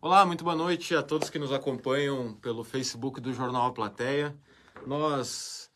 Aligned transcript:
Olá, 0.00 0.24
muito 0.24 0.44
boa 0.44 0.54
noite 0.54 0.94
a 0.94 1.02
todos 1.02 1.28
que 1.28 1.40
nos 1.40 1.52
acompanham 1.52 2.32
pelo 2.34 2.62
Facebook 2.62 3.20
do 3.20 3.32
Jornal 3.32 3.66
A 3.66 3.72
Plateia. 3.72 4.32
Nós, 4.86 5.72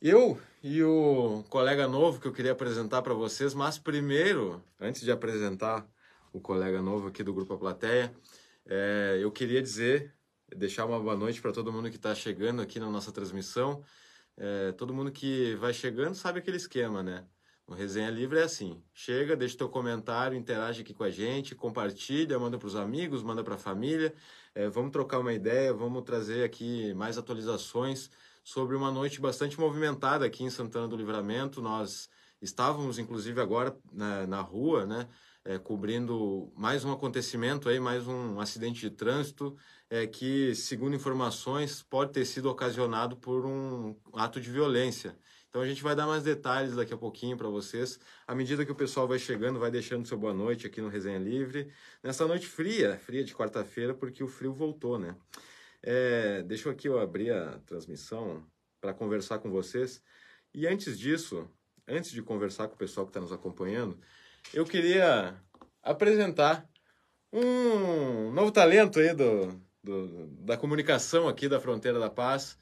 eu 0.00 0.40
e 0.62 0.82
o 0.82 1.44
colega 1.50 1.86
novo 1.86 2.18
que 2.18 2.26
eu 2.26 2.32
queria 2.32 2.52
apresentar 2.52 3.02
para 3.02 3.12
vocês, 3.12 3.52
mas 3.52 3.76
primeiro, 3.76 4.64
antes 4.80 5.02
de 5.02 5.12
apresentar 5.12 5.86
o 6.32 6.40
colega 6.40 6.80
novo 6.80 7.08
aqui 7.08 7.22
do 7.22 7.34
Grupo 7.34 7.52
A 7.52 7.58
Plateia, 7.58 8.14
é, 8.64 9.18
eu 9.20 9.30
queria 9.30 9.60
dizer, 9.60 10.14
deixar 10.56 10.86
uma 10.86 10.98
boa 10.98 11.14
noite 11.14 11.42
para 11.42 11.52
todo 11.52 11.70
mundo 11.70 11.90
que 11.90 11.96
está 11.96 12.14
chegando 12.14 12.62
aqui 12.62 12.80
na 12.80 12.88
nossa 12.88 13.12
transmissão. 13.12 13.84
É, 14.38 14.72
todo 14.72 14.94
mundo 14.94 15.12
que 15.12 15.54
vai 15.56 15.74
chegando 15.74 16.14
sabe 16.14 16.38
aquele 16.38 16.56
esquema, 16.56 17.02
né? 17.02 17.26
O 17.70 17.74
Resenha 17.74 18.10
Livre 18.10 18.40
é 18.40 18.42
assim: 18.42 18.82
chega, 18.92 19.36
deixa 19.36 19.56
teu 19.56 19.68
comentário, 19.68 20.36
interage 20.36 20.82
aqui 20.82 20.92
com 20.92 21.04
a 21.04 21.10
gente, 21.10 21.54
compartilha, 21.54 22.36
manda 22.36 22.58
para 22.58 22.66
os 22.66 22.74
amigos, 22.74 23.22
manda 23.22 23.44
para 23.44 23.54
a 23.54 23.58
família. 23.58 24.12
É, 24.52 24.68
vamos 24.68 24.90
trocar 24.90 25.20
uma 25.20 25.32
ideia, 25.32 25.72
vamos 25.72 26.02
trazer 26.02 26.42
aqui 26.42 26.92
mais 26.94 27.16
atualizações 27.16 28.10
sobre 28.42 28.74
uma 28.74 28.90
noite 28.90 29.20
bastante 29.20 29.58
movimentada 29.60 30.26
aqui 30.26 30.42
em 30.42 30.50
Santana 30.50 30.88
do 30.88 30.96
Livramento. 30.96 31.62
Nós 31.62 32.10
estávamos, 32.42 32.98
inclusive, 32.98 33.40
agora 33.40 33.76
na, 33.92 34.26
na 34.26 34.40
rua, 34.40 34.84
né? 34.84 35.08
É, 35.44 35.56
cobrindo 35.56 36.52
mais 36.56 36.84
um 36.84 36.90
acontecimento 36.90 37.68
aí, 37.68 37.78
mais 37.78 38.06
um 38.08 38.40
acidente 38.40 38.80
de 38.80 38.90
trânsito 38.90 39.56
é, 39.88 40.08
que, 40.08 40.56
segundo 40.56 40.96
informações, 40.96 41.82
pode 41.84 42.10
ter 42.10 42.24
sido 42.24 42.50
ocasionado 42.50 43.16
por 43.16 43.46
um 43.46 43.94
ato 44.12 44.40
de 44.40 44.50
violência. 44.50 45.16
Então 45.50 45.62
a 45.62 45.66
gente 45.66 45.82
vai 45.82 45.96
dar 45.96 46.06
mais 46.06 46.22
detalhes 46.22 46.76
daqui 46.76 46.94
a 46.94 46.96
pouquinho 46.96 47.36
para 47.36 47.48
vocês. 47.48 47.98
À 48.24 48.36
medida 48.36 48.64
que 48.64 48.70
o 48.70 48.74
pessoal 48.74 49.08
vai 49.08 49.18
chegando, 49.18 49.58
vai 49.58 49.70
deixando 49.70 50.06
seu 50.06 50.16
boa 50.16 50.32
noite 50.32 50.64
aqui 50.64 50.80
no 50.80 50.88
Resenha 50.88 51.18
Livre. 51.18 51.72
Nessa 52.02 52.24
noite 52.24 52.46
fria, 52.46 52.96
fria 53.00 53.24
de 53.24 53.34
quarta-feira, 53.34 53.92
porque 53.92 54.22
o 54.22 54.28
frio 54.28 54.52
voltou, 54.52 54.96
né? 54.96 55.16
É, 55.82 56.42
deixa 56.42 56.68
eu 56.68 56.72
aqui 56.72 56.88
eu 56.88 57.00
abrir 57.00 57.32
a 57.32 57.58
transmissão 57.66 58.46
para 58.80 58.94
conversar 58.94 59.40
com 59.40 59.50
vocês. 59.50 60.00
E 60.54 60.68
antes 60.68 60.96
disso, 60.96 61.50
antes 61.86 62.12
de 62.12 62.22
conversar 62.22 62.68
com 62.68 62.74
o 62.74 62.78
pessoal 62.78 63.04
que 63.04 63.10
está 63.10 63.20
nos 63.20 63.32
acompanhando, 63.32 63.98
eu 64.54 64.64
queria 64.64 65.34
apresentar 65.82 66.64
um 67.32 68.30
novo 68.30 68.52
talento 68.52 69.00
aí 69.00 69.12
do, 69.12 69.60
do, 69.82 70.28
da 70.44 70.56
comunicação 70.56 71.26
aqui 71.26 71.48
da 71.48 71.58
Fronteira 71.58 71.98
da 71.98 72.08
Paz. 72.08 72.56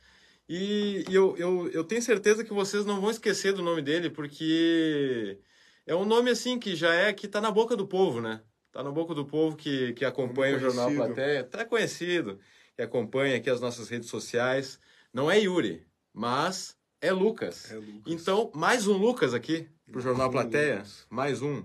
E, 0.49 1.05
eu, 1.11 1.37
eu, 1.37 1.69
eu 1.71 1.85
tenho 1.85 2.01
certeza 2.01 2.43
que 2.43 2.53
vocês 2.53 2.87
não 2.87 3.01
vão 3.01 3.11
esquecer 3.11 3.53
do 3.53 3.63
nome 3.63 3.83
dele, 3.83 4.09
porque 4.09 5.39
é 5.87 5.95
um 5.95 6.07
nome 6.07 6.31
assim 6.31 6.59
que 6.59 6.75
já 6.75 6.95
é 6.95 7.13
que 7.13 7.29
tá 7.29 7.41
na 7.41 7.51
boca 7.51 7.77
do 7.77 7.87
povo, 7.87 8.21
né? 8.21 8.41
Tá 8.73 8.83
na 8.83 8.91
boca 8.91 9.15
do 9.15 9.27
povo 9.27 9.57
que, 9.57 9.93
que 9.93 10.05
acompanha 10.05 10.57
o 10.57 10.61
Jornal 10.61 10.91
Plateia. 10.93 11.45
Tá 11.45 11.65
conhecido, 11.65 12.39
que 12.75 12.83
acompanha 12.83 13.37
aqui 13.37 13.51
as 13.51 13.61
nossas 13.61 13.89
redes 13.89 14.09
sociais. 14.09 14.81
Não 15.13 15.31
é 15.31 15.39
Yuri, 15.39 15.87
mas 16.13 16.77
é 17.01 17.13
Lucas. 17.13 17.71
É 17.71 17.77
Lucas. 17.77 18.03
Então, 18.07 18.51
mais 18.55 18.87
um 18.87 18.97
Lucas 18.97 19.35
aqui 19.35 19.69
pro 19.91 20.01
Jornal 20.01 20.31
Plateia. 20.31 20.83
Mais 21.11 21.43
um. 21.43 21.65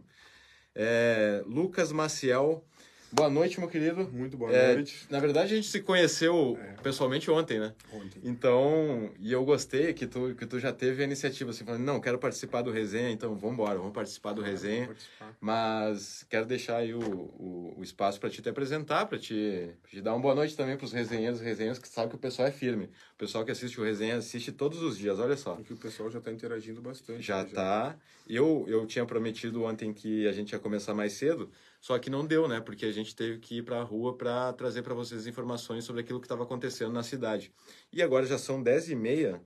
É, 0.76 1.42
Lucas 1.46 1.92
Maciel. 1.92 2.66
Boa 3.16 3.30
noite, 3.30 3.60
meu 3.60 3.70
querido. 3.70 4.10
Muito 4.12 4.36
boa 4.36 4.52
É, 4.52 4.74
noite. 4.74 5.06
Na 5.08 5.20
verdade, 5.20 5.54
a 5.54 5.56
gente 5.56 5.68
se 5.68 5.80
conheceu 5.82 6.58
É. 6.60 6.82
pessoalmente 6.82 7.30
ontem, 7.30 7.60
né? 7.60 7.72
Ontem. 7.94 8.20
Então, 8.24 9.12
e 9.20 9.32
eu 9.32 9.46
gostei 9.46 9.94
que 9.94 10.08
tu, 10.08 10.34
que 10.34 10.48
tu 10.48 10.60
já 10.60 10.74
teve 10.74 11.04
a 11.04 11.06
iniciativa, 11.06 11.52
assim, 11.52 11.64
falando, 11.64 11.84
não, 11.84 12.00
quero 12.02 12.18
participar 12.18 12.64
do 12.64 12.72
resenha, 12.72 13.12
então 13.12 13.36
vamos 13.36 13.54
embora, 13.54 13.78
vamos 13.78 13.94
participar 13.94 14.34
do 14.34 14.42
resenha. 14.42 14.88
Participar. 14.88 15.38
Mas 15.40 16.26
quero 16.28 16.48
deixar 16.48 16.78
aí 16.78 16.96
o, 16.96 17.00
o, 17.02 17.76
o 17.78 17.84
espaço 17.84 18.20
para 18.20 18.32
te 18.32 18.42
te 18.42 18.50
apresentar, 18.50 19.06
para 19.06 19.20
te, 19.20 19.70
pra 19.84 19.92
te 19.92 20.02
dar 20.02 20.14
uma 20.14 20.20
boa 20.20 20.34
noite 20.34 20.58
também 20.58 20.76
para 20.76 20.86
os 20.86 20.92
resenheiros 20.92 21.40
e 21.40 21.44
resenheiros 21.44 21.78
que 21.78 21.88
sabem 21.88 22.10
que 22.10 22.16
o 22.16 22.20
pessoal 22.20 22.48
é 22.48 22.52
firme. 22.52 22.86
O 23.14 23.18
pessoal 23.20 23.46
que 23.46 23.52
assiste 23.52 23.80
o 23.80 23.84
resenha 23.84 24.16
assiste 24.18 24.52
todos 24.52 24.82
os 24.82 24.98
dias, 24.98 25.20
olha 25.20 25.38
só. 25.38 25.54
Porque 25.54 25.74
o 25.74 25.78
pessoal 25.78 26.10
já 26.10 26.18
está 26.18 26.32
interagindo 26.32 26.82
bastante. 26.82 27.22
Já 27.22 27.44
né, 27.44 27.52
tá. 27.54 27.96
Eu, 28.28 28.66
eu 28.68 28.88
tinha 28.88 29.06
prometido 29.06 29.64
ontem 29.66 29.94
que 29.94 30.28
a 30.28 30.32
gente 30.32 30.54
ia 30.54 30.60
começar 30.60 30.96
mais 30.96 31.14
cedo, 31.14 31.52
só 31.84 32.00
que 32.00 32.10
não 32.10 32.26
deu, 32.26 32.48
né? 32.48 32.62
Porque 32.62 32.86
a 32.86 32.94
gente 32.94 33.14
teve 33.14 33.40
que 33.40 33.58
ir 33.58 33.64
para 33.64 33.82
a 33.82 33.84
rua 33.84 34.18
para 34.18 34.54
trazer 34.54 34.84
para 34.84 34.94
vocês 34.94 35.28
informações 35.28 35.84
sobre 35.84 36.02
aquilo 36.02 36.18
que 36.22 36.26
estava 36.26 36.44
acontecendo 36.44 36.94
na 36.94 37.04
cidade. 37.04 37.54
E 37.92 38.02
agora 38.02 38.26
já 38.26 38.38
são 38.38 38.64
10 38.64 38.92
e 38.92 38.96
meia. 38.96 39.44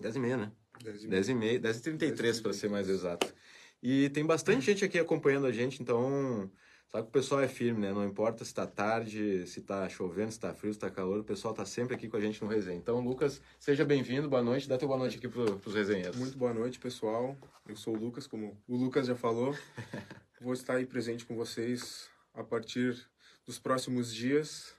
10 0.00 0.16
e 0.16 0.18
meia, 0.18 0.36
né? 0.36 0.52
10 0.82 1.04
e 1.04 1.06
10 1.06 1.28
e 1.28 1.34
meia, 1.34 1.60
10 1.60 1.76
e 1.76 1.82
33 1.82 2.40
para 2.40 2.52
ser 2.52 2.68
mais 2.68 2.88
exato. 2.88 3.32
E 3.80 4.10
tem 4.10 4.26
bastante 4.26 4.66
gente 4.66 4.84
aqui 4.84 4.98
acompanhando 4.98 5.46
a 5.46 5.52
gente, 5.52 5.80
então 5.80 6.50
sabe 6.92 7.04
que 7.04 7.08
o 7.08 7.12
pessoal 7.12 7.40
é 7.40 7.48
firme, 7.48 7.80
né? 7.80 7.92
Não 7.92 8.04
importa 8.04 8.44
se 8.44 8.50
está 8.50 8.66
tarde, 8.66 9.46
se 9.46 9.60
está 9.60 9.88
chovendo, 9.88 10.30
se 10.30 10.36
está 10.36 10.52
frio, 10.52 10.72
se 10.72 10.76
está 10.76 10.90
calor, 10.90 11.20
o 11.20 11.24
pessoal 11.24 11.52
está 11.52 11.64
sempre 11.64 11.94
aqui 11.94 12.06
com 12.06 12.18
a 12.18 12.20
gente 12.20 12.42
no 12.42 12.48
resenha. 12.48 12.76
Então, 12.76 13.00
Lucas, 13.00 13.40
seja 13.58 13.82
bem-vindo, 13.82 14.28
boa 14.28 14.42
noite, 14.42 14.68
dá 14.68 14.76
teu 14.76 14.86
boa 14.86 14.98
noite 14.98 15.16
aqui 15.16 15.26
para 15.26 15.40
os 15.40 15.74
resenheiros. 15.74 16.16
Muito 16.16 16.36
boa 16.36 16.52
noite, 16.52 16.78
pessoal. 16.78 17.34
Eu 17.66 17.76
sou 17.76 17.96
o 17.96 17.98
Lucas, 17.98 18.26
como 18.26 18.60
o 18.68 18.76
Lucas 18.76 19.06
já 19.06 19.16
falou. 19.16 19.56
Vou 20.38 20.52
estar 20.52 20.74
aí 20.74 20.84
presente 20.84 21.24
com 21.24 21.34
vocês 21.34 22.10
a 22.34 22.44
partir 22.44 23.08
dos 23.46 23.58
próximos 23.58 24.12
dias. 24.12 24.74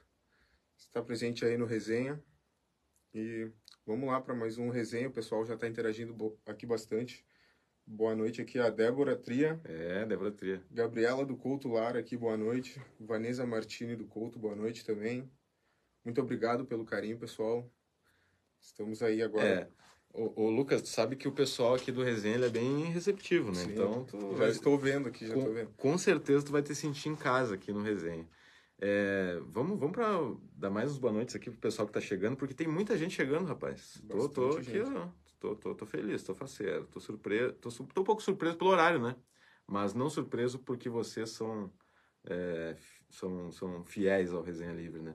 Está 0.78 1.02
presente 1.02 1.44
aí 1.44 1.58
no 1.58 1.66
resenha. 1.66 2.22
E 3.12 3.50
vamos 3.84 4.06
lá 4.08 4.20
para 4.20 4.34
mais 4.34 4.56
um 4.56 4.68
resenha. 4.68 5.08
O 5.08 5.12
pessoal 5.12 5.44
já 5.44 5.54
está 5.54 5.66
interagindo 5.66 6.38
aqui 6.46 6.64
bastante. 6.64 7.24
Boa 7.86 8.14
noite 8.14 8.40
aqui 8.40 8.58
a 8.58 8.70
Débora 8.70 9.14
Tria, 9.14 9.60
É, 9.64 10.06
Débora 10.06 10.30
Tria. 10.32 10.62
Gabriela 10.70 11.24
do 11.24 11.36
Couto 11.36 11.68
Lara 11.68 11.98
aqui, 11.98 12.16
boa 12.16 12.36
noite. 12.36 12.80
Vanessa 12.98 13.44
Martini 13.46 13.94
do 13.94 14.06
Couto, 14.06 14.38
boa 14.38 14.56
noite 14.56 14.84
também. 14.84 15.30
Muito 16.04 16.20
obrigado 16.20 16.64
pelo 16.64 16.84
carinho, 16.84 17.18
pessoal. 17.18 17.70
Estamos 18.60 19.02
aí 19.02 19.22
agora. 19.22 19.46
É. 19.46 19.68
O, 20.14 20.44
o 20.44 20.50
Lucas, 20.50 20.80
tu 20.80 20.88
sabe 20.88 21.16
que 21.16 21.28
o 21.28 21.32
pessoal 21.32 21.74
aqui 21.74 21.92
do 21.92 22.02
resenha 22.02 22.36
é 22.38 22.48
bem 22.48 22.84
receptivo, 22.86 23.48
né? 23.50 23.56
Sim, 23.64 23.72
então, 23.72 24.06
já 24.08 24.28
vai- 24.36 24.50
estou 24.50 24.78
vendo 24.78 25.08
aqui, 25.08 25.26
já 25.26 25.34
com, 25.34 25.52
vendo. 25.52 25.70
com 25.76 25.98
certeza 25.98 26.46
tu 26.46 26.52
vai 26.52 26.62
te 26.62 26.74
sentir 26.74 27.08
em 27.08 27.16
casa 27.16 27.54
aqui 27.56 27.72
no 27.72 27.82
resenha. 27.82 28.26
É, 28.80 29.40
vamos 29.48 29.78
vamos 29.78 29.92
para 29.94 30.08
dar 30.56 30.70
mais 30.70 30.90
uns 30.90 30.98
boa 30.98 31.12
noites 31.12 31.34
aqui 31.34 31.50
pro 31.50 31.60
pessoal 31.60 31.86
que 31.86 31.92
tá 31.92 32.00
chegando, 32.00 32.36
porque 32.36 32.54
tem 32.54 32.66
muita 32.68 32.96
gente 32.96 33.14
chegando, 33.14 33.46
rapaz. 33.46 34.02
Tô, 34.08 34.28
tô 34.28 34.46
Bastante 34.48 34.70
aqui, 34.70 34.80
ó. 34.80 35.08
Tô, 35.44 35.54
tô, 35.54 35.74
tô 35.74 35.84
feliz, 35.84 36.22
tô 36.22 36.34
faceiro, 36.34 36.86
tô 36.86 36.98
surpreso, 36.98 37.52
tô, 37.56 37.68
tô 37.68 38.00
um 38.00 38.04
pouco 38.04 38.22
surpreso 38.22 38.56
pelo 38.56 38.70
horário, 38.70 38.98
né? 38.98 39.14
Mas 39.66 39.92
não 39.92 40.08
surpreso 40.08 40.58
porque 40.58 40.88
vocês 40.88 41.28
são, 41.28 41.70
é, 42.26 42.74
são, 43.10 43.52
são 43.52 43.84
fiéis 43.84 44.32
ao 44.32 44.42
Resenha 44.42 44.72
Livre, 44.72 45.02
né? 45.02 45.14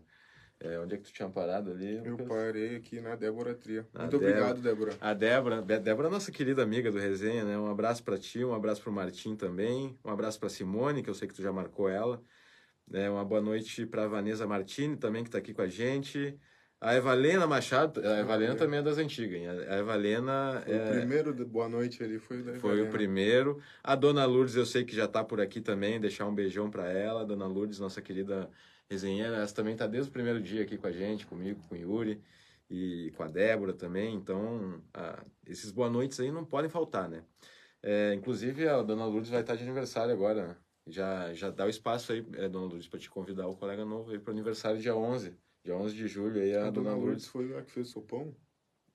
É, 0.60 0.78
onde 0.78 0.94
é 0.94 0.98
que 1.00 1.06
tu 1.06 1.12
tinha 1.12 1.28
parado 1.28 1.72
ali? 1.72 2.00
Eu 2.06 2.16
parei 2.28 2.76
aqui 2.76 3.02
na 3.02 3.16
Débora 3.16 3.56
Tria. 3.56 3.88
Na 3.92 4.02
Muito 4.02 4.18
obrigado, 4.18 4.62
Débora. 4.62 4.96
A 5.02 5.16
Débora, 5.16 5.62
Débora 5.64 6.10
é 6.10 6.12
nossa 6.12 6.32
querida 6.32 6.62
amiga 6.62 6.92
do 6.92 7.00
Resenha, 7.00 7.44
né? 7.44 7.58
Um 7.58 7.72
abraço 7.72 8.04
para 8.04 8.20
ti, 8.20 8.46
um 8.46 8.54
abraço 8.54 8.84
para 8.84 8.92
o 8.92 8.94
Martim 8.94 9.36
também, 9.36 9.98
um 10.06 10.12
abraço 10.12 10.40
para 10.40 10.50
Simone, 10.50 11.02
que 11.02 11.10
eu 11.10 11.16
sei 11.16 11.28
que 11.28 11.34
tu 11.34 11.42
já 11.42 11.52
marcou 11.52 11.90
ela. 11.90 12.22
Né? 12.88 13.10
Uma 13.10 13.26
boa 13.26 13.42
noite 13.42 13.84
para 13.84 14.08
Vanessa 14.08 14.46
Martini 14.46 14.96
também, 14.96 15.24
que 15.24 15.30
está 15.30 15.40
aqui 15.40 15.56
com 15.56 15.64
a 15.64 15.68
gente. 15.68 16.40
A 16.82 16.96
Evalena 16.96 17.46
Machado, 17.46 18.00
a 18.08 18.20
Evalena 18.20 18.56
também 18.56 18.80
é 18.80 18.82
das 18.82 18.98
antigas, 18.98 19.38
hein? 19.38 19.48
A 19.50 19.80
Evalena 19.80 20.62
Foi 20.64 20.74
é- 20.74 20.86
O 20.86 20.96
primeiro 20.96 21.34
de 21.34 21.44
boa 21.44 21.68
noite 21.68 22.02
ali 22.02 22.18
foi 22.20 22.42
da 22.42 22.54
foi 22.54 22.82
o 22.82 22.90
primeiro. 22.90 23.62
A 23.84 23.96
Dona 23.96 24.26
Lourdes, 24.26 24.56
eu 24.56 24.66
sei 24.66 24.86
que 24.86 24.96
já 24.96 25.04
está 25.04 25.22
por 25.22 25.42
aqui 25.42 25.60
também, 25.60 26.00
deixar 26.00 26.26
um 26.26 26.34
beijão 26.34 26.72
para 26.72 26.90
ela. 26.90 27.26
Dona 27.26 27.48
Lourdes, 27.48 27.80
nossa 27.80 28.02
querida 28.02 28.50
resenheira, 28.90 29.38
essa 29.38 29.54
também 29.54 29.74
está 29.74 29.86
desde 29.88 30.10
o 30.10 30.14
primeiro 30.14 30.42
dia 30.42 30.64
aqui 30.64 30.78
com 30.78 30.88
a 30.88 30.92
gente, 30.92 31.26
comigo, 31.28 31.62
com 31.68 31.76
o 31.76 31.78
Yuri 31.78 32.22
e 32.70 33.12
com 33.18 33.24
a 33.24 33.28
Débora 33.28 33.74
também. 33.74 34.16
Então, 34.16 34.82
ah, 34.94 35.22
esses 35.46 35.72
boa 35.72 35.90
noites 35.90 36.18
aí 36.22 36.32
não 36.32 36.46
podem 36.46 36.70
faltar, 36.70 37.10
né? 37.10 37.24
É, 37.84 38.14
inclusive, 38.14 38.68
a 38.70 38.82
Dona 38.82 39.06
Lourdes 39.06 39.30
vai 39.30 39.42
estar 39.42 39.56
de 39.56 39.64
aniversário 39.64 40.14
agora. 40.14 40.58
Já, 40.88 41.34
já 41.34 41.50
dá 41.50 41.66
o 41.66 41.70
espaço 41.70 42.14
aí, 42.14 42.26
é, 42.36 42.48
Dona 42.48 42.68
Lourdes, 42.68 42.88
para 42.88 43.00
te 43.00 43.10
convidar 43.10 43.48
o 43.48 43.56
colega 43.56 43.84
novo 43.84 44.12
aí 44.12 44.18
para 44.18 44.32
o 44.32 44.34
aniversário 44.34 44.80
dia 44.80 44.96
11. 44.96 45.36
Dia 45.70 45.78
11 45.78 45.96
de 45.96 46.08
julho 46.08 46.42
aí 46.42 46.56
a, 46.56 46.62
A 46.66 46.72
Dona 46.72 46.90
Dona 46.90 46.90
Lourdes. 46.96 47.06
Lourdes 47.06 47.28
foi 47.28 47.56
a 47.56 47.62
que 47.62 47.72
fez 47.72 47.90
o 47.90 47.92
sopão? 47.92 48.36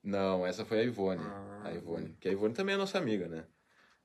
Não, 0.03 0.45
essa 0.45 0.65
foi 0.65 0.81
a 0.81 0.83
Ivone. 0.83 1.23
Ah, 1.23 1.61
a 1.67 1.73
Ivone. 1.73 2.17
Que 2.19 2.29
a 2.29 2.33
Ivone 2.33 2.53
também 2.53 2.75
é 2.75 2.79
nossa 2.79 2.99
amiga, 2.99 3.29
né? 3.29 3.47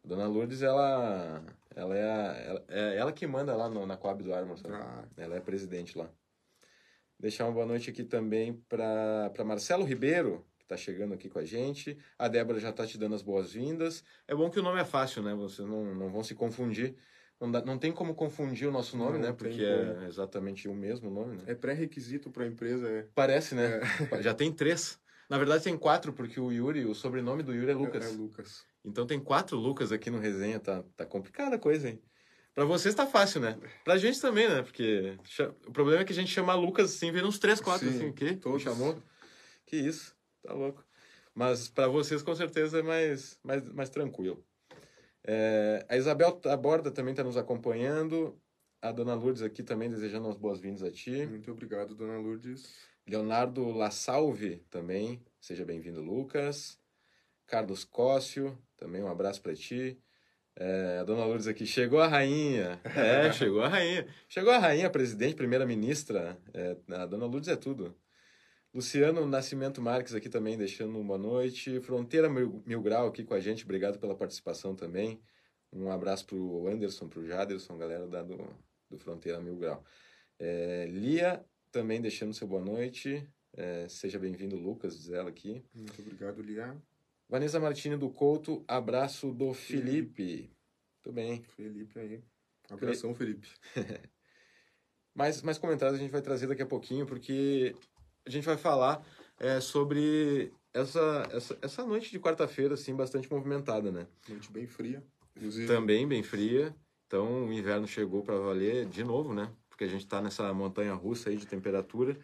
A 0.03 0.07
Dona 0.07 0.27
Lourdes, 0.27 0.61
ela, 0.61 1.43
ela 1.75 1.97
é, 1.97 2.03
a- 2.03 2.35
ela, 2.37 2.65
é 2.67 2.95
ela 2.97 3.11
que 3.11 3.25
manda 3.25 3.55
lá 3.55 3.67
no- 3.67 3.87
na 3.87 3.97
Coab 3.97 4.21
do 4.21 4.29
sabe? 4.29 4.75
Ah, 4.75 5.03
Ela 5.17 5.37
é 5.37 5.39
presidente 5.41 5.97
lá. 5.97 6.11
Deixar 7.19 7.45
uma 7.45 7.53
boa 7.53 7.65
noite 7.65 7.89
aqui 7.89 8.03
também 8.03 8.53
para 8.69 9.33
Marcelo 9.43 9.83
Ribeiro, 9.83 10.45
que 10.59 10.63
está 10.65 10.77
chegando 10.77 11.15
aqui 11.15 11.27
com 11.27 11.39
a 11.39 11.43
gente. 11.45 11.97
A 12.19 12.27
Débora 12.27 12.59
já 12.59 12.69
está 12.69 12.85
te 12.85 12.99
dando 12.99 13.15
as 13.15 13.23
boas-vindas. 13.23 14.03
É 14.27 14.35
bom 14.35 14.47
que 14.51 14.59
o 14.59 14.63
nome 14.63 14.79
é 14.79 14.85
fácil, 14.85 15.23
né? 15.23 15.33
Vocês 15.33 15.67
não, 15.67 15.95
não 15.95 16.11
vão 16.11 16.23
se 16.23 16.35
confundir. 16.35 16.95
Não, 17.39 17.49
dá- 17.49 17.63
não 17.63 17.77
tem 17.77 17.91
como 17.91 18.13
confundir 18.13 18.67
o 18.67 18.71
nosso 18.71 18.97
nome, 18.97 19.13
Não 19.17 19.27
né? 19.27 19.33
Porque 19.33 19.63
é 19.63 20.05
exatamente 20.07 20.67
o 20.67 20.73
mesmo 20.73 21.09
nome, 21.09 21.37
né? 21.37 21.43
é 21.47 21.55
pré-requisito 21.55 22.29
para 22.29 22.43
a 22.43 22.47
empresa. 22.47 22.87
É, 22.89 23.07
Parece, 23.15 23.55
né? 23.55 23.79
Já 24.21 24.33
tem 24.33 24.51
três. 24.51 24.99
Na 25.29 25.37
verdade 25.37 25.63
tem 25.63 25.77
quatro, 25.77 26.11
porque 26.11 26.39
o 26.39 26.51
Yuri, 26.51 26.85
o 26.85 26.93
sobrenome 26.95 27.43
do 27.43 27.53
Yuri 27.53 27.71
é 27.71 27.75
Lucas. 27.75 28.03
É, 28.03 28.09
Lucas. 28.09 28.65
Então 28.83 29.05
tem 29.05 29.19
quatro 29.19 29.57
Lucas 29.57 29.91
aqui 29.91 30.09
no 30.09 30.19
resenha, 30.19 30.59
tá, 30.59 30.83
tá 30.97 31.05
complicada 31.05 31.55
a 31.55 31.59
coisa, 31.59 31.87
hein? 31.89 32.01
Pra 32.53 32.65
vocês 32.65 32.93
tá 32.95 33.05
fácil, 33.05 33.39
né? 33.39 33.57
Pra 33.85 33.97
gente 33.97 34.19
também, 34.19 34.49
né? 34.49 34.63
Porque 34.63 35.17
o 35.65 35.71
problema 35.71 36.01
é 36.01 36.05
que 36.05 36.11
a 36.11 36.15
gente 36.15 36.31
chama 36.31 36.53
Lucas 36.55 36.93
assim, 36.95 37.11
vira 37.11 37.27
uns 37.27 37.39
três, 37.39 37.61
quatro 37.61 37.87
Sim, 37.87 37.95
assim, 37.95 38.09
o 38.09 38.13
quê? 38.13 38.35
todos. 38.35 38.61
Chamou? 38.63 39.01
Que 39.65 39.77
isso, 39.77 40.15
tá 40.41 40.51
louco. 40.53 40.83
Mas 41.33 41.69
pra 41.69 41.87
vocês 41.87 42.21
com 42.21 42.35
certeza 42.35 42.79
é 42.79 42.81
mais, 42.81 43.39
mais, 43.43 43.63
mais 43.71 43.89
tranquilo. 43.89 44.43
É, 45.23 45.85
a 45.89 45.97
Isabel 45.97 46.31
Taborda 46.33 46.91
também 46.91 47.13
tá 47.13 47.23
nos 47.23 47.37
acompanhando. 47.37 48.39
A 48.81 48.91
Dona 48.91 49.13
Lourdes 49.13 49.41
aqui 49.41 49.61
também 49.61 49.89
desejando 49.89 50.29
as 50.29 50.37
boas-vindas 50.37 50.83
a 50.83 50.91
ti. 50.91 51.25
Muito 51.25 51.51
obrigado, 51.51 51.93
dona 51.93 52.17
Lourdes. 52.17 52.73
Leonardo 53.05 53.71
La 53.71 53.91
Salve 53.91 54.57
também, 54.69 55.21
seja 55.41 55.65
bem-vindo, 55.65 56.01
Lucas. 56.01 56.79
Carlos 57.45 57.83
Cócio, 57.83 58.57
também 58.77 59.03
um 59.03 59.07
abraço 59.07 59.41
para 59.41 59.53
ti. 59.53 59.99
É, 60.55 60.99
a 61.01 61.03
dona 61.03 61.25
Lourdes 61.25 61.47
aqui, 61.47 61.65
chegou 61.65 61.99
a 61.99 62.07
rainha. 62.07 62.79
É, 62.83 63.31
chegou 63.33 63.61
a 63.61 63.67
rainha. 63.67 64.07
Chegou 64.27 64.51
a 64.51 64.57
rainha, 64.59 64.89
presidente, 64.89 65.35
primeira-ministra. 65.35 66.37
É, 66.53 66.77
a 66.93 67.05
dona 67.05 67.25
Lourdes 67.25 67.49
é 67.49 67.55
tudo. 67.55 67.95
Luciano 68.73 69.25
Nascimento 69.25 69.81
Marques 69.81 70.13
aqui 70.13 70.29
também, 70.29 70.55
deixando 70.55 70.95
uma 70.95 71.03
boa 71.03 71.17
noite. 71.17 71.79
Fronteira 71.81 72.29
Mil, 72.29 72.61
Mil 72.67 72.81
Grau 72.81 73.07
aqui 73.07 73.23
com 73.23 73.33
a 73.33 73.39
gente, 73.39 73.63
obrigado 73.63 73.97
pela 73.97 74.15
participação 74.15 74.75
também. 74.75 75.19
Um 75.73 75.89
abraço 75.89 76.27
pro 76.27 76.67
Anderson, 76.67 77.09
pro 77.09 77.25
Jaderson, 77.25 77.77
galera 77.77 78.07
da, 78.07 78.21
do, 78.21 78.37
do 78.87 78.97
Fronteira 78.97 79.39
Mil 79.41 79.57
Grau. 79.57 79.83
É, 80.37 80.85
Lia 80.85 81.43
também 81.71 81.99
deixando 81.99 82.33
seu 82.33 82.47
boa 82.47 82.63
noite. 82.63 83.27
É, 83.53 83.87
seja 83.89 84.19
bem-vindo, 84.19 84.55
Lucas, 84.55 84.95
diz 84.95 85.09
ela 85.09 85.29
aqui. 85.29 85.63
Muito 85.73 85.99
obrigado, 85.99 86.39
Lia. 86.41 86.77
Vanessa 87.27 87.59
Martini 87.59 87.97
do 87.97 88.09
Couto, 88.09 88.63
abraço 88.67 89.31
do 89.31 89.51
Felipe. 89.51 90.51
Tudo 91.01 91.13
bem. 91.13 91.43
Felipe 91.55 91.99
aí. 91.99 92.23
Abração, 92.69 93.15
Felipe. 93.15 93.47
Mais, 95.15 95.41
mais 95.41 95.57
comentários 95.57 95.99
a 95.99 96.01
gente 96.01 96.11
vai 96.11 96.21
trazer 96.21 96.47
daqui 96.47 96.61
a 96.61 96.67
pouquinho, 96.67 97.05
porque 97.05 97.75
a 98.29 98.31
gente 98.31 98.45
vai 98.45 98.57
falar 98.57 99.03
é, 99.39 99.59
sobre 99.59 100.53
essa, 100.73 101.27
essa, 101.31 101.57
essa 101.61 101.85
noite 101.85 102.11
de 102.11 102.19
quarta-feira, 102.19 102.75
assim, 102.75 102.95
bastante 102.95 103.29
movimentada, 103.31 103.91
né? 103.91 104.07
Noite 104.27 104.51
bem 104.51 104.67
fria. 104.67 105.03
Inclusive, 105.35 105.67
Também 105.67 106.07
bem 106.07 106.21
fria, 106.21 106.75
então 107.07 107.47
o 107.47 107.53
inverno 107.53 107.87
chegou 107.87 108.21
para 108.21 108.37
valer 108.37 108.85
de 108.85 109.03
novo, 109.03 109.33
né? 109.33 109.51
Porque 109.67 109.83
a 109.83 109.87
gente 109.87 110.03
está 110.03 110.21
nessa 110.21 110.53
montanha 110.53 110.93
russa 110.93 111.29
aí 111.29 111.37
de 111.37 111.47
temperatura. 111.47 112.17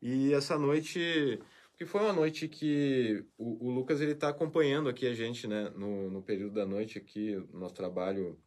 E 0.00 0.32
essa 0.32 0.56
noite, 0.56 1.40
que 1.76 1.84
foi 1.84 2.02
uma 2.02 2.12
noite 2.12 2.46
que 2.46 3.24
o, 3.36 3.66
o 3.66 3.70
Lucas 3.72 4.00
ele 4.00 4.12
está 4.12 4.28
acompanhando 4.28 4.88
aqui 4.88 5.08
a 5.08 5.14
gente, 5.14 5.48
né? 5.48 5.70
No, 5.74 6.08
no 6.08 6.22
período 6.22 6.54
da 6.54 6.66
noite 6.66 6.98
aqui, 6.98 7.34
no 7.52 7.58
nosso 7.58 7.74
trabalho, 7.74 8.38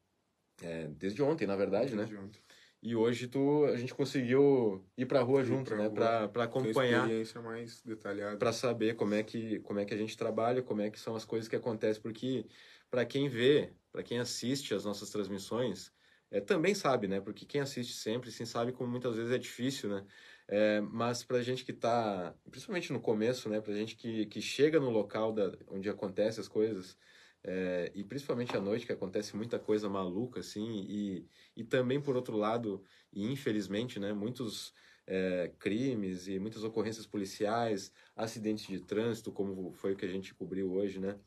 é, 0.61 0.87
desde 0.97 1.21
ontem, 1.21 1.45
na 1.45 1.57
verdade, 1.57 1.93
né? 1.93 2.05
de 2.05 2.15
ontem. 2.15 2.39
E 2.81 2.95
hoje 2.95 3.27
tu, 3.27 3.65
a 3.65 3.77
gente 3.77 3.93
conseguiu 3.93 4.89
ir 4.97 5.05
pra 5.05 5.21
rua 5.21 5.43
junto, 5.43 5.69
pra 5.69 5.77
né? 5.77 5.87
rua. 5.87 5.93
Pra, 5.95 6.27
pra 6.27 6.43
acompanhar, 6.45 7.07
experiência 7.07 7.41
mais 7.41 7.81
detalhada. 7.83 8.39
pra 8.39 8.51
saber 8.53 8.95
como 8.95 9.13
é, 9.13 9.23
que, 9.23 9.59
como 9.61 9.79
é 9.79 9.85
que 9.85 9.93
a 9.93 9.97
gente 9.97 10.17
trabalha, 10.17 10.63
como 10.63 10.81
é 10.81 10.89
que 10.89 10.99
são 10.99 11.15
as 11.15 11.25
coisas 11.25 11.47
que 11.47 11.55
acontecem. 11.55 12.01
Porque 12.01 12.47
pra 12.89 13.05
quem 13.05 13.29
vê, 13.29 13.75
pra 13.91 14.03
quem 14.03 14.19
assiste 14.19 14.73
as 14.73 14.83
nossas 14.85 15.09
transmissões, 15.09 15.93
é, 16.31 16.39
também 16.41 16.73
sabe, 16.73 17.07
né? 17.07 17.19
Porque 17.21 17.45
quem 17.45 17.61
assiste 17.61 17.93
sempre, 17.93 18.31
sim, 18.31 18.45
sabe 18.45 18.71
como 18.71 18.89
muitas 18.89 19.15
vezes 19.15 19.31
é 19.31 19.37
difícil, 19.37 19.89
né? 19.89 20.05
É, 20.47 20.81
mas 20.81 21.23
pra 21.23 21.41
gente 21.41 21.63
que 21.65 21.73
tá, 21.73 22.35
principalmente 22.49 22.91
no 22.93 23.01
começo, 23.01 23.49
né? 23.49 23.61
Pra 23.61 23.73
gente 23.73 23.95
que, 23.95 24.25
que 24.27 24.41
chega 24.41 24.79
no 24.79 24.89
local 24.89 25.31
da, 25.33 25.51
onde 25.67 25.89
acontecem 25.89 26.41
as 26.41 26.47
coisas, 26.47 26.97
é, 27.43 27.91
e 27.95 28.03
principalmente 28.03 28.55
à 28.55 28.61
noite, 28.61 28.85
que 28.85 28.91
acontece 28.91 29.35
muita 29.35 29.57
coisa 29.57 29.89
maluca, 29.89 30.39
assim, 30.39 30.85
e, 30.87 31.25
e 31.55 31.63
também, 31.63 31.99
por 31.99 32.15
outro 32.15 32.37
lado, 32.37 32.83
e 33.11 33.25
infelizmente, 33.31 33.99
né, 33.99 34.13
muitos 34.13 34.73
é, 35.07 35.51
crimes 35.57 36.27
e 36.27 36.39
muitas 36.39 36.63
ocorrências 36.63 37.07
policiais, 37.07 37.91
acidentes 38.15 38.67
de 38.67 38.79
trânsito, 38.79 39.31
como 39.31 39.71
foi 39.73 39.93
o 39.93 39.95
que 39.95 40.05
a 40.05 40.09
gente 40.09 40.33
cobriu 40.33 40.71
hoje, 40.71 40.99
né, 40.99 41.17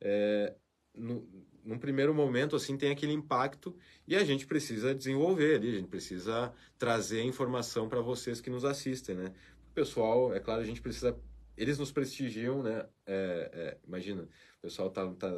é, 0.00 0.54
no, 0.94 1.26
num 1.64 1.78
primeiro 1.78 2.14
momento, 2.14 2.54
assim, 2.54 2.76
tem 2.76 2.90
aquele 2.90 3.12
impacto 3.12 3.74
e 4.06 4.14
a 4.14 4.24
gente 4.24 4.46
precisa 4.46 4.94
desenvolver 4.94 5.56
ali, 5.56 5.68
a 5.70 5.76
gente 5.76 5.88
precisa 5.88 6.52
trazer 6.78 7.22
informação 7.22 7.88
para 7.88 8.00
vocês 8.00 8.40
que 8.40 8.50
nos 8.50 8.64
assistem, 8.64 9.14
né. 9.14 9.32
O 9.70 9.74
pessoal, 9.74 10.34
é 10.34 10.40
claro, 10.40 10.60
a 10.60 10.66
gente 10.66 10.82
precisa... 10.82 11.18
Eles 11.56 11.78
nos 11.78 11.92
prestigiam, 11.92 12.62
né? 12.62 12.86
É, 13.06 13.50
é, 13.52 13.78
imagina, 13.86 14.28
pessoal 14.62 14.90
tá, 14.90 15.12
tá 15.14 15.28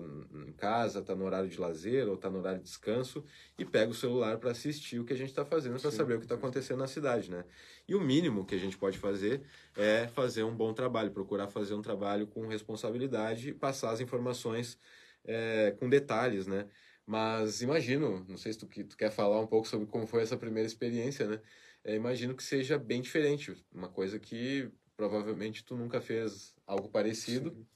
em 0.47 0.53
casa, 0.53 1.03
tá 1.03 1.17
no 1.17 1.25
horário 1.25 1.49
de 1.49 1.59
lazer 1.59 2.09
ou 2.09 2.17
tá 2.17 2.31
no 2.31 2.38
horário 2.38 2.59
de 2.61 2.65
descanso 2.67 3.25
e 3.59 3.65
pega 3.65 3.91
o 3.91 3.94
celular 3.94 4.38
para 4.38 4.50
assistir 4.50 5.00
o 5.00 5.05
que 5.05 5.12
a 5.15 5.17
gente 5.17 5.31
está 5.31 5.44
fazendo 5.44 5.81
para 5.81 5.91
saber 5.91 6.15
o 6.17 6.19
que 6.19 6.26
está 6.26 6.35
acontecendo 6.37 6.79
na 6.79 6.87
cidade, 6.87 7.31
né? 7.31 7.44
E 7.88 7.94
o 7.94 8.00
mínimo 8.00 8.47
que 8.47 8.55
a 8.55 8.59
gente 8.59 8.79
pode 8.79 8.99
fazer 8.99 9.47
é 9.76 10.06
fazer 10.09 10.44
um 10.44 10.55
bom 10.56 10.75
trabalho, 10.75 11.11
procurar 11.12 11.49
fazer 11.49 11.75
um 11.75 11.82
trabalho 11.82 12.26
com 12.29 12.47
responsabilidade 12.47 13.50
e 13.50 13.55
passar 13.55 13.91
as 13.93 14.00
informações 14.00 14.79
é, 15.25 15.73
com 15.73 15.88
detalhes, 15.88 16.47
né? 16.47 16.69
Mas 17.06 17.61
imagino, 17.62 18.25
não 18.29 18.37
sei 18.37 18.53
se 18.53 18.59
tu, 18.59 18.67
que- 18.69 18.85
tu 18.85 18.97
quer 18.97 19.11
falar 19.11 19.41
um 19.41 19.47
pouco 19.47 19.69
sobre 19.69 19.87
como 19.87 20.06
foi 20.06 20.23
essa 20.23 20.37
primeira 20.37 20.67
experiência, 20.67 21.27
né? 21.29 21.41
É, 21.82 21.94
imagino 21.94 22.35
que 22.37 22.43
seja 22.43 22.79
bem 22.79 23.03
diferente, 23.03 23.55
uma 23.73 23.88
coisa 23.91 24.19
que 24.19 24.70
provavelmente 24.97 25.65
tu 25.65 25.77
nunca 25.77 26.00
fez 26.00 26.55
algo 26.67 26.88
parecido. 26.88 27.50
Sim, 27.50 27.67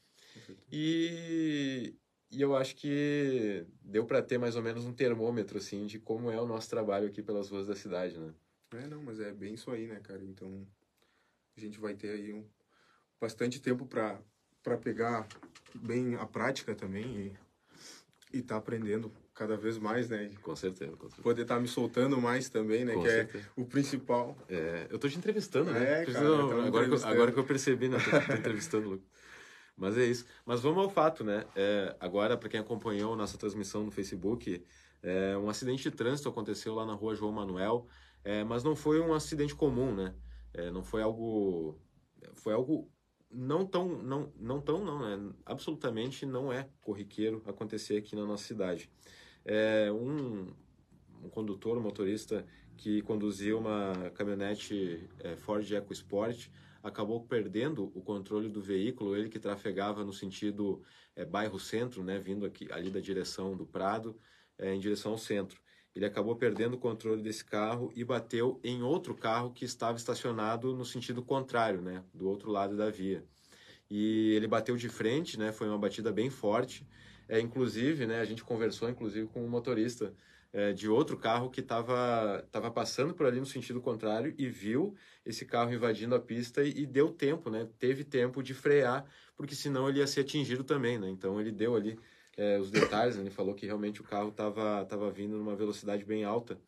E, 0.70 1.94
e 2.30 2.40
eu 2.40 2.54
acho 2.56 2.76
que 2.76 3.66
deu 3.82 4.04
para 4.04 4.22
ter 4.22 4.38
mais 4.38 4.56
ou 4.56 4.62
menos 4.62 4.84
um 4.84 4.92
termômetro 4.92 5.58
assim 5.58 5.86
de 5.86 5.98
como 5.98 6.30
é 6.30 6.40
o 6.40 6.46
nosso 6.46 6.68
trabalho 6.68 7.08
aqui 7.08 7.22
pelas 7.22 7.48
ruas 7.50 7.66
da 7.66 7.74
cidade, 7.74 8.18
né? 8.18 8.32
É, 8.74 8.86
não, 8.86 9.02
mas 9.02 9.18
é 9.20 9.32
bem 9.32 9.54
isso 9.54 9.70
aí, 9.70 9.86
né, 9.86 9.98
cara? 10.02 10.22
Então, 10.22 10.66
a 11.56 11.60
gente 11.60 11.78
vai 11.78 11.94
ter 11.94 12.10
aí 12.10 12.32
um, 12.32 12.44
bastante 13.20 13.60
tempo 13.60 13.86
para 13.86 14.20
para 14.62 14.76
pegar 14.76 15.26
bem 15.74 16.16
a 16.16 16.26
prática 16.26 16.74
também 16.74 17.32
e, 18.32 18.38
e 18.38 18.42
tá 18.42 18.56
aprendendo 18.56 19.10
cada 19.32 19.56
vez 19.56 19.78
mais, 19.78 20.08
né? 20.10 20.30
Com 20.42 20.54
certeza, 20.54 20.90
com 20.92 21.06
certeza. 21.08 21.22
poder 21.22 21.42
estar 21.42 21.58
me 21.60 21.68
soltando 21.68 22.20
mais 22.20 22.50
também, 22.50 22.84
né? 22.84 22.92
Com 22.94 23.02
que 23.02 23.08
certeza. 23.08 23.44
é 23.56 23.60
o 23.60 23.64
principal. 23.64 24.36
É, 24.48 24.86
eu 24.90 24.98
tô 24.98 25.08
te 25.08 25.16
entrevistando, 25.16 25.72
né? 25.72 26.02
É, 26.02 26.04
cara, 26.04 26.66
agora, 26.66 26.88
que, 26.88 26.94
eu- 26.94 27.04
agora 27.06 27.32
que 27.32 27.38
eu 27.38 27.44
percebi, 27.44 27.88
né? 27.88 27.96
Tô, 27.98 28.10
tô 28.10 28.36
entrevistando 28.36 28.90
Lucas. 28.90 29.06
Mas 29.78 29.96
é 29.96 30.04
isso. 30.04 30.26
Mas 30.44 30.60
vamos 30.60 30.82
ao 30.82 30.90
fato, 30.90 31.22
né? 31.22 31.46
É, 31.54 31.96
agora, 32.00 32.36
para 32.36 32.48
quem 32.48 32.58
acompanhou 32.58 33.14
nossa 33.16 33.38
transmissão 33.38 33.84
no 33.84 33.92
Facebook, 33.92 34.64
é, 35.00 35.38
um 35.38 35.48
acidente 35.48 35.84
de 35.84 35.92
trânsito 35.92 36.28
aconteceu 36.28 36.74
lá 36.74 36.84
na 36.84 36.94
rua 36.94 37.14
João 37.14 37.30
Manuel, 37.30 37.86
é, 38.24 38.42
mas 38.42 38.64
não 38.64 38.74
foi 38.74 39.00
um 39.00 39.14
acidente 39.14 39.54
comum, 39.54 39.94
né? 39.94 40.14
É, 40.52 40.70
não 40.70 40.82
foi 40.82 41.00
algo. 41.00 41.80
Foi 42.34 42.52
algo 42.52 42.90
não 43.30 43.64
tão. 43.64 44.02
Não, 44.02 44.32
não 44.36 44.60
tão, 44.60 44.84
não, 44.84 44.98
né? 44.98 45.32
Absolutamente 45.46 46.26
não 46.26 46.52
é 46.52 46.68
corriqueiro 46.80 47.40
acontecer 47.46 47.98
aqui 47.98 48.16
na 48.16 48.26
nossa 48.26 48.44
cidade. 48.44 48.90
É, 49.44 49.92
um, 49.92 50.52
um 51.22 51.28
condutor, 51.30 51.78
um 51.78 51.82
motorista 51.82 52.44
que 52.76 53.00
conduzia 53.02 53.56
uma 53.56 54.10
caminhonete 54.14 55.08
é, 55.20 55.36
Ford 55.36 55.70
EcoSport 55.70 56.50
acabou 56.82 57.22
perdendo 57.24 57.90
o 57.94 58.02
controle 58.02 58.48
do 58.48 58.60
veículo, 58.60 59.16
ele 59.16 59.28
que 59.28 59.38
trafegava 59.38 60.04
no 60.04 60.12
sentido 60.12 60.82
é, 61.16 61.24
bairro-centro, 61.24 62.02
né, 62.02 62.18
vindo 62.18 62.46
aqui 62.46 62.70
ali 62.70 62.90
da 62.90 63.00
direção 63.00 63.56
do 63.56 63.66
Prado, 63.66 64.18
é, 64.58 64.74
em 64.74 64.80
direção 64.80 65.12
ao 65.12 65.18
centro. 65.18 65.60
Ele 65.94 66.04
acabou 66.04 66.36
perdendo 66.36 66.74
o 66.74 66.78
controle 66.78 67.22
desse 67.22 67.44
carro 67.44 67.92
e 67.96 68.04
bateu 68.04 68.60
em 68.62 68.82
outro 68.82 69.14
carro 69.14 69.52
que 69.52 69.64
estava 69.64 69.96
estacionado 69.96 70.74
no 70.76 70.84
sentido 70.84 71.22
contrário, 71.22 71.82
né, 71.82 72.04
do 72.14 72.28
outro 72.28 72.50
lado 72.50 72.76
da 72.76 72.90
via. 72.90 73.24
E 73.90 74.32
ele 74.34 74.46
bateu 74.46 74.76
de 74.76 74.88
frente, 74.88 75.38
né, 75.38 75.50
foi 75.50 75.68
uma 75.68 75.78
batida 75.78 76.12
bem 76.12 76.30
forte. 76.30 76.86
É, 77.28 77.40
inclusive, 77.40 78.06
né, 78.06 78.20
a 78.20 78.24
gente 78.24 78.44
conversou 78.44 78.88
inclusive 78.88 79.26
com 79.28 79.44
um 79.44 79.48
motorista 79.48 80.14
é, 80.52 80.72
de 80.72 80.88
outro 80.88 81.16
carro 81.16 81.50
que 81.50 81.60
estava 81.60 82.46
tava 82.50 82.70
passando 82.70 83.14
por 83.14 83.26
ali 83.26 83.38
no 83.38 83.46
sentido 83.46 83.80
contrário 83.80 84.34
e 84.38 84.48
viu 84.48 84.94
esse 85.24 85.44
carro 85.44 85.72
invadindo 85.72 86.14
a 86.14 86.20
pista 86.20 86.62
e, 86.62 86.70
e 86.82 86.86
deu 86.86 87.10
tempo, 87.12 87.50
né? 87.50 87.68
Teve 87.78 88.04
tempo 88.04 88.42
de 88.42 88.54
frear, 88.54 89.04
porque 89.36 89.54
senão 89.54 89.88
ele 89.88 89.98
ia 89.98 90.06
ser 90.06 90.20
atingido 90.20 90.64
também, 90.64 90.98
né? 90.98 91.08
Então 91.08 91.40
ele 91.40 91.52
deu 91.52 91.76
ali 91.76 91.98
é, 92.36 92.58
os 92.58 92.70
detalhes, 92.70 93.16
né? 93.16 93.22
ele 93.22 93.30
falou 93.30 93.54
que 93.54 93.66
realmente 93.66 94.00
o 94.00 94.04
carro 94.04 94.28
estava 94.28 94.84
tava 94.86 95.10
vindo 95.10 95.36
numa 95.36 95.56
velocidade 95.56 96.04
bem 96.04 96.24
alta. 96.24 96.58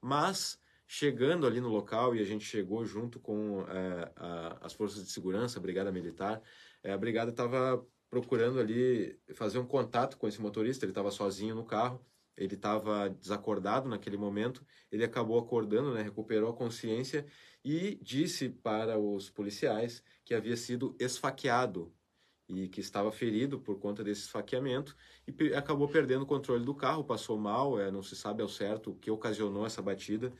Mas 0.00 0.58
chegando 0.86 1.46
ali 1.46 1.60
no 1.60 1.68
local 1.68 2.16
e 2.16 2.20
a 2.20 2.24
gente 2.24 2.44
chegou 2.44 2.84
junto 2.84 3.20
com 3.20 3.64
é, 3.68 4.12
a, 4.16 4.58
as 4.62 4.72
forças 4.72 5.04
de 5.04 5.10
segurança, 5.12 5.58
a 5.58 5.62
brigada 5.62 5.92
militar, 5.92 6.42
é, 6.82 6.92
a 6.92 6.98
brigada 6.98 7.30
estava 7.30 7.86
procurando 8.08 8.58
ali 8.58 9.16
fazer 9.34 9.58
um 9.58 9.66
contato 9.66 10.16
com 10.18 10.26
esse 10.26 10.40
motorista, 10.40 10.84
ele 10.84 10.90
estava 10.90 11.12
sozinho 11.12 11.54
no 11.54 11.64
carro, 11.64 12.04
ele 12.40 12.54
estava 12.54 13.10
desacordado 13.10 13.88
naquele 13.88 14.16
momento, 14.16 14.64
ele 14.90 15.04
acabou 15.04 15.38
acordando, 15.38 15.92
né, 15.92 16.02
recuperou 16.02 16.50
a 16.50 16.56
consciência 16.56 17.26
e 17.62 17.98
disse 18.02 18.48
para 18.48 18.98
os 18.98 19.28
policiais 19.28 20.02
que 20.24 20.34
havia 20.34 20.56
sido 20.56 20.96
esfaqueado. 20.98 21.92
e 22.48 22.68
que 22.68 22.80
estava 22.80 23.12
ferido 23.12 23.60
por 23.60 23.78
conta 23.78 24.02
desse 24.02 24.22
esfaqueamento 24.22 24.96
e 25.24 25.54
acabou 25.54 25.86
perdendo 25.86 26.22
o 26.22 26.26
controle 26.26 26.64
do 26.64 26.74
carro, 26.74 27.04
passou 27.04 27.38
mal, 27.38 27.78
é, 27.78 27.92
não 27.92 28.02
se 28.02 28.16
sabe 28.16 28.42
ao 28.42 28.48
certo 28.48 28.90
o 28.90 28.96
que 28.96 29.08
ocasionou 29.08 29.64
essa 29.64 29.80
batida. 29.80 30.32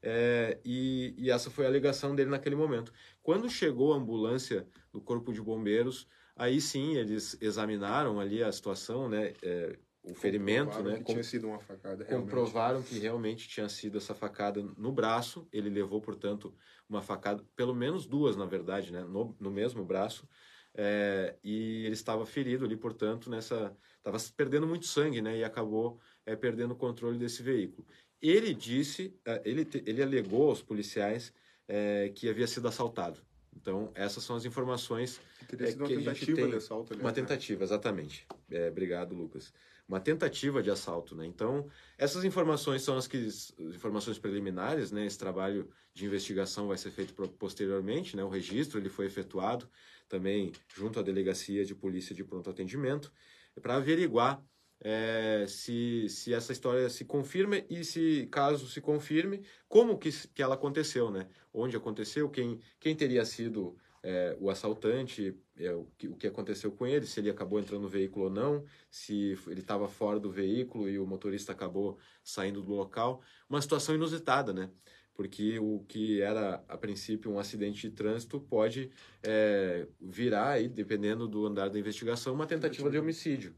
É, 0.00 0.60
e, 0.64 1.12
e, 1.18 1.28
essa 1.28 1.50
foi 1.50 1.64
a 1.64 1.68
alegação 1.68 2.14
dele 2.14 2.30
naquele 2.30 2.54
momento. 2.54 2.92
Quando 3.20 3.50
chegou 3.50 3.92
a 3.92 3.96
ambulância 3.96 4.68
do 4.92 5.00
Corpo 5.00 5.32
de 5.32 5.42
Bombeiros, 5.42 6.06
aí 6.36 6.60
sim 6.60 6.94
eles 6.94 7.36
examinaram 7.40 8.20
ali 8.20 8.44
a 8.44 8.52
situação, 8.52 9.08
né? 9.08 9.32
É, 9.42 9.76
o 10.06 10.14
ferimento, 10.14 10.82
né? 10.82 10.98
Que 10.98 11.04
tinha 11.04 11.22
sido 11.22 11.48
uma 11.48 11.58
facada. 11.58 12.04
Realmente. 12.04 12.30
Comprovaram 12.30 12.82
que 12.82 12.98
realmente 12.98 13.48
tinha 13.48 13.68
sido 13.68 13.98
essa 13.98 14.14
facada 14.14 14.62
no 14.76 14.92
braço. 14.92 15.48
Ele 15.52 15.68
levou, 15.68 16.00
portanto, 16.00 16.54
uma 16.88 17.02
facada, 17.02 17.44
pelo 17.56 17.74
menos 17.74 18.06
duas, 18.06 18.36
na 18.36 18.46
verdade, 18.46 18.92
né? 18.92 19.02
No, 19.02 19.36
no 19.38 19.50
mesmo 19.50 19.84
braço. 19.84 20.28
É, 20.74 21.36
e 21.42 21.84
ele 21.84 21.94
estava 21.94 22.24
ferido 22.24 22.64
ali, 22.64 22.76
portanto, 22.76 23.28
nessa. 23.28 23.76
Estava 23.96 24.18
perdendo 24.36 24.66
muito 24.66 24.86
sangue, 24.86 25.20
né? 25.20 25.38
E 25.38 25.44
acabou 25.44 25.98
é, 26.24 26.36
perdendo 26.36 26.72
o 26.72 26.76
controle 26.76 27.18
desse 27.18 27.42
veículo. 27.42 27.86
Ele 28.22 28.54
disse, 28.54 29.18
é, 29.26 29.42
ele, 29.44 29.66
ele 29.84 30.02
alegou 30.02 30.50
aos 30.50 30.62
policiais 30.62 31.32
é, 31.66 32.12
que 32.14 32.28
havia 32.28 32.46
sido 32.46 32.68
assaltado. 32.68 33.25
Então, 33.56 33.90
essas 33.94 34.22
são 34.22 34.36
as 34.36 34.44
informações 34.44 35.20
é, 35.40 35.42
uma 35.42 35.48
que 35.48 35.56
tentativa 35.56 36.10
a 36.10 36.14
gente 36.14 36.34
tem. 36.34 36.50
De 36.50 36.56
assalto, 36.56 36.92
aliás, 36.92 37.04
uma 37.04 37.10
né? 37.10 37.14
tentativa, 37.14 37.64
exatamente. 37.64 38.26
É, 38.50 38.68
obrigado, 38.68 39.14
Lucas. 39.14 39.52
Uma 39.88 40.00
tentativa 40.00 40.62
de 40.62 40.70
assalto, 40.70 41.14
né? 41.14 41.24
Então, 41.26 41.68
essas 41.96 42.24
informações 42.24 42.82
são 42.82 42.96
as 42.96 43.06
que 43.06 43.28
informações 43.58 44.18
preliminares, 44.18 44.90
né? 44.90 45.06
Esse 45.06 45.18
trabalho 45.18 45.68
de 45.94 46.04
investigação 46.04 46.68
vai 46.68 46.76
ser 46.76 46.90
feito 46.90 47.14
posteriormente, 47.38 48.16
né? 48.16 48.24
O 48.24 48.28
registro 48.28 48.78
ele 48.78 48.88
foi 48.88 49.06
efetuado 49.06 49.68
também 50.08 50.52
junto 50.74 50.98
à 50.98 51.02
delegacia 51.02 51.64
de 51.64 51.74
polícia 51.74 52.14
de 52.14 52.24
pronto 52.24 52.50
atendimento 52.50 53.12
para 53.60 53.76
averiguar 53.76 54.42
é, 54.80 55.46
se, 55.48 56.08
se 56.08 56.34
essa 56.34 56.52
história 56.52 56.88
se 56.88 57.04
confirma 57.04 57.62
e 57.68 57.84
se 57.84 58.26
caso 58.30 58.68
se 58.68 58.80
confirme, 58.80 59.42
como 59.68 59.98
que, 59.98 60.10
que 60.28 60.42
ela 60.42 60.54
aconteceu, 60.54 61.10
né? 61.10 61.28
Onde 61.52 61.76
aconteceu, 61.76 62.28
quem, 62.28 62.60
quem 62.78 62.94
teria 62.94 63.24
sido 63.24 63.76
é, 64.02 64.36
o 64.40 64.50
assaltante, 64.50 65.36
é, 65.58 65.72
o, 65.72 65.86
que, 65.98 66.08
o 66.08 66.16
que 66.16 66.26
aconteceu 66.26 66.70
com 66.70 66.86
ele, 66.86 67.06
se 67.06 67.18
ele 67.18 67.30
acabou 67.30 67.58
entrando 67.58 67.82
no 67.82 67.88
veículo 67.88 68.26
ou 68.26 68.30
não, 68.30 68.64
se 68.90 69.36
ele 69.48 69.60
estava 69.60 69.88
fora 69.88 70.20
do 70.20 70.30
veículo 70.30 70.88
e 70.88 70.98
o 70.98 71.06
motorista 71.06 71.52
acabou 71.52 71.98
saindo 72.22 72.62
do 72.62 72.72
local. 72.72 73.20
Uma 73.48 73.60
situação 73.60 73.94
inusitada, 73.94 74.52
né? 74.52 74.70
Porque 75.14 75.58
o 75.58 75.82
que 75.88 76.20
era 76.20 76.62
a 76.68 76.76
princípio 76.76 77.32
um 77.32 77.38
acidente 77.38 77.88
de 77.88 77.96
trânsito 77.96 78.38
pode 78.38 78.90
é, 79.22 79.88
virar, 80.00 80.50
aí, 80.50 80.68
dependendo 80.68 81.26
do 81.26 81.46
andar 81.46 81.70
da 81.70 81.78
investigação, 81.78 82.34
uma 82.34 82.46
tentativa 82.46 82.90
de 82.90 82.98
homicídio. 82.98 83.56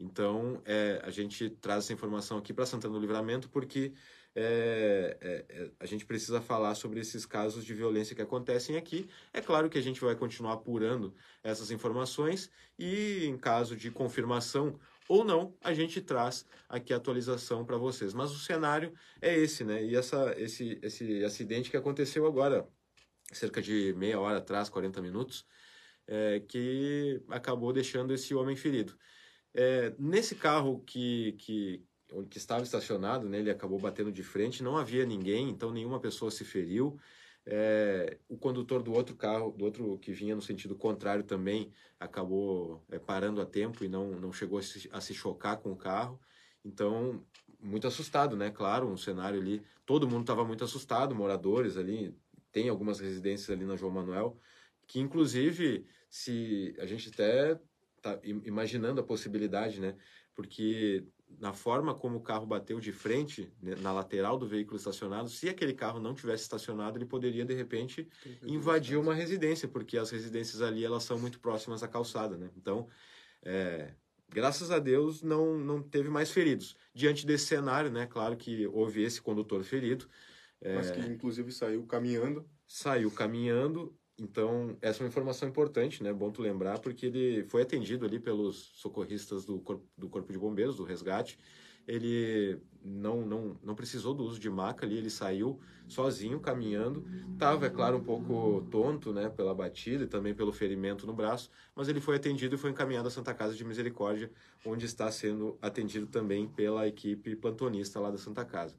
Então, 0.00 0.62
é, 0.64 1.00
a 1.04 1.10
gente 1.10 1.50
traz 1.50 1.84
essa 1.84 1.92
informação 1.92 2.38
aqui 2.38 2.54
para 2.54 2.64
Santana 2.64 2.94
do 2.94 3.00
Livramento 3.00 3.50
porque 3.50 3.92
é, 4.34 5.16
é, 5.20 5.44
é, 5.48 5.70
a 5.78 5.86
gente 5.86 6.06
precisa 6.06 6.40
falar 6.40 6.74
sobre 6.74 7.00
esses 7.00 7.26
casos 7.26 7.64
de 7.64 7.74
violência 7.74 8.16
que 8.16 8.22
acontecem 8.22 8.76
aqui. 8.76 9.08
É 9.32 9.40
claro 9.40 9.68
que 9.68 9.76
a 9.76 9.82
gente 9.82 10.00
vai 10.00 10.14
continuar 10.14 10.54
apurando 10.54 11.14
essas 11.42 11.70
informações 11.70 12.50
e, 12.78 13.26
em 13.26 13.36
caso 13.36 13.76
de 13.76 13.90
confirmação 13.90 14.78
ou 15.08 15.24
não, 15.24 15.54
a 15.60 15.74
gente 15.74 16.00
traz 16.00 16.46
aqui 16.68 16.94
a 16.94 16.96
atualização 16.96 17.64
para 17.64 17.76
vocês. 17.76 18.14
Mas 18.14 18.30
o 18.30 18.38
cenário 18.38 18.94
é 19.20 19.36
esse, 19.36 19.64
né? 19.64 19.84
E 19.84 19.96
essa, 19.96 20.32
esse, 20.38 20.78
esse 20.82 21.24
acidente 21.24 21.68
que 21.68 21.76
aconteceu 21.76 22.24
agora, 22.26 22.66
cerca 23.32 23.60
de 23.60 23.92
meia 23.94 24.20
hora 24.20 24.38
atrás, 24.38 24.68
40 24.68 25.02
minutos, 25.02 25.44
é, 26.06 26.40
que 26.40 27.20
acabou 27.28 27.72
deixando 27.72 28.14
esse 28.14 28.34
homem 28.34 28.54
ferido. 28.54 28.96
É, 29.54 29.92
nesse 29.98 30.34
carro 30.34 30.82
que, 30.86 31.32
que, 31.38 31.84
que 32.28 32.38
estava 32.38 32.62
estacionado, 32.62 33.28
né, 33.28 33.38
ele 33.38 33.50
acabou 33.50 33.78
batendo 33.78 34.12
de 34.12 34.22
frente, 34.22 34.62
não 34.62 34.76
havia 34.76 35.04
ninguém, 35.04 35.50
então 35.50 35.72
nenhuma 35.72 36.00
pessoa 36.00 36.30
se 36.30 36.44
feriu. 36.44 36.98
É, 37.46 38.18
o 38.28 38.36
condutor 38.36 38.82
do 38.82 38.92
outro 38.92 39.16
carro, 39.16 39.50
do 39.50 39.64
outro 39.64 39.98
que 39.98 40.12
vinha 40.12 40.36
no 40.36 40.42
sentido 40.42 40.76
contrário 40.76 41.24
também, 41.24 41.72
acabou 41.98 42.84
é, 42.90 42.98
parando 42.98 43.40
a 43.40 43.46
tempo 43.46 43.84
e 43.84 43.88
não, 43.88 44.12
não 44.20 44.32
chegou 44.32 44.58
a 44.58 44.62
se, 44.62 44.88
a 44.92 45.00
se 45.00 45.14
chocar 45.14 45.56
com 45.58 45.72
o 45.72 45.76
carro. 45.76 46.20
Então, 46.64 47.24
muito 47.58 47.86
assustado, 47.86 48.36
né? 48.36 48.50
Claro, 48.50 48.88
um 48.88 48.96
cenário 48.96 49.40
ali, 49.40 49.62
todo 49.84 50.08
mundo 50.08 50.22
estava 50.22 50.44
muito 50.44 50.64
assustado, 50.64 51.14
moradores 51.14 51.76
ali, 51.76 52.14
tem 52.52 52.68
algumas 52.68 53.00
residências 53.00 53.50
ali 53.50 53.64
na 53.64 53.76
João 53.76 53.92
Manuel, 53.92 54.38
que 54.86 55.00
inclusive, 55.00 55.86
se 56.08 56.74
a 56.78 56.86
gente 56.86 57.08
até 57.08 57.58
tá 58.00 58.18
imaginando 58.22 59.00
a 59.00 59.04
possibilidade, 59.04 59.80
né? 59.80 59.96
Porque 60.34 61.06
na 61.38 61.52
forma 61.52 61.94
como 61.94 62.18
o 62.18 62.22
carro 62.22 62.46
bateu 62.46 62.80
de 62.80 62.92
frente, 62.92 63.52
né, 63.62 63.74
na 63.76 63.92
lateral 63.92 64.36
do 64.36 64.48
veículo 64.48 64.76
estacionado, 64.76 65.28
se 65.28 65.48
aquele 65.48 65.72
carro 65.72 66.00
não 66.00 66.14
tivesse 66.14 66.42
estacionado, 66.42 66.98
ele 66.98 67.06
poderia 67.06 67.44
de 67.44 67.54
repente 67.54 68.08
invadir 68.42 68.98
uma 68.98 69.14
residência, 69.14 69.68
porque 69.68 69.96
as 69.96 70.10
residências 70.10 70.60
ali 70.60 70.84
elas 70.84 71.04
são 71.04 71.18
muito 71.18 71.38
próximas 71.38 71.82
à 71.82 71.88
calçada, 71.88 72.36
né? 72.36 72.50
Então, 72.56 72.88
é, 73.42 73.94
graças 74.28 74.70
a 74.70 74.78
Deus 74.78 75.22
não 75.22 75.58
não 75.58 75.82
teve 75.82 76.08
mais 76.08 76.30
feridos. 76.30 76.76
Diante 76.94 77.26
desse 77.26 77.46
cenário, 77.46 77.90
né? 77.90 78.06
Claro 78.06 78.36
que 78.36 78.66
houve 78.66 79.02
esse 79.02 79.20
condutor 79.20 79.62
ferido. 79.62 80.08
É, 80.60 80.74
Mas 80.74 80.90
que 80.90 81.00
inclusive 81.00 81.50
saiu 81.52 81.86
caminhando. 81.86 82.48
Saiu 82.66 83.10
caminhando 83.10 83.96
então, 84.20 84.76
essa 84.82 84.98
é 84.98 85.02
uma 85.02 85.08
informação 85.08 85.48
importante, 85.48 86.02
né? 86.02 86.12
Bom 86.12 86.30
tu 86.30 86.42
lembrar, 86.42 86.78
porque 86.78 87.06
ele 87.06 87.42
foi 87.44 87.62
atendido 87.62 88.04
ali 88.04 88.20
pelos 88.20 88.70
socorristas 88.74 89.46
do 89.46 89.58
Corpo, 89.60 89.88
do 89.96 90.10
corpo 90.10 90.30
de 90.30 90.38
Bombeiros, 90.38 90.76
do 90.76 90.84
resgate. 90.84 91.38
Ele 91.88 92.60
não, 92.84 93.24
não, 93.24 93.56
não 93.62 93.74
precisou 93.74 94.12
do 94.12 94.22
uso 94.22 94.38
de 94.38 94.50
maca 94.50 94.84
ali, 94.84 94.98
ele 94.98 95.08
saiu 95.08 95.58
sozinho, 95.88 96.38
caminhando. 96.38 97.02
Estava, 97.32 97.64
é 97.64 97.70
claro, 97.70 97.96
um 97.96 98.04
pouco 98.04 98.60
tonto, 98.70 99.10
né? 99.10 99.30
Pela 99.30 99.54
batida 99.54 100.04
e 100.04 100.06
também 100.06 100.34
pelo 100.34 100.52
ferimento 100.52 101.06
no 101.06 101.14
braço, 101.14 101.50
mas 101.74 101.88
ele 101.88 101.98
foi 101.98 102.16
atendido 102.16 102.56
e 102.56 102.58
foi 102.58 102.70
encaminhado 102.70 103.08
à 103.08 103.10
Santa 103.10 103.32
Casa 103.32 103.54
de 103.54 103.64
Misericórdia, 103.64 104.30
onde 104.66 104.84
está 104.84 105.10
sendo 105.10 105.58
atendido 105.62 106.06
também 106.06 106.46
pela 106.46 106.86
equipe 106.86 107.34
plantonista 107.34 107.98
lá 107.98 108.10
da 108.10 108.18
Santa 108.18 108.44
Casa 108.44 108.76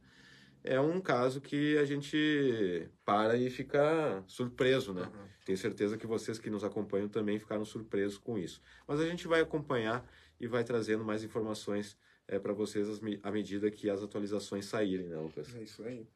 é 0.64 0.80
um 0.80 1.00
caso 1.02 1.42
que 1.42 1.78
a 1.78 1.86
gente 1.86 2.90
para 3.04 3.36
e 3.36 3.50
fica 3.50 4.24
surpreso, 4.28 4.94
né? 4.94 5.04
Uhum. 5.04 5.28
Tenho 5.46 5.58
certeza 5.58 5.98
que 5.98 6.06
vocês 6.06 6.38
que 6.38 6.50
nos 6.50 6.64
acompanham 6.64 7.10
também 7.10 7.40
ficaram 7.40 7.66
surpresos 7.66 8.18
com 8.18 8.38
isso. 8.38 8.62
Mas 8.88 9.00
a 9.00 9.08
gente 9.08 9.28
vai 9.28 9.42
acompanhar 9.42 10.08
e 10.40 10.48
vai 10.48 10.64
trazendo 10.64 11.04
mais 11.04 11.24
informações 11.24 11.98
é, 12.28 12.40
para 12.40 12.54
vocês 12.54 12.88
à 13.24 13.32
medida 13.32 13.70
que 13.72 13.90
as 13.90 14.04
atualizações 14.04 14.66
saírem, 14.66 15.08
né, 15.08 15.18
Lucas? 15.18 15.54
É 15.56 15.64
isso 15.64 15.84
aí. 15.84 16.08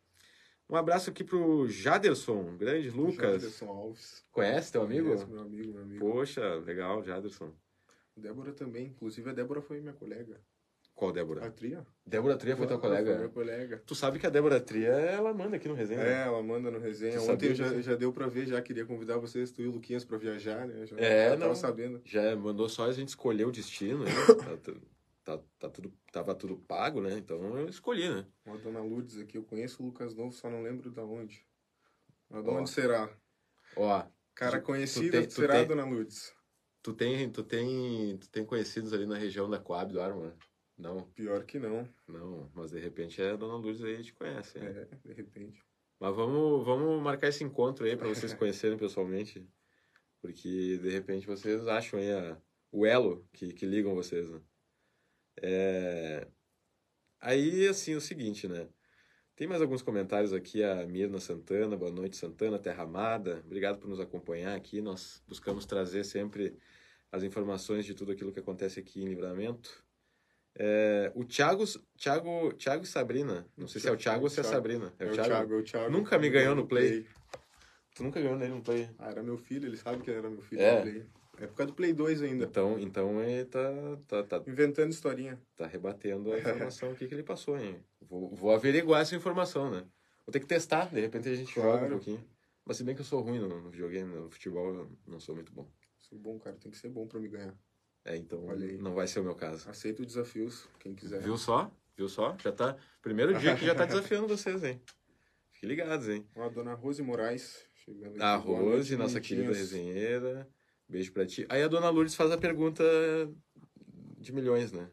Um 0.70 0.76
abraço 0.76 1.12
aqui 1.12 1.24
pro 1.24 1.68
Jaderson, 1.68 2.58
grande 2.58 2.90
Lucas. 2.90 3.42
Jaderson 3.42 3.68
Alves. 3.68 4.26
Conhece 4.32 4.72
teu 4.72 4.82
amigo? 4.82 5.10
Conhece 5.10 5.28
meu 5.28 5.42
amigo, 5.42 5.74
meu 5.74 5.82
amigo. 5.84 6.00
Poxa, 6.00 6.56
legal, 6.56 7.04
Jaderson. 7.04 7.54
Débora 8.18 8.54
também. 8.54 8.88
Inclusive, 8.88 9.30
a 9.30 9.34
Débora 9.34 9.62
foi 9.62 9.80
minha 9.80 9.94
colega. 9.94 10.42
Qual 10.96 11.12
Débora? 11.12 11.46
A 11.46 11.52
Tria. 11.52 11.86
Débora 12.06 12.38
Tria 12.38 12.56
foi 12.56 12.66
tua 12.66 12.80
colega? 12.80 13.10
Foi 13.10 13.18
minha 13.18 13.30
colega. 13.30 13.84
Tu 13.86 13.94
sabe 13.94 14.18
que 14.18 14.26
a 14.26 14.30
Débora 14.30 14.62
Tria, 14.62 14.92
ela 14.92 15.34
manda 15.34 15.58
aqui 15.58 15.68
no 15.68 15.74
resenha. 15.74 16.02
É, 16.02 16.22
ela 16.22 16.42
manda 16.42 16.72
no 16.72 16.80
resenha. 16.80 17.20
Tu 17.20 17.30
Ontem 17.30 17.54
já, 17.54 17.82
já 17.82 17.96
deu 17.96 18.14
pra 18.14 18.28
ver, 18.28 18.48
já 18.48 18.62
queria 18.62 18.86
convidar 18.86 19.18
vocês, 19.18 19.52
tu 19.52 19.62
e 19.62 19.68
o 19.68 19.72
Luquinhas, 19.72 20.06
pra 20.06 20.18
viajar, 20.18 20.66
né? 20.66 20.86
Já, 20.86 20.96
é, 20.98 21.30
já 21.30 21.36
não. 21.36 21.42
tava 21.42 21.56
sabendo. 21.56 22.02
Já 22.06 22.34
mandou 22.38 22.70
só 22.70 22.86
a 22.86 22.94
gente 22.94 23.10
escolher 23.10 23.46
o 23.46 23.52
destino, 23.52 24.06
né? 24.06 24.12
tá, 25.26 25.38
tá, 25.38 25.44
tá, 25.60 25.70
tudo, 25.70 25.94
tava 26.14 26.34
tudo 26.34 26.56
pago, 26.56 27.02
né? 27.02 27.18
Então 27.18 27.58
eu 27.58 27.68
escolhi, 27.68 28.08
né? 28.08 28.26
Uma 28.46 28.58
dona 28.58 28.80
Lourdes 28.80 29.20
aqui, 29.20 29.38
eu 29.38 29.44
conheço 29.44 29.84
o 29.84 29.88
Lucas 29.88 30.16
Novo, 30.16 30.32
só 30.32 30.50
não 30.50 30.64
lembro 30.64 30.90
da 30.90 31.04
onde. 31.04 31.46
Mas 32.30 32.42
de 32.42 32.50
onde 32.50 32.70
será? 32.70 33.10
Ó. 33.76 34.06
Cara 34.34 34.62
conhecida, 34.62 35.30
será 35.30 35.56
tem, 35.56 35.68
dona 35.68 35.84
Lourdes? 35.84 36.34
Tu 36.82 36.94
tem, 36.94 37.30
tu, 37.30 37.44
tem, 37.44 38.18
tu 38.18 38.30
tem 38.30 38.46
conhecidos 38.46 38.94
ali 38.94 39.06
na 39.06 39.18
região 39.18 39.50
da 39.50 39.60
Coab 39.60 39.92
do 39.92 40.00
Arma, 40.00 40.28
né? 40.28 40.34
Não? 40.78 41.02
Pior 41.16 41.44
que 41.46 41.58
não. 41.58 41.88
Não, 42.08 42.50
mas 42.54 42.72
de 42.72 42.80
repente 42.80 43.22
a 43.22 43.36
Dona 43.36 43.56
Lourdes 43.56 43.84
aí 43.84 44.04
te 44.04 44.14
conhece. 44.14 44.60
Né? 44.60 44.88
É, 44.92 45.08
de 45.08 45.14
repente. 45.14 45.64
Mas 46.00 46.16
vamos, 46.16 46.66
vamos 46.66 47.02
marcar 47.02 47.30
esse 47.30 47.44
encontro 47.44 47.86
aí 47.86 47.96
para 47.96 48.10
vocês 48.10 48.34
conhecerem 48.34 48.78
pessoalmente. 48.78 49.48
Porque 50.22 50.78
de 50.78 50.90
repente 50.90 51.26
vocês 51.26 51.66
acham 51.68 52.00
aí 52.00 52.12
a, 52.12 52.38
o 52.72 52.86
elo 52.86 53.26
que, 53.32 53.54
que 53.54 53.66
ligam 53.66 53.96
vocês, 53.96 54.30
né? 54.30 54.42
É... 55.38 56.28
Aí, 57.22 57.68
assim, 57.68 57.96
o 57.96 58.02
seguinte, 58.02 58.48
né? 58.48 58.68
Tem 59.36 59.48
mais 59.48 59.62
alguns 59.62 59.82
comentários 59.82 60.32
aqui, 60.32 60.64
a 60.64 60.86
Mirna 60.86 61.20
Santana, 61.20 61.76
boa 61.76 61.92
noite 61.92 62.16
Santana, 62.16 62.58
Terra 62.58 62.84
Amada, 62.84 63.42
obrigado 63.46 63.80
por 63.80 63.90
nos 63.90 64.00
acompanhar 64.00 64.56
aqui, 64.56 64.82
nós 64.82 65.22
buscamos 65.28 65.66
trazer 65.66 66.06
sempre 66.06 66.58
as 67.12 67.22
informações 67.22 67.86
de 67.86 67.94
tudo 67.94 68.14
aquilo 68.14 68.32
que 68.32 68.40
acontece 68.40 68.80
aqui 68.80 69.02
em 69.02 69.08
Livramento. 69.08 69.85
É, 70.58 71.12
o 71.14 71.26
Thiago, 71.26 71.66
Thiago, 71.98 72.54
Thiago 72.54 72.84
e 72.84 72.88
Sabrina. 72.88 73.46
Não 73.58 73.68
sei 73.68 73.82
se 73.82 73.88
é 73.88 73.92
o 73.92 73.98
Thiago 73.98 74.24
ou 74.24 74.30
se 74.30 74.40
é 74.40 74.42
a 74.42 74.46
Sabrina. 74.46 74.94
É 74.98 75.06
o, 75.06 75.10
é 75.10 75.12
Thiago? 75.12 75.30
Thiago, 75.30 75.54
é 75.54 75.58
o 75.58 75.64
Thiago. 75.64 75.92
Nunca 75.92 76.18
me 76.18 76.30
ganhou 76.30 76.56
no 76.56 76.66
play. 76.66 77.02
play. 77.02 77.08
Tu 77.96 78.04
nunca 78.04 78.22
ganhou 78.22 78.38
nele 78.38 78.54
no 78.54 78.62
play. 78.62 78.90
Ah, 78.98 79.10
era 79.10 79.24
meu 79.24 79.38
filho, 79.38 79.68
ele 79.68 79.78
sabe 79.78 80.02
que 80.04 80.12
era 80.12 80.30
meu 80.30 80.42
filho 80.42 80.62
é. 80.62 80.76
no 80.78 80.82
play. 80.82 81.06
Época 81.38 81.66
do 81.66 81.74
Play 81.74 81.94
2 81.94 82.22
ainda. 82.22 82.46
Então, 82.46 82.80
então 82.80 83.22
ele 83.22 83.46
tá, 83.46 83.60
tá, 84.08 84.24
tá, 84.24 84.44
Inventando 84.48 84.92
historinha. 84.92 85.40
tá 85.56 85.68
rebatendo 85.68 86.32
a 86.32 86.40
informação 86.40 86.92
aqui 86.92 87.08
que 87.08 87.14
ele 87.14 87.24
passou, 87.24 87.60
hein? 87.60 87.78
Vou, 88.02 88.30
vou 88.34 88.52
averiguar 88.54 89.02
essa 89.02 89.16
informação, 89.16 89.70
né? 89.70 89.84
Vou 90.26 90.32
ter 90.32 90.40
que 90.40 90.46
testar, 90.46 90.90
de 90.90 91.02
repente 91.02 91.28
a 91.30 91.36
gente 91.36 91.54
joga 91.54 91.68
um 91.68 91.72
Claro. 91.80 91.90
pouquinho. 91.96 92.24
Mas 92.66 92.78
se 92.78 92.84
bem 92.84 92.96
que 92.96 93.02
eu 93.02 93.06
sou 93.06 93.22
ruim 93.22 93.40
no, 93.40 93.62
no 93.62 93.70
videogame, 93.70 94.16
no 94.16 94.30
futebol, 94.30 94.74
eu 94.74 94.92
não 95.06 95.20
sou 95.20 95.36
muito 95.36 95.52
bom. 95.52 95.68
Sou 96.00 96.18
bom, 96.18 96.40
cara. 96.40 96.56
Tem 96.56 96.72
que 96.72 96.78
ser 96.78 96.90
bom 96.90 97.06
pra 97.06 97.20
me 97.20 97.28
ganhar. 97.28 97.54
É, 98.06 98.16
então 98.16 98.40
não 98.80 98.94
vai 98.94 99.08
ser 99.08 99.20
o 99.20 99.24
meu 99.24 99.36
caso. 99.36 99.68
Aceito 99.68 100.06
desafios, 100.06 100.70
quem 100.80 100.94
quiser. 100.94 101.22
Viu 101.22 101.38
só? 101.38 101.72
Viu 101.98 102.08
só? 102.08 102.38
Já 102.42 102.52
tá. 102.52 102.78
Primeiro 103.02 103.38
dia 103.40 103.56
que 103.56 103.66
já 103.66 103.74
tá 103.74 103.84
desafiando 103.86 104.28
vocês, 104.28 104.64
hein? 104.64 104.80
Fiquem 105.52 105.70
ligados, 105.70 106.08
hein? 106.08 106.26
Ó, 106.36 106.44
a 106.44 106.50
dona 106.50 106.76
Rose 106.76 107.02
Moraes. 107.02 107.66
Chegando 107.84 108.12
aqui. 108.12 108.22
A 108.22 108.38
Boa 108.38 108.60
Rose, 108.60 108.72
noite, 108.74 108.96
nossa 108.96 109.20
querida 109.20 109.52
resenheira. 109.54 110.48
Beijo 110.88 111.12
pra 111.12 111.26
ti. 111.26 111.46
Aí 111.50 111.64
a 111.64 111.68
dona 111.68 111.90
Lourdes 111.90 112.16
faz 112.16 112.32
a 112.32 112.38
pergunta 112.38 112.84
de 114.20 114.32
milhões, 114.32 114.72
né? 114.72 114.88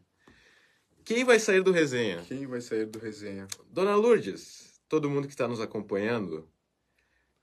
Quem 1.04 1.25
vai 1.25 1.38
sair 1.38 1.62
do 1.62 1.73
resenha? 1.73 2.23
Quem 2.23 2.47
vai 2.47 2.61
sair 2.61 2.87
do 2.87 2.99
resenha? 2.99 3.47
Dona 3.71 3.95
Lourdes, 3.95 4.81
todo 4.88 5.11
mundo 5.11 5.26
que 5.26 5.35
está 5.35 5.47
nos 5.47 5.61
acompanhando, 5.61 6.49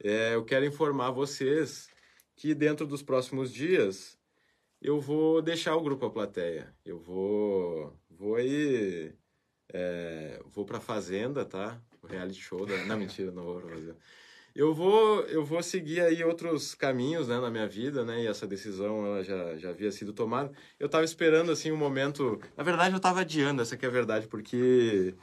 é, 0.02 0.34
eu 0.34 0.44
quero 0.46 0.66
informar 0.66 1.12
vocês 1.12 1.90
que 2.36 2.56
dentro 2.56 2.88
dos 2.88 3.04
próximos 3.04 3.52
dias 3.52 4.19
eu 4.82 5.00
vou 5.00 5.42
deixar 5.42 5.76
o 5.76 5.82
grupo 5.82 6.06
A 6.06 6.10
Plateia. 6.10 6.74
Eu 6.86 7.00
vou, 7.00 7.94
vou 8.10 8.36
aí, 8.36 9.14
é, 9.74 10.42
vou 10.46 10.66
pra 10.66 10.80
Fazenda, 10.80 11.46
tá? 11.46 11.82
O 12.02 12.08
reality 12.08 12.42
show 12.42 12.66
da... 12.66 12.78
Não, 12.86 12.98
mentira, 12.98 13.32
não 13.32 13.44
vou 13.44 13.62
pra 13.62 13.70
Fazenda. 13.70 13.98
Eu 14.56 14.74
vou, 14.74 15.22
eu 15.22 15.46
vou 15.46 15.62
seguir 15.62 16.02
aí 16.02 16.24
outros 16.24 16.74
caminhos, 16.74 17.28
né, 17.28 17.40
na 17.40 17.52
minha 17.52 17.68
vida, 17.68 18.04
né? 18.04 18.24
E 18.24 18.28
essa 18.28 18.48
decisão 18.48 19.06
ela 19.06 19.24
já, 19.24 19.58
já 19.58 19.70
havia 19.70 19.92
sido 19.92 20.12
tomada. 20.12 20.52
Eu 20.80 20.88
estava 20.88 21.06
esperando 21.06 21.52
assim 21.52 21.72
um 21.72 21.78
momento. 21.78 22.40
Na 22.58 22.64
verdade, 22.64 22.94
eu 22.94 22.98
estava 22.98 23.22
adiando, 23.22 23.62
essa 23.62 23.76
é 23.76 23.86
a 23.86 23.90
verdade, 23.90 24.28
porque 24.28 25.14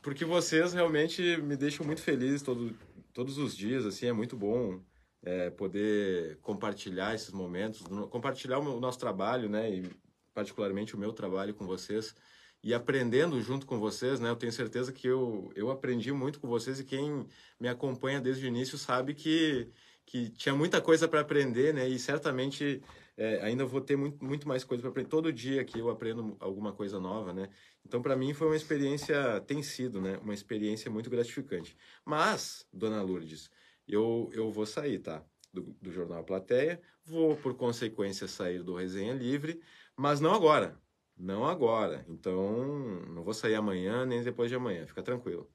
porque 0.00 0.24
vocês 0.24 0.72
realmente 0.72 1.36
me 1.42 1.56
deixam 1.56 1.86
muito 1.86 2.02
feliz 2.02 2.42
todo, 2.42 2.74
todos 3.12 3.38
os 3.38 3.56
dias, 3.56 3.86
assim, 3.86 4.06
é 4.06 4.12
muito 4.12 4.36
bom 4.36 4.80
é, 5.24 5.50
poder 5.50 6.38
compartilhar 6.42 7.14
esses 7.14 7.30
momentos, 7.30 7.82
compartilhar 8.10 8.58
o, 8.58 8.62
meu- 8.62 8.76
o 8.76 8.80
nosso 8.80 8.98
trabalho, 8.98 9.48
né, 9.48 9.70
e 9.70 9.90
particularmente 10.34 10.94
o 10.94 10.98
meu 10.98 11.12
trabalho 11.12 11.54
com 11.54 11.66
vocês 11.66 12.14
e 12.62 12.72
aprendendo 12.72 13.40
junto 13.40 13.66
com 13.66 13.78
vocês, 13.78 14.20
né, 14.20 14.28
eu 14.30 14.36
tenho 14.36 14.52
certeza 14.52 14.92
que 14.92 15.06
eu, 15.06 15.50
eu 15.54 15.70
aprendi 15.70 16.12
muito 16.12 16.40
com 16.40 16.48
vocês 16.48 16.80
e 16.80 16.84
quem 16.84 17.26
me 17.58 17.68
acompanha 17.68 18.20
desde 18.20 18.44
o 18.44 18.48
início 18.48 18.78
sabe 18.78 19.14
que, 19.14 19.68
que 20.06 20.30
tinha 20.30 20.54
muita 20.54 20.80
coisa 20.80 21.06
para 21.08 21.20
aprender, 21.20 21.74
né, 21.74 21.88
e 21.88 21.98
certamente 21.98 22.82
é, 23.16 23.40
ainda 23.42 23.64
vou 23.64 23.80
ter 23.80 23.96
muito, 23.96 24.24
muito 24.24 24.48
mais 24.48 24.64
coisa 24.64 24.80
para 24.80 24.90
aprender. 24.90 25.08
Todo 25.08 25.32
dia 25.32 25.64
que 25.64 25.78
eu 25.78 25.90
aprendo 25.90 26.36
alguma 26.40 26.72
coisa 26.72 26.98
nova, 26.98 27.32
né, 27.32 27.48
então, 27.84 28.00
para 28.00 28.16
mim, 28.16 28.32
foi 28.32 28.46
uma 28.46 28.56
experiência, 28.56 29.40
tem 29.40 29.62
sido, 29.62 30.00
né? 30.00 30.16
Uma 30.22 30.32
experiência 30.32 30.90
muito 30.90 31.10
gratificante. 31.10 31.76
Mas, 32.04 32.64
dona 32.72 33.02
Lourdes, 33.02 33.50
eu, 33.86 34.30
eu 34.32 34.50
vou 34.50 34.66
sair, 34.66 34.98
tá? 34.98 35.24
Do, 35.52 35.76
do 35.80 35.92
Jornal 35.92 36.24
Plateia, 36.24 36.80
vou, 37.04 37.36
por 37.36 37.54
consequência, 37.54 38.26
sair 38.26 38.62
do 38.62 38.74
Resenha 38.74 39.12
Livre, 39.12 39.60
mas 39.96 40.20
não 40.20 40.32
agora. 40.32 40.80
Não 41.16 41.44
agora. 41.44 42.04
Então, 42.08 43.04
não 43.08 43.22
vou 43.22 43.34
sair 43.34 43.54
amanhã 43.54 44.06
nem 44.06 44.22
depois 44.22 44.50
de 44.50 44.56
amanhã, 44.56 44.86
fica 44.86 45.02
tranquilo. 45.02 45.50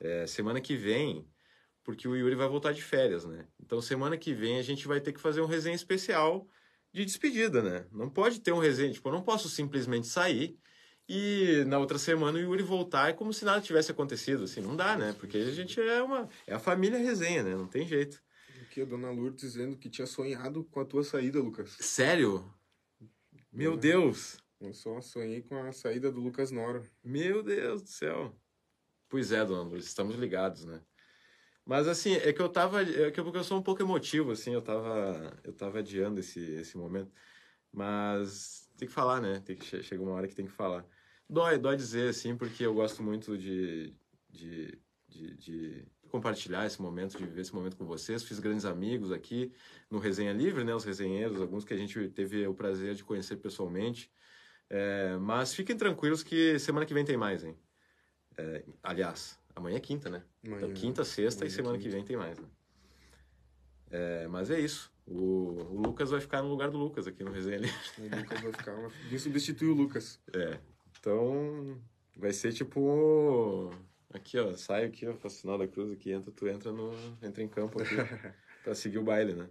É, 0.00 0.26
semana 0.26 0.60
que 0.60 0.76
vem, 0.76 1.26
porque 1.84 2.08
o 2.08 2.16
Yuri 2.16 2.34
vai 2.34 2.48
voltar 2.48 2.72
de 2.72 2.82
férias, 2.82 3.24
né? 3.24 3.46
Então, 3.60 3.80
semana 3.80 4.16
que 4.18 4.34
vem 4.34 4.58
a 4.58 4.62
gente 4.62 4.86
vai 4.88 5.00
ter 5.00 5.12
que 5.12 5.20
fazer 5.20 5.40
um 5.40 5.46
resenha 5.46 5.76
especial 5.76 6.48
de 6.92 7.04
despedida, 7.04 7.62
né? 7.62 7.86
Não 7.92 8.10
pode 8.10 8.40
ter 8.40 8.52
um 8.52 8.58
resenha, 8.58 8.92
tipo, 8.92 9.08
eu 9.08 9.12
não 9.12 9.22
posso 9.22 9.48
simplesmente 9.48 10.06
sair 10.06 10.58
e 11.08 11.64
na 11.66 11.78
outra 11.78 11.98
semana 11.98 12.38
o 12.38 12.40
Yuri 12.40 12.62
voltar 12.62 13.10
é 13.10 13.12
como 13.12 13.32
se 13.32 13.44
nada 13.44 13.60
tivesse 13.60 13.90
acontecido, 13.90 14.44
assim, 14.44 14.60
não 14.60 14.74
dá, 14.76 14.96
né? 14.96 15.14
Porque 15.18 15.38
a 15.38 15.50
gente 15.50 15.80
é 15.80 16.02
uma 16.02 16.28
é 16.46 16.54
a 16.54 16.58
família 16.58 16.98
resenha, 16.98 17.42
né? 17.42 17.54
Não 17.54 17.66
tem 17.66 17.86
jeito. 17.86 18.22
Aqui 18.62 18.82
a 18.82 18.84
dona 18.84 19.10
Lourdes 19.10 19.40
dizendo 19.40 19.76
que 19.76 19.88
tinha 19.88 20.06
sonhado 20.06 20.64
com 20.64 20.80
a 20.80 20.84
tua 20.84 21.04
saída, 21.04 21.40
Lucas. 21.40 21.76
Sério? 21.80 22.52
Meu. 23.52 23.76
Deus. 23.76 24.38
Eu 24.60 24.72
só 24.72 25.00
sonhei 25.00 25.42
com 25.42 25.56
a 25.62 25.72
saída 25.72 26.10
do 26.10 26.20
Lucas 26.20 26.50
Noro. 26.50 26.82
Meu 27.04 27.42
Deus 27.42 27.82
do 27.82 27.88
céu. 27.88 28.34
Pois 29.08 29.30
é, 29.32 29.44
dona 29.44 29.62
Lourdes, 29.62 29.86
estamos 29.86 30.16
ligados, 30.16 30.64
né? 30.64 30.80
Mas 31.64 31.88
assim, 31.88 32.14
é 32.14 32.32
que 32.32 32.40
eu 32.40 32.48
tava, 32.48 32.82
é 32.82 33.10
que 33.10 33.18
eu, 33.18 33.24
porque 33.24 33.38
eu 33.38 33.44
sou 33.44 33.58
um 33.58 33.62
pouco 33.62 33.82
emotivo 33.82 34.30
assim, 34.30 34.52
eu 34.52 34.62
tava 34.62 35.36
eu 35.44 35.52
tava 35.52 35.80
adiando 35.80 36.20
esse 36.20 36.40
esse 36.40 36.76
momento. 36.76 37.12
Mas 37.72 38.68
tem 38.76 38.86
que 38.88 38.94
falar, 38.94 39.20
né? 39.20 39.40
Tem 39.44 39.56
que 39.56 39.64
che- 39.64 39.82
chega 39.82 40.02
uma 40.02 40.12
hora 40.12 40.28
que 40.28 40.34
tem 40.34 40.46
que 40.46 40.52
falar. 40.52 40.86
Dói, 41.28 41.58
dói 41.58 41.76
dizer 41.76 42.08
assim, 42.10 42.36
porque 42.36 42.64
eu 42.64 42.74
gosto 42.74 43.02
muito 43.02 43.36
de, 43.36 43.92
de, 44.30 44.78
de, 45.08 45.36
de 45.36 45.84
compartilhar 46.08 46.66
esse 46.66 46.80
momento, 46.80 47.18
de 47.18 47.24
viver 47.26 47.40
esse 47.40 47.54
momento 47.54 47.76
com 47.76 47.84
vocês. 47.84 48.22
Fiz 48.22 48.38
grandes 48.38 48.64
amigos 48.64 49.10
aqui 49.10 49.52
no 49.90 49.98
Resenha 49.98 50.32
Livre, 50.32 50.62
né? 50.64 50.74
Os 50.74 50.84
resenheiros, 50.84 51.40
alguns 51.40 51.64
que 51.64 51.74
a 51.74 51.76
gente 51.76 52.08
teve 52.10 52.46
o 52.46 52.54
prazer 52.54 52.94
de 52.94 53.02
conhecer 53.04 53.36
pessoalmente. 53.36 54.10
É, 54.70 55.16
mas 55.16 55.54
fiquem 55.54 55.76
tranquilos 55.76 56.22
que 56.22 56.58
semana 56.58 56.86
que 56.86 56.94
vem 56.94 57.04
tem 57.04 57.16
mais, 57.16 57.44
hein? 57.44 57.56
É, 58.38 58.64
aliás, 58.82 59.38
amanhã 59.54 59.76
é 59.76 59.80
quinta, 59.80 60.08
né? 60.08 60.22
Amanhã, 60.44 60.58
Então, 60.64 60.74
quinta, 60.74 61.04
sexta 61.04 61.44
e 61.44 61.48
é 61.48 61.50
semana 61.50 61.76
que 61.76 61.84
quinta. 61.84 61.96
vem 61.96 62.04
tem 62.04 62.16
mais, 62.16 62.38
né? 62.38 62.48
É, 63.90 64.26
mas 64.28 64.50
é 64.50 64.60
isso. 64.60 64.92
O, 65.06 65.52
o 65.72 65.80
Lucas 65.80 66.10
vai 66.10 66.20
ficar 66.20 66.42
no 66.42 66.48
lugar 66.48 66.70
do 66.70 66.78
Lucas 66.78 67.06
aqui 67.06 67.22
no 67.22 67.30
Resenha 67.30 67.58
Livre. 67.58 67.76
O 67.98 68.16
Lucas 68.16 68.40
vai 68.40 68.52
ficar. 68.52 68.88
vir 69.08 69.18
substituir 69.20 69.68
o 69.68 69.74
Lucas. 69.74 70.20
É. 70.32 70.58
Então, 71.10 71.80
vai 72.16 72.32
ser 72.32 72.52
tipo. 72.52 73.70
Aqui, 74.12 74.36
ó. 74.40 74.52
Sai 74.54 74.84
aqui, 74.86 75.06
ó. 75.06 75.14
Faço 75.14 75.36
o 75.36 75.40
sinal 75.40 75.56
da 75.56 75.68
cruz 75.68 75.92
aqui. 75.92 76.10
Entra, 76.10 76.32
tu 76.32 76.48
entra, 76.48 76.72
no, 76.72 76.90
entra 77.22 77.44
em 77.44 77.48
campo 77.48 77.80
aqui 77.80 77.94
pra 78.64 78.74
seguir 78.74 78.98
o 78.98 79.04
baile, 79.04 79.32
né? 79.34 79.48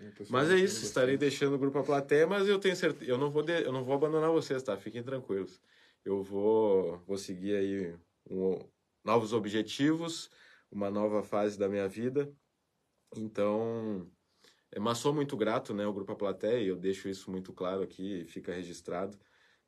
O 0.00 0.10
pessoal 0.10 0.42
Mas 0.42 0.50
é 0.50 0.56
isso. 0.56 0.84
Estarei 0.84 1.16
deixando 1.16 1.54
o 1.54 1.58
grupo 1.58 1.78
a 1.78 1.84
plateia, 1.84 2.26
mas 2.26 2.48
eu 2.48 2.58
tenho 2.58 2.74
certeza. 2.74 3.08
Eu 3.08 3.16
não 3.16 3.30
vou, 3.30 3.44
de- 3.44 3.62
eu 3.62 3.72
não 3.72 3.84
vou 3.84 3.94
abandonar 3.94 4.32
vocês, 4.32 4.60
tá? 4.64 4.76
Fiquem 4.76 5.00
tranquilos. 5.00 5.60
Eu 6.04 6.24
vou, 6.24 6.98
vou 7.06 7.16
seguir 7.16 7.54
aí 7.54 7.94
um- 8.28 8.58
novos 9.04 9.32
objetivos, 9.32 10.28
uma 10.72 10.90
nova 10.90 11.22
fase 11.22 11.56
da 11.56 11.68
minha 11.68 11.86
vida. 11.88 12.32
Então, 13.16 14.10
é, 14.72 14.80
mas 14.80 14.98
sou 14.98 15.14
muito 15.14 15.36
grato, 15.36 15.72
né, 15.72 15.84
ao 15.84 15.92
Grupo 15.92 16.10
A 16.10 16.16
Plateia, 16.16 16.60
e 16.60 16.66
eu 16.66 16.76
deixo 16.76 17.08
isso 17.08 17.30
muito 17.30 17.52
claro 17.52 17.82
aqui, 17.82 18.24
fica 18.26 18.52
registrado, 18.52 19.16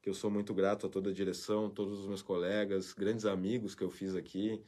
que 0.00 0.08
eu 0.08 0.14
sou 0.14 0.30
muito 0.30 0.54
grato 0.54 0.86
a 0.86 0.90
toda 0.90 1.10
a 1.10 1.12
direção, 1.12 1.68
todos 1.70 2.00
os 2.00 2.06
meus 2.06 2.22
colegas, 2.22 2.92
grandes 2.92 3.24
amigos 3.24 3.74
que 3.74 3.82
eu 3.82 3.90
fiz 3.90 4.14
aqui, 4.14 4.64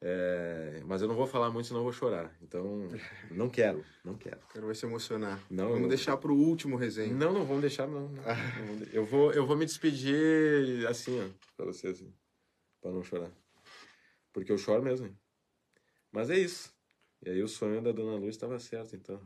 é, 0.00 0.82
mas 0.84 1.00
eu 1.00 1.06
não 1.08 1.14
vou 1.14 1.26
falar 1.26 1.50
muito, 1.50 1.66
senão 1.68 1.80
eu 1.80 1.84
vou 1.84 1.92
chorar. 1.92 2.36
Então, 2.42 2.88
não 3.30 3.48
quero, 3.48 3.84
não 4.04 4.16
quero. 4.16 4.38
O 4.38 4.48
cara 4.48 4.66
vai 4.66 4.74
se 4.74 4.84
emocionar. 4.84 5.40
Não, 5.48 5.68
Vamos 5.68 5.82
eu- 5.84 5.88
deixar 5.88 6.16
pro 6.16 6.34
último 6.34 6.76
resenha. 6.76 7.14
Não, 7.14 7.32
não 7.32 7.44
vamos 7.46 7.60
deixar, 7.62 7.86
não. 7.86 8.08
não. 8.08 8.76
De- 8.78 8.94
Eu 8.96 9.04
vou, 9.04 9.32
eu 9.32 9.46
vou 9.46 9.56
me 9.56 9.64
despedir 9.64 10.86
assim, 10.88 11.20
ó, 11.20 11.28
pra 11.56 11.66
você, 11.66 11.86
assim, 11.88 12.12
pra 12.80 12.90
não 12.90 13.04
chorar. 13.04 13.30
Porque 14.32 14.50
eu 14.50 14.58
choro 14.58 14.82
mesmo, 14.82 15.06
hein? 15.06 15.16
Mas 16.10 16.28
é 16.30 16.38
isso. 16.38 16.74
E 17.24 17.30
aí 17.30 17.40
o 17.42 17.46
sonho 17.48 17.80
da 17.80 17.92
Dona 17.92 18.16
Luz 18.16 18.34
estava 18.34 18.58
certo, 18.58 18.96
então. 18.96 19.20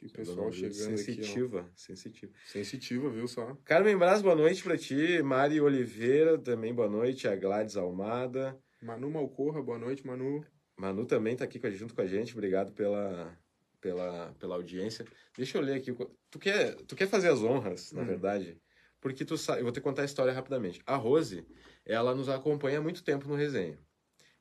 Que 0.00 0.06
A 0.06 0.10
pessoal 0.16 0.50
chegando 0.50 0.70
aqui, 0.94 0.96
sensitiva, 0.96 1.70
sensitiva. 1.76 2.32
Sensitiva, 2.46 3.10
viu 3.10 3.28
só? 3.28 3.54
Carmen 3.66 3.98
Braz, 3.98 4.22
boa 4.22 4.34
noite 4.34 4.62
pra 4.62 4.74
ti. 4.78 5.22
Mari 5.22 5.60
Oliveira, 5.60 6.38
também 6.38 6.74
boa 6.74 6.88
noite. 6.88 7.28
A 7.28 7.36
Gladys 7.36 7.76
Almada. 7.76 8.58
Manu 8.80 9.10
Malcorra, 9.10 9.62
boa 9.62 9.78
noite, 9.78 10.06
Manu. 10.06 10.42
Manu 10.74 11.04
também 11.04 11.36
tá 11.36 11.44
aqui 11.44 11.60
junto 11.72 11.94
com 11.94 12.00
a 12.00 12.06
gente. 12.06 12.32
Obrigado 12.32 12.72
pela, 12.72 13.38
pela, 13.78 14.34
pela 14.38 14.54
audiência. 14.54 15.04
Deixa 15.36 15.58
eu 15.58 15.62
ler 15.62 15.74
aqui. 15.74 15.90
o- 15.92 16.10
Tu 16.30 16.38
quer, 16.38 16.76
tu 16.86 16.96
quer 16.96 17.06
fazer 17.06 17.28
as 17.28 17.42
honras, 17.42 17.92
na 17.92 18.00
Hum. 18.00 18.06
verdade? 18.06 18.58
Porque 19.02 19.22
tu 19.22 19.36
sabe. 19.36 19.60
Eu 19.60 19.64
vou 19.64 19.72
te 19.72 19.82
contar 19.82 20.00
a 20.00 20.06
história 20.06 20.32
rapidamente. 20.32 20.80
A 20.86 20.96
Rose, 20.96 21.46
ela 21.84 22.14
nos 22.14 22.30
acompanha 22.30 22.78
há 22.78 22.82
muito 22.82 23.04
tempo 23.04 23.28
no 23.28 23.34
resenha. 23.34 23.78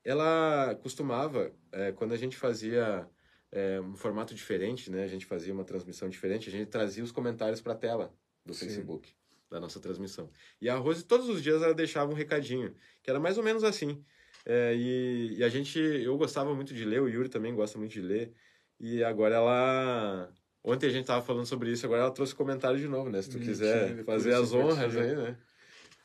Ela 0.06 0.74
costumava, 0.82 1.52
é, 1.74 1.92
quando 1.92 2.14
a 2.14 2.18
gente 2.18 2.38
fazia 2.38 3.06
é, 3.52 3.80
um 3.82 3.96
formato 3.96 4.34
diferente, 4.34 4.92
né? 4.92 5.04
A 5.04 5.08
gente 5.08 5.26
fazia 5.26 5.54
uma 5.54 5.64
transmissão 5.64 6.10
diferente, 6.10 6.50
a 6.50 6.52
gente 6.52 6.68
trazia 6.68 7.04
os 7.04 7.12
comentários 7.12 7.62
para 7.62 7.74
a 7.74 7.76
tela 7.76 8.14
do 8.46 8.54
Sim. 8.54 8.66
Facebook, 8.66 9.14
da 9.50 9.60
nossa 9.60 9.80
transmissão. 9.80 10.30
E 10.62 10.70
a 10.70 10.76
Rose, 10.76 11.04
todos 11.04 11.28
os 11.30 11.42
dias, 11.42 11.62
ela 11.62 11.74
deixava 11.74 12.12
um 12.12 12.16
recadinho, 12.16 12.76
que 13.02 13.10
era 13.10 13.20
mais 13.20 13.38
ou 13.38 13.44
menos 13.44 13.64
assim. 13.64 14.04
É, 14.46 14.74
e, 14.76 15.36
e 15.38 15.44
a 15.44 15.50
gente, 15.50 15.80
eu 15.80 16.18
gostava 16.18 16.54
muito 16.54 16.74
de 16.74 16.86
ler, 16.86 17.02
o 17.02 17.08
Yuri 17.08 17.30
também 17.30 17.54
gosta 17.54 17.78
muito 17.78 17.92
de 17.92 18.02
ler. 18.02 18.34
E 18.80 19.04
agora 19.04 19.36
ela. 19.36 20.34
Ontem 20.64 20.88
a 20.88 20.90
gente 20.90 21.06
tava 21.06 21.22
falando 21.22 21.46
sobre 21.46 21.72
isso, 21.72 21.86
agora 21.86 22.02
ela 22.02 22.12
trouxe 22.12 22.36
comentário 22.36 22.80
de 22.80 22.88
novo, 22.88 23.10
né? 23.10 23.22
Se 23.22 23.30
tu 23.30 23.40
Ninitinho, 23.40 23.56
quiser 23.56 24.04
fazer 24.06 24.34
as 24.34 24.54
honras 24.54 24.96
aí, 24.96 25.16
né? 25.16 25.38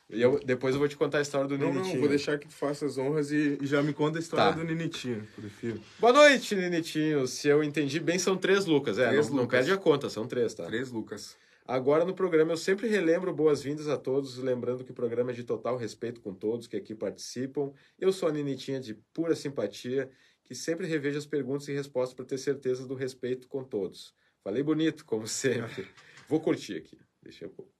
E 0.09 0.21
eu, 0.21 0.39
depois 0.39 0.75
eu 0.75 0.79
vou 0.79 0.87
te 0.87 0.95
contar 0.95 1.17
a 1.17 1.21
história 1.21 1.47
do 1.47 1.57
Não, 1.57 1.67
não, 1.67 1.73
Ninitinho. 1.75 1.99
vou 1.99 2.09
deixar 2.09 2.37
que 2.37 2.47
tu 2.47 2.53
faça 2.53 2.85
as 2.85 2.97
honras 2.97 3.31
e, 3.31 3.57
e 3.59 3.65
já 3.65 3.81
me 3.81 3.91
conta 3.91 4.19
a 4.19 4.21
história 4.21 4.45
Tá. 4.53 4.59
do 4.59 4.63
Ninitinho, 4.63 5.27
prefiro. 5.35 5.81
Boa 5.99 6.13
noite, 6.13 6.55
Ninitinho. 6.55 7.25
Se 7.27 7.47
eu 7.47 7.63
entendi 7.63 7.99
bem, 7.99 8.19
são 8.19 8.37
três 8.37 8.65
Lucas. 8.65 8.99
É, 8.99 9.07
Três 9.09 9.27
não, 9.29 9.35
não 9.37 9.43
Lucas. 9.43 9.59
perde 9.59 9.71
a 9.73 9.77
conta, 9.77 10.09
são 10.09 10.27
três, 10.27 10.53
tá? 10.53 10.65
Três 10.65 10.91
Lucas. 10.91 11.35
Agora 11.67 12.05
no 12.05 12.13
programa 12.13 12.51
eu 12.53 12.57
sempre 12.57 12.87
relembro 12.87 13.33
boas-vindas 13.33 13.87
a 13.87 13.97
todos, 13.97 14.37
lembrando 14.37 14.83
que 14.83 14.91
o 14.91 14.93
programa 14.93 15.31
é 15.31 15.33
de 15.33 15.43
total 15.43 15.75
respeito 15.75 16.21
com 16.21 16.31
todos 16.35 16.67
que 16.67 16.77
aqui 16.77 16.93
participam. 16.93 17.71
Eu 17.99 18.11
sou 18.13 18.29
a 18.29 18.31
Ninitinha 18.31 18.79
de 18.79 18.93
pura 19.11 19.35
simpatia, 19.35 20.07
que 20.43 20.53
sempre 20.53 20.85
revejo 20.85 21.17
as 21.17 21.25
perguntas 21.25 21.67
e 21.67 21.73
respostas 21.73 22.13
para 22.13 22.25
ter 22.25 22.37
certeza 22.37 22.85
do 22.85 22.93
respeito 22.93 23.47
com 23.47 23.63
todos. 23.63 24.13
Falei 24.43 24.61
bonito, 24.61 25.03
como 25.03 25.25
sempre. 25.27 25.87
Vou 26.29 26.39
curtir 26.39 26.75
aqui. 26.77 26.99
Deixa 27.23 27.45
eu 27.45 27.74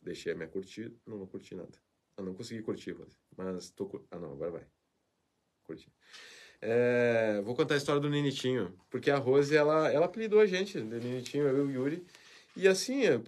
Deixei 0.00 0.32
a 0.32 0.34
minha 0.34 0.48
curtida. 0.48 0.94
Não, 1.06 1.18
não 1.18 1.26
curti 1.26 1.54
nada. 1.54 1.72
Ah, 2.16 2.22
não 2.22 2.34
consegui 2.34 2.62
curtir, 2.62 2.92
Rose. 2.92 3.16
Mas 3.36 3.70
tô. 3.70 4.04
Ah, 4.10 4.18
não, 4.18 4.32
agora 4.32 4.50
vai. 4.50 4.66
Curti. 5.64 5.88
É, 6.60 7.40
vou 7.44 7.54
contar 7.54 7.74
a 7.74 7.76
história 7.76 8.00
do 8.00 8.08
Ninitinho. 8.08 8.72
Porque 8.90 9.10
a 9.10 9.16
Rose, 9.16 9.56
ela, 9.56 9.90
ela 9.90 10.06
apelidou 10.06 10.40
a 10.40 10.46
gente, 10.46 10.80
do 10.80 10.98
Ninitinho, 10.98 11.44
eu 11.44 11.58
e 11.58 11.60
o 11.60 11.70
Yuri. 11.70 12.06
E 12.56 12.68
assim, 12.68 13.06
a 13.06 13.20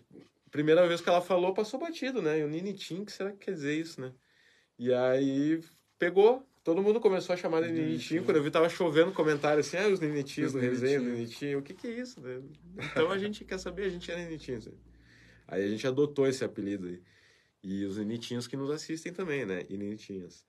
primeira 0.51 0.87
vez 0.87 1.01
que 1.01 1.09
ela 1.09 1.20
falou, 1.20 1.55
passou 1.55 1.81
batido, 1.81 2.23
né? 2.23 2.38
E 2.40 2.44
o 2.44 2.49
Ninitinho, 2.49 3.05
que 3.05 3.12
será 3.12 3.33
que 3.33 3.38
quer 3.38 3.55
dizer 3.55 3.75
isso, 3.75 4.01
né? 4.01 4.12
E 4.79 4.92
aí 4.92 5.61
pegou. 5.99 6.47
Todo 6.62 6.83
mundo 6.83 6.99
começou 6.99 7.35
a 7.35 7.37
chamar 7.37 7.62
de 7.62 7.73
Ninitinho. 7.73 8.25
Quando 8.25 8.38
eu 8.38 8.42
vi, 8.42 8.51
tava 8.51 8.68
chovendo 8.70 9.12
comentário 9.12 9.61
assim, 9.61 9.77
ah, 9.77 9.88
os 9.88 10.01
Ninitinhos 10.01 10.53
do 10.53 10.59
resenha, 10.59 10.99
Ninitinho. 10.99 11.59
O 11.59 11.62
que 11.62 11.75
que 11.75 11.87
é 11.87 11.90
isso? 11.90 12.20
Né? 12.20 12.40
Então 12.79 13.11
a 13.11 13.18
gente 13.18 13.44
quer 13.44 13.59
saber, 13.59 13.85
a 13.85 13.88
gente 13.88 14.11
é 14.11 14.16
Ninitinho. 14.16 14.59
Assim. 14.59 14.73
Aí 15.46 15.64
a 15.64 15.68
gente 15.68 15.87
adotou 15.87 16.26
esse 16.26 16.44
apelido 16.44 16.87
aí. 16.88 17.02
E 17.62 17.85
os 17.85 17.96
Ninitinhos 17.96 18.46
que 18.46 18.57
nos 18.57 18.70
assistem 18.70 19.12
também, 19.12 19.46
né? 19.46 19.64
E 19.68 19.76
Ninitinhas. 19.76 20.44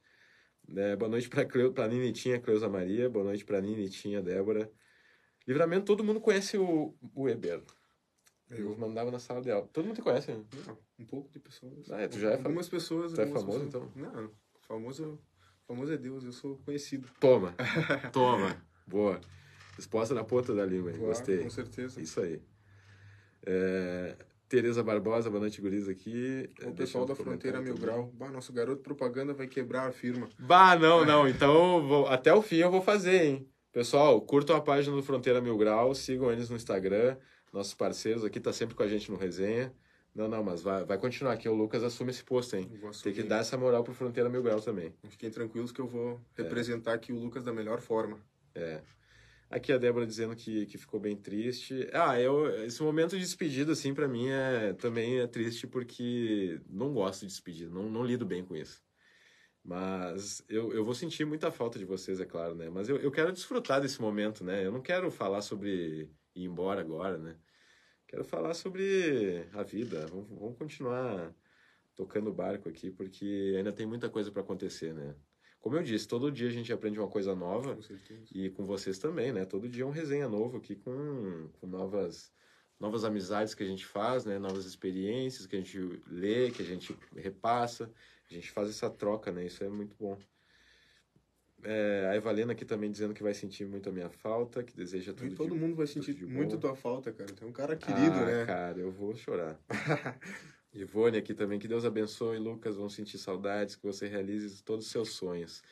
É, 0.76 0.96
boa 0.96 1.10
noite 1.10 1.30
pra, 1.30 1.46
Cleo, 1.46 1.72
pra 1.72 1.88
Ninitinha 1.88 2.40
Cleusa 2.40 2.68
Maria. 2.68 3.10
Boa 3.10 3.24
noite 3.26 3.46
pra 3.46 3.62
Ninitinha 3.62 4.22
Débora. 4.22 4.72
Livramento, 5.48 5.86
todo 5.86 6.04
mundo 6.04 6.20
conhece 6.20 6.58
o, 6.58 6.96
o 7.14 7.30
Eber. 7.30 7.62
Eu 8.50 8.76
mandava 8.78 9.12
na 9.12 9.20
sala 9.20 9.42
de 9.42 9.52
aula. 9.52 9.68
Todo 9.72 9.86
mundo 9.86 9.96
te 9.96 10.02
conhece, 10.02 10.32
né? 10.32 10.44
Não, 10.68 10.78
um 11.00 11.06
pouco 11.06 11.30
de 11.32 11.40
pessoas. 11.40 11.92
Ah, 11.92 12.02
é, 12.02 12.08
tu 12.08 12.20
já 12.20 12.32
é 12.32 12.36
Algumas 12.36 12.70
pessoas. 12.70 13.14
Tu 13.14 13.22
é 13.22 13.28
famoso, 13.28 13.66
pessoas. 13.66 13.68
então? 13.68 13.92
Não, 13.96 14.32
famoso, 14.68 15.20
famoso 15.68 15.94
é 15.94 15.98
Deus, 15.98 16.24
eu 16.24 16.32
sou 16.32 16.58
conhecido. 16.60 17.08
Toma, 17.20 17.56
toma. 18.14 18.62
Boa. 18.88 19.20
Resposta 19.76 20.14
na 20.14 20.24
ponta 20.24 20.54
da 20.54 20.66
língua? 20.66 20.92
Claro, 20.92 21.08
Gostei. 21.08 21.40
Com 21.44 21.50
certeza. 21.50 22.02
Isso 22.02 22.22
aí. 22.22 22.42
É... 23.46 24.16
Tereza 24.48 24.84
Barbosa, 24.84 25.30
boa 25.30 25.40
noite, 25.42 25.60
guris 25.60 25.90
aqui. 25.90 26.50
O 26.66 26.72
pessoal 26.74 27.06
da 27.06 27.16
Fronteira 27.16 27.60
Mil 27.60 27.74
também. 27.74 27.90
Grau. 27.90 28.12
Bah, 28.14 28.30
nosso 28.30 28.54
garoto 28.54 28.82
propaganda 28.84 29.34
vai 29.34 29.48
quebrar 29.48 29.88
a 29.88 29.92
firma. 29.92 30.30
Bah, 30.40 30.76
não, 30.78 31.04
não. 31.04 31.28
Então, 31.28 31.86
vou- 31.88 32.08
até 32.08 32.32
o 32.34 32.42
fim 32.44 32.58
eu 32.58 32.70
vou 32.70 32.82
fazer, 32.82 33.24
hein? 33.26 33.50
Pessoal, 33.74 34.22
curtam 34.22 34.56
a 34.56 34.62
página 34.62 34.96
do 34.96 35.02
Fronteira 35.02 35.42
Mil 35.42 35.58
Grau, 35.58 35.94
sigam 35.96 36.32
eles 36.32 36.50
no 36.50 36.56
Instagram. 36.56 37.18
Nossos 37.52 37.74
parceiros 37.74 38.24
aqui 38.24 38.40
tá 38.40 38.54
sempre 38.54 38.76
com 38.76 38.84
a 38.84 38.88
gente 38.88 39.10
no 39.12 39.18
resenha. 39.18 39.74
Não, 40.14 40.30
não, 40.30 40.44
mas 40.44 40.62
vai, 40.62 40.86
vai 40.86 40.98
continuar 40.98 41.34
aqui. 41.34 41.50
O 41.50 41.54
Lucas 41.54 41.84
assume 41.84 42.12
esse 42.12 42.24
posto, 42.24 42.56
hein? 42.56 42.70
Tem 43.04 43.12
que 43.14 43.24
dar 43.24 43.40
essa 43.40 43.58
moral 43.58 43.84
pro 43.84 43.94
Fronteira 43.94 44.30
Mil 44.30 44.44
Grau 44.44 44.62
também. 44.62 44.94
Fiquem 45.10 45.30
tranquilos 45.30 45.72
que 45.72 45.82
eu 45.82 45.88
vou 45.88 46.22
É. 46.38 46.44
representar 46.44 46.94
aqui 46.94 47.12
o 47.12 47.20
Lucas 47.20 47.44
da 47.44 47.52
melhor 47.52 47.82
forma. 47.82 48.20
Aqui 49.50 49.72
a 49.72 49.78
Débora 49.78 50.08
dizendo 50.08 50.36
que, 50.36 50.66
que 50.66 50.78
ficou 50.78 51.00
bem 51.00 51.16
triste. 51.16 51.88
Ah, 51.94 52.20
eu, 52.20 52.48
esse 52.66 52.82
momento 52.82 53.12
de 53.12 53.22
despedida, 53.22 53.74
assim, 53.74 53.94
pra 53.94 54.08
mim 54.08 54.28
é, 54.28 54.74
também 54.74 55.20
é 55.20 55.28
triste 55.28 55.68
porque 55.68 56.60
não 56.68 56.94
gosto 56.94 57.22
de 57.22 57.28
despedida, 57.28 57.72
não, 57.72 57.90
não 57.90 58.04
lido 58.04 58.26
bem 58.26 58.44
com 58.44 58.56
isso. 58.56 58.84
Mas 59.64 60.44
eu, 60.50 60.74
eu 60.74 60.86
vou 60.86 60.94
sentir 60.94 61.26
muita 61.26 61.52
falta 61.52 61.80
de 61.80 61.86
vocês, 61.86 62.20
é 62.20 62.26
claro, 62.26 62.56
né? 62.56 62.70
Mas 62.70 62.90
eu, 62.90 62.98
eu 62.98 63.12
quero 63.12 63.32
desfrutar 63.32 63.82
desse 63.82 64.00
momento, 64.02 64.44
né? 64.44 64.66
Eu 64.66 64.72
não 64.72 64.82
quero 64.82 65.10
falar 65.12 65.42
sobre 65.42 66.10
ir 66.36 66.44
embora 66.44 66.82
agora, 66.82 67.18
né? 67.18 67.36
Quero 68.08 68.24
falar 68.24 68.54
sobre 68.54 69.48
a 69.54 69.64
vida. 69.64 70.06
Vamos, 70.08 70.30
vamos 70.30 70.58
continuar 70.58 71.34
tocando 71.96 72.30
o 72.30 72.34
barco 72.34 72.70
aqui, 72.70 72.92
porque 72.92 73.56
ainda 73.58 73.72
tem 73.72 73.86
muita 73.86 74.10
coisa 74.10 74.32
para 74.32 74.42
acontecer, 74.42 74.94
né? 74.94 75.16
Como 75.66 75.78
eu 75.78 75.82
disse, 75.82 76.08
todo 76.08 76.32
dia 76.32 76.48
a 76.48 76.52
gente 76.52 76.72
aprende 76.72 77.00
uma 77.00 77.08
coisa 77.08 77.36
nova. 77.36 77.76
Com 77.76 77.82
certeza. 77.82 78.22
E 78.32 78.52
com 78.52 78.68
vocês 78.68 79.00
também, 79.00 79.34
né? 79.34 79.46
Todo 79.46 79.68
dia 79.68 79.82
é 79.82 79.86
um 79.88 79.90
resenha 79.90 80.30
novo 80.30 80.58
aqui 80.58 80.76
com, 80.76 81.50
com 81.60 81.66
novas, 81.66 82.32
novas 82.80 83.04
amizades 83.04 83.56
que 83.56 83.64
a 83.64 83.66
gente 83.66 83.84
faz, 83.84 84.26
né? 84.26 84.38
Novas 84.38 84.66
experiências 84.68 85.48
que 85.48 85.56
a 85.56 85.60
gente 85.60 85.80
lê, 86.06 86.52
que 86.52 86.62
a 86.62 86.66
gente 86.66 86.96
repassa. 87.16 87.92
A 88.30 88.32
gente 88.36 88.52
faz 88.52 88.70
essa 88.70 88.92
troca, 88.92 89.32
né? 89.32 89.44
Isso 89.44 89.64
é 89.64 89.68
muito 89.68 89.96
bom. 90.00 90.16
É, 91.64 92.10
a 92.12 92.16
Evalena 92.16 92.52
aqui 92.52 92.64
também 92.64 92.92
dizendo 92.92 93.16
que 93.16 93.24
vai 93.24 93.34
sentir 93.34 93.66
muito 93.66 93.90
a 93.90 93.92
minha 93.92 94.12
falta, 94.12 94.64
que 94.64 94.76
deseja 94.76 95.14
tudo 95.14 95.26
E 95.26 95.30
de- 95.30 95.36
todo 95.36 95.56
mundo 95.56 95.76
vai 95.76 95.88
sentir 95.88 96.14
de 96.14 96.28
muito 96.28 96.60
tua 96.60 96.76
falta, 96.76 97.12
cara. 97.12 97.34
Tu 97.34 97.44
é 97.44 97.48
um 97.48 97.52
cara 97.52 97.76
querido, 97.76 98.20
ah, 98.20 98.26
né? 98.28 98.46
cara, 98.46 98.78
eu 98.78 98.92
vou 98.92 99.16
chorar. 99.16 99.60
Ivone 100.76 101.18
aqui 101.18 101.34
também, 101.34 101.58
que 101.58 101.68
Deus 101.68 101.86
abençoe, 101.86 102.38
Lucas, 102.38 102.76
vão 102.76 102.90
sentir 102.90 103.18
saudades, 103.18 103.76
que 103.76 103.84
você 103.84 104.08
realize 104.08 104.62
todos 104.62 104.86
os 104.86 104.92
seus 104.92 105.12
sonhos. 105.12 105.64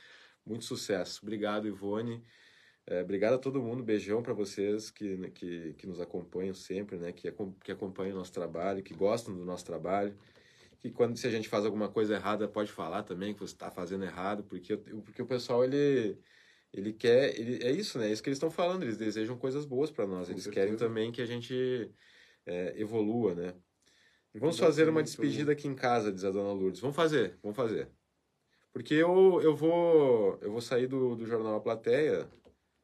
Muito 0.45 0.63
sucesso. 0.63 1.19
Obrigado, 1.21 1.67
Ivone. 1.67 2.23
É, 2.85 3.01
obrigado 3.01 3.33
a 3.33 3.37
todo 3.37 3.61
mundo, 3.61 3.83
beijão 3.83 4.21
para 4.21 4.33
vocês 4.33 4.89
que, 4.89 5.15
né, 5.15 5.29
que, 5.29 5.73
que 5.73 5.87
nos 5.87 5.99
acompanham 6.01 6.53
sempre, 6.53 6.97
né? 6.97 7.11
Que, 7.11 7.33
que 7.63 7.71
acompanham 7.71 8.13
o 8.15 8.17
nosso 8.17 8.31
trabalho, 8.31 8.83
que 8.83 8.93
gostam 8.93 9.35
do 9.35 9.45
nosso 9.45 9.65
trabalho. 9.65 10.17
Que 10.79 10.89
quando 10.89 11.17
se 11.17 11.27
a 11.27 11.31
gente 11.31 11.47
faz 11.47 11.65
alguma 11.65 11.89
coisa 11.89 12.15
errada, 12.15 12.47
pode 12.47 12.71
falar 12.71 13.03
também 13.03 13.33
que 13.33 13.39
você 13.39 13.53
está 13.53 13.71
fazendo 13.71 14.03
errado, 14.03 14.43
porque, 14.43 14.75
porque 14.75 15.21
o 15.21 15.25
pessoal, 15.25 15.63
ele, 15.63 16.17
ele 16.73 16.91
quer... 16.91 17.39
Ele, 17.39 17.63
é 17.63 17.71
isso, 17.71 17.97
né? 17.97 18.09
É 18.09 18.11
isso 18.11 18.21
que 18.21 18.29
eles 18.29 18.37
estão 18.37 18.51
falando, 18.51 18.83
eles 18.83 18.97
desejam 18.97 19.37
coisas 19.37 19.65
boas 19.65 19.89
para 19.91 20.05
nós. 20.05 20.27
Com 20.27 20.33
Eles 20.33 20.43
certeza. 20.43 20.65
querem 20.65 20.77
também 20.77 21.11
que 21.11 21.21
a 21.21 21.25
gente 21.25 21.89
é, 22.45 22.73
evolua, 22.77 23.33
né? 23.33 23.53
Vamos 24.35 24.57
fazer 24.57 24.89
uma 24.89 25.03
despedida 25.03 25.51
aqui 25.51 25.67
em 25.67 25.75
casa, 25.75 26.11
diz 26.11 26.25
a 26.25 26.31
dona 26.31 26.51
Lourdes. 26.51 26.81
Vamos 26.81 26.95
fazer, 26.95 27.37
vamos 27.41 27.55
fazer. 27.55 27.87
Porque 28.71 28.95
eu, 28.95 29.39
eu 29.41 29.55
vou 29.55 30.39
eu 30.41 30.51
vou 30.51 30.61
sair 30.61 30.87
do, 30.87 31.15
do 31.15 31.25
Jornal 31.25 31.55
A 31.55 31.61
Plateia 31.61 32.27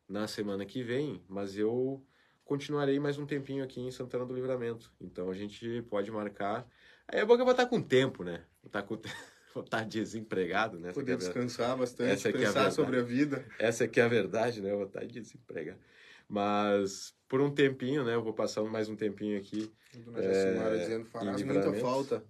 na 0.08 0.28
semana 0.28 0.66
que 0.66 0.84
vem, 0.84 1.24
mas 1.28 1.58
eu 1.58 2.06
continuarei 2.46 3.00
mais 3.00 3.18
um 3.18 3.26
tempinho 3.26 3.64
aqui 3.64 3.82
em 3.82 3.92
Santana 3.92 4.26
do 4.26 4.34
Livramento. 4.34 4.92
Então 5.02 5.30
a 5.30 5.36
gente 5.36 5.82
pode 5.84 6.12
marcar. 6.12 6.68
Aí 7.08 7.20
é 7.20 7.26
bom 7.26 7.36
que 7.36 7.42
eu 7.42 7.46
vou 7.46 7.54
estar 7.54 7.66
com 7.66 7.82
tempo, 7.82 8.24
né? 8.24 8.44
Vou 8.62 8.68
estar, 8.68 8.84
com... 8.84 9.00
vou 9.54 9.64
estar 9.64 9.84
desempregado, 9.84 10.80
né? 10.80 10.90
Essa, 10.90 11.00
Poder 11.00 11.14
é 11.14 11.18
descansar 11.18 11.76
bastante, 11.76 12.12
Essa 12.12 12.30
aqui 12.30 12.38
é 12.38 12.42
a 12.42 12.48
pensar 12.48 12.72
sobre 12.72 13.00
a 13.00 13.04
vida. 13.04 13.46
Essa 13.58 13.86
aqui 13.86 14.00
é 14.00 14.04
a 14.04 14.08
verdade, 14.08 14.62
né? 14.62 14.72
Eu 14.72 14.78
vou 14.78 14.88
estar 14.88 15.06
desempregado. 15.06 15.80
Mas 16.28 17.16
por 17.30 17.40
um 17.40 17.50
tempinho, 17.52 18.04
né? 18.04 18.16
Eu 18.16 18.24
vou 18.24 18.34
passar 18.34 18.64
mais 18.64 18.90
um 18.90 18.96
tempinho 18.96 19.38
aqui. 19.38 19.72
Dona 20.04 20.22
Jacimara 20.22 20.78
dizendo, 20.80 21.06
farás 21.06 21.42
muita 21.44 21.72
falta. 21.74 22.24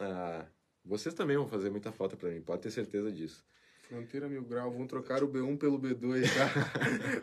Ah, 0.00 0.44
vocês 0.84 1.14
também 1.14 1.36
vão 1.36 1.46
fazer 1.46 1.70
muita 1.70 1.92
falta 1.92 2.16
para 2.16 2.28
mim, 2.28 2.42
pode 2.42 2.60
ter 2.62 2.70
certeza 2.70 3.10
disso. 3.10 3.44
Fronteira 3.88 4.28
Mil 4.28 4.42
Grau, 4.42 4.70
vão 4.70 4.86
trocar 4.86 5.22
o 5.22 5.28
B1 5.28 5.56
pelo 5.56 5.78
B2, 5.78 6.22
tá? 6.34 6.50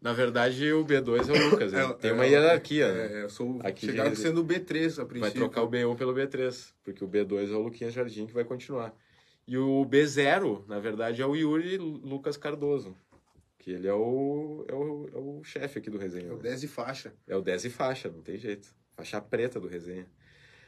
Na 0.00 0.12
verdade, 0.12 0.72
o 0.72 0.84
B2 0.84 1.28
é 1.28 1.32
o 1.32 1.50
Lucas, 1.50 1.72
né? 1.72 1.84
É, 1.84 1.92
tem 1.94 2.10
é, 2.10 2.14
uma 2.14 2.24
hierarquia, 2.26 2.92
né? 2.92 3.12
É, 3.14 3.22
eu 3.24 3.30
sou 3.30 3.58
Aqui 3.64 3.86
chegava 3.86 4.10
de- 4.10 4.16
sendo 4.16 4.42
o 4.42 4.44
B3 4.44 4.92
a 4.92 4.96
Vai 4.98 5.06
princípio. 5.06 5.40
trocar 5.40 5.62
o 5.62 5.68
B1 5.68 5.96
pelo 5.96 6.14
B3, 6.14 6.72
porque 6.84 7.02
o 7.02 7.08
B2 7.08 7.50
é 7.50 7.56
o 7.56 7.62
Luquinhas 7.62 7.94
Jardim 7.94 8.26
que 8.26 8.32
vai 8.32 8.44
continuar. 8.44 8.94
E 9.46 9.56
o 9.56 9.84
B0, 9.86 10.64
na 10.68 10.78
verdade, 10.78 11.20
é 11.22 11.26
o 11.26 11.34
Yuri 11.34 11.78
Lucas 11.78 12.36
Cardoso, 12.36 12.94
que 13.58 13.72
ele 13.72 13.88
é 13.88 13.92
o, 13.92 14.64
é 14.68 14.74
o, 14.74 15.08
é 15.12 15.18
o 15.18 15.44
chefe 15.44 15.78
aqui 15.78 15.90
do 15.90 15.98
resenha. 15.98 16.28
É 16.28 16.32
o 16.32 16.36
né? 16.36 16.42
10 16.42 16.62
e 16.64 16.68
faixa. 16.68 17.12
É 17.26 17.36
o 17.36 17.42
10 17.42 17.64
e 17.64 17.70
faixa, 17.70 18.08
não 18.08 18.22
tem 18.22 18.38
jeito. 18.38 18.74
Faixa 18.96 19.20
preta 19.20 19.60
do 19.60 19.68
resenha. 19.68 20.06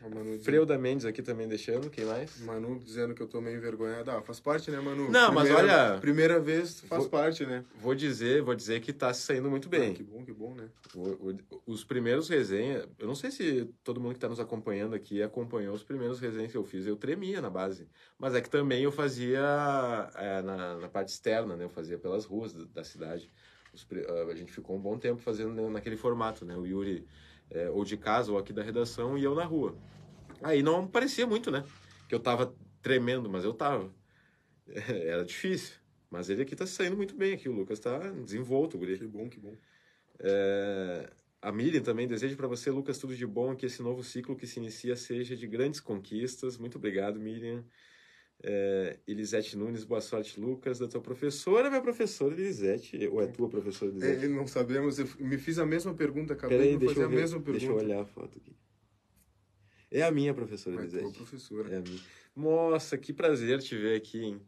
Dizendo, 0.08 0.42
Freuda 0.42 0.78
Mendes 0.78 1.04
aqui 1.04 1.20
também 1.22 1.46
deixando, 1.46 1.90
quem 1.90 2.06
mais? 2.06 2.40
Manu 2.40 2.78
dizendo 2.78 3.14
que 3.14 3.22
eu 3.22 3.26
tô 3.28 3.38
meio 3.40 3.58
envergonhado. 3.58 4.10
Ah, 4.10 4.22
faz 4.22 4.40
parte, 4.40 4.70
né, 4.70 4.80
Manu? 4.80 5.10
Não, 5.10 5.30
mas 5.32 5.44
Primeira- 5.48 5.90
olha- 5.92 6.00
Primeira 6.00 6.40
vez 6.40 6.80
faz 6.80 7.02
Vou- 7.02 7.10
parte, 7.10 7.44
né? 7.44 7.64
Vou 7.82 7.94
dizer, 7.94 8.40
vou 8.42 8.54
dizer 8.54 8.80
que 8.80 8.92
tá 8.94 9.12
se 9.12 9.22
saindo 9.22 9.50
muito 9.50 9.68
bem. 9.68 9.90
Ah, 9.92 9.94
que 9.94 10.02
bom, 10.02 10.24
que 10.24 10.32
bom, 10.32 10.54
né? 10.54 10.68
O- 10.94 11.30
o- 11.30 11.62
os 11.66 11.84
primeiros 11.84 12.28
resenhas, 12.30 12.88
eu 12.98 13.06
não 13.06 13.14
sei 13.14 13.30
se 13.30 13.68
todo 13.84 14.00
mundo 14.00 14.12
que 14.12 14.16
está 14.16 14.28
nos 14.28 14.40
acompanhando 14.40 14.94
aqui 14.94 15.22
acompanhou 15.22 15.74
os 15.74 15.84
primeiros 15.84 16.18
resenhas 16.18 16.50
que 16.50 16.56
eu 16.56 16.64
fiz, 16.64 16.86
eu 16.86 16.96
tremia 16.96 17.40
na 17.42 17.50
base. 17.50 17.86
Mas 18.18 18.34
é 18.34 18.40
que 18.40 18.48
também 18.48 18.82
eu 18.82 18.92
fazia 18.92 19.40
é, 20.16 20.40
na, 20.42 20.76
na 20.78 20.88
parte 20.88 21.08
externa, 21.08 21.56
né? 21.56 21.64
Eu 21.64 21.70
fazia 21.70 21.98
pelas 21.98 22.24
ruas 22.24 22.52
da, 22.54 22.64
da 22.76 22.84
cidade. 22.84 23.30
Os 23.72 23.86
a 24.30 24.34
gente 24.34 24.50
ficou 24.50 24.76
um 24.76 24.80
bom 24.80 24.98
tempo 24.98 25.20
fazendo 25.20 25.68
naquele 25.70 25.96
formato, 25.96 26.44
né? 26.44 26.56
O 26.56 26.66
Yuri 26.66 27.06
é, 27.50 27.68
ou 27.70 27.84
de 27.84 27.96
casa 27.96 28.32
ou 28.32 28.38
aqui 28.38 28.52
da 28.52 28.62
redação 28.62 29.18
e 29.18 29.24
eu 29.24 29.34
na 29.34 29.44
rua. 29.44 29.76
Aí 30.42 30.62
não 30.62 30.86
parecia 30.86 31.26
muito, 31.26 31.50
né? 31.50 31.64
Que 32.08 32.14
eu 32.14 32.20
tava 32.20 32.54
tremendo, 32.82 33.28
mas 33.28 33.44
eu 33.44 33.52
tava. 33.52 33.92
Era 34.66 35.24
difícil. 35.24 35.76
Mas 36.10 36.28
ele 36.28 36.42
aqui 36.42 36.56
tá 36.56 36.66
saindo 36.66 36.96
muito 36.96 37.14
bem 37.14 37.34
aqui, 37.34 37.48
o 37.48 37.52
Lucas 37.52 37.78
tá 37.78 37.98
desenvolto, 37.98 38.76
guri. 38.76 38.98
Que 38.98 39.06
bom, 39.06 39.28
que 39.28 39.38
bom. 39.38 39.56
É, 40.18 41.08
a 41.40 41.52
Miriam 41.52 41.82
também 41.82 42.06
deseja 42.06 42.36
para 42.36 42.48
você, 42.48 42.70
Lucas, 42.70 42.98
tudo 42.98 43.14
de 43.14 43.26
bom, 43.26 43.54
que 43.54 43.66
esse 43.66 43.80
novo 43.80 44.02
ciclo 44.02 44.36
que 44.36 44.46
se 44.46 44.58
inicia 44.58 44.96
seja 44.96 45.36
de 45.36 45.46
grandes 45.46 45.78
conquistas. 45.78 46.58
Muito 46.58 46.78
obrigado, 46.78 47.20
Miriam. 47.20 47.64
É, 48.42 48.98
Elisete 49.06 49.56
Nunes, 49.56 49.84
boa 49.84 50.00
sorte, 50.00 50.40
Lucas, 50.40 50.78
da 50.78 50.88
tua 50.88 51.00
professora, 51.00 51.68
minha 51.68 51.82
professora 51.82 52.32
Elisete, 52.34 53.06
ou 53.08 53.20
é 53.20 53.26
tua 53.26 53.48
professora 53.50 53.90
É, 53.90 53.94
Elisete? 53.94 54.28
não 54.28 54.46
sabemos, 54.46 54.98
eu 54.98 55.06
me 55.18 55.36
fiz 55.36 55.58
a 55.58 55.66
mesma 55.66 55.92
pergunta, 55.94 56.32
acabei 56.32 56.56
Peraí, 56.58 56.72
de 56.72 56.78
deixa 56.78 56.94
fazer 56.94 57.04
a 57.04 57.08
ver, 57.08 57.16
mesma 57.16 57.38
deixa 57.40 57.58
pergunta. 57.66 57.82
eu 57.82 57.86
olhar 57.86 58.00
a 58.02 58.06
foto 58.06 58.38
aqui. 58.38 58.56
É 59.90 60.02
a 60.02 60.10
minha 60.10 60.32
professora 60.32 60.76
É 60.76 60.78
a 60.78 60.82
Elisete. 60.82 61.12
professora. 61.18 61.70
É 61.74 61.76
a 61.78 61.80
minha. 61.82 62.00
Nossa, 62.34 62.96
que 62.96 63.12
prazer 63.12 63.60
te 63.60 63.76
ver 63.76 63.96
aqui, 63.96 64.22
hein? 64.22 64.40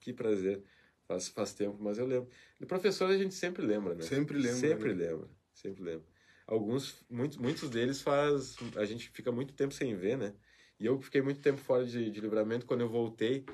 Que 0.00 0.12
prazer. 0.12 0.62
Faz, 1.06 1.28
faz 1.28 1.54
tempo, 1.54 1.78
mas 1.80 1.96
eu 1.96 2.04
lembro. 2.06 2.28
De 2.60 2.66
professor 2.66 3.08
a 3.08 3.16
gente 3.16 3.32
sempre 3.34 3.64
lembra, 3.64 3.94
né? 3.94 4.02
Sempre 4.02 4.36
lembra, 4.36 4.56
Sempre 4.56 4.94
né? 4.94 5.06
lembra, 5.06 5.28
sempre 5.54 5.82
lembra. 5.82 6.04
Alguns, 6.46 7.02
muitos, 7.08 7.38
muitos 7.38 7.70
deles 7.70 8.02
faz. 8.02 8.56
A 8.76 8.84
gente 8.84 9.08
fica 9.10 9.32
muito 9.32 9.54
tempo 9.54 9.72
sem 9.72 9.96
ver, 9.96 10.18
né? 10.18 10.34
E 10.78 10.86
eu 10.86 11.00
fiquei 11.00 11.20
muito 11.20 11.40
tempo 11.40 11.58
fora 11.58 11.84
de, 11.84 12.10
de 12.10 12.20
livramento. 12.20 12.66
Quando 12.66 12.82
eu 12.82 12.88
voltei, 12.88 13.44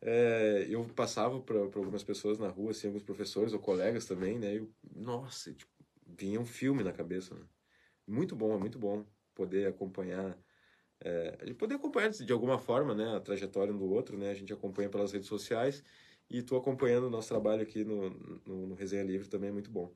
é, 0.00 0.66
eu 0.68 0.84
passava 0.84 1.40
para 1.40 1.58
algumas 1.58 2.02
pessoas 2.04 2.38
na 2.38 2.48
rua, 2.48 2.72
assim, 2.72 2.88
alguns 2.88 3.02
professores 3.02 3.52
ou 3.52 3.58
colegas 3.58 4.04
também, 4.04 4.38
né? 4.38 4.58
Eu, 4.58 4.70
nossa, 4.94 5.52
tipo, 5.52 5.72
vinha 6.06 6.38
um 6.40 6.44
filme 6.44 6.82
na 6.82 6.92
cabeça, 6.92 7.34
né? 7.34 7.42
Muito 8.06 8.36
bom, 8.36 8.54
é 8.54 8.58
muito 8.58 8.78
bom 8.78 9.04
poder 9.34 9.66
acompanhar. 9.66 10.38
É, 11.00 11.52
poder 11.54 11.76
acompanhar 11.76 12.10
de 12.10 12.32
alguma 12.32 12.58
forma, 12.58 12.94
né? 12.94 13.16
A 13.16 13.20
trajetória 13.20 13.72
um 13.72 13.78
do 13.78 13.90
outro, 13.90 14.18
né? 14.18 14.30
A 14.30 14.34
gente 14.34 14.52
acompanha 14.52 14.90
pelas 14.90 15.12
redes 15.12 15.28
sociais 15.28 15.82
e 16.28 16.42
tu 16.42 16.56
acompanhando 16.56 17.06
o 17.06 17.10
nosso 17.10 17.28
trabalho 17.28 17.62
aqui 17.62 17.84
no, 17.84 18.10
no, 18.46 18.66
no 18.68 18.74
Resenha 18.74 19.02
Livre 19.02 19.28
também 19.28 19.50
é 19.50 19.52
muito 19.52 19.70
bom. 19.70 19.94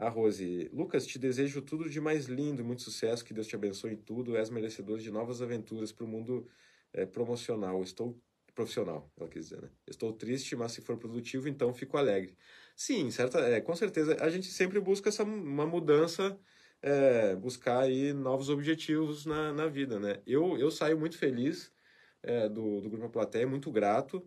A 0.00 0.08
Rose, 0.08 0.70
Lucas, 0.72 1.06
te 1.06 1.18
desejo 1.18 1.60
tudo 1.60 1.88
de 1.88 2.00
mais 2.00 2.24
lindo, 2.24 2.64
muito 2.64 2.80
sucesso, 2.80 3.22
que 3.22 3.34
Deus 3.34 3.46
te 3.46 3.54
abençoe 3.54 3.92
em 3.92 3.96
tudo, 3.98 4.34
és 4.34 4.48
merecedor 4.48 4.98
de 4.98 5.10
novas 5.10 5.42
aventuras 5.42 5.92
para 5.92 6.06
o 6.06 6.08
mundo 6.08 6.48
eh, 6.94 7.04
promocional. 7.04 7.82
Estou 7.82 8.18
profissional, 8.54 9.12
ela 9.18 9.28
quis 9.28 9.50
dizer, 9.50 9.60
né? 9.60 9.70
Estou 9.86 10.10
triste, 10.14 10.56
mas 10.56 10.72
se 10.72 10.80
for 10.80 10.96
produtivo, 10.96 11.48
então 11.48 11.74
fico 11.74 11.98
alegre. 11.98 12.34
Sim, 12.74 13.10
certa, 13.10 13.40
é, 13.40 13.60
com 13.60 13.76
certeza. 13.76 14.16
A 14.20 14.30
gente 14.30 14.46
sempre 14.46 14.80
busca 14.80 15.10
essa 15.10 15.22
uma 15.22 15.66
mudança, 15.66 16.38
é, 16.80 17.36
buscar 17.36 17.80
aí 17.82 18.14
novos 18.14 18.48
objetivos 18.48 19.26
na, 19.26 19.52
na 19.52 19.66
vida, 19.66 20.00
né? 20.00 20.22
Eu, 20.26 20.56
eu 20.58 20.70
saio 20.70 20.98
muito 20.98 21.18
feliz 21.18 21.70
é, 22.22 22.48
do, 22.48 22.80
do 22.80 22.88
Grupo 22.88 23.04
A 23.06 23.10
Plateia, 23.10 23.46
muito 23.46 23.70
grato 23.70 24.26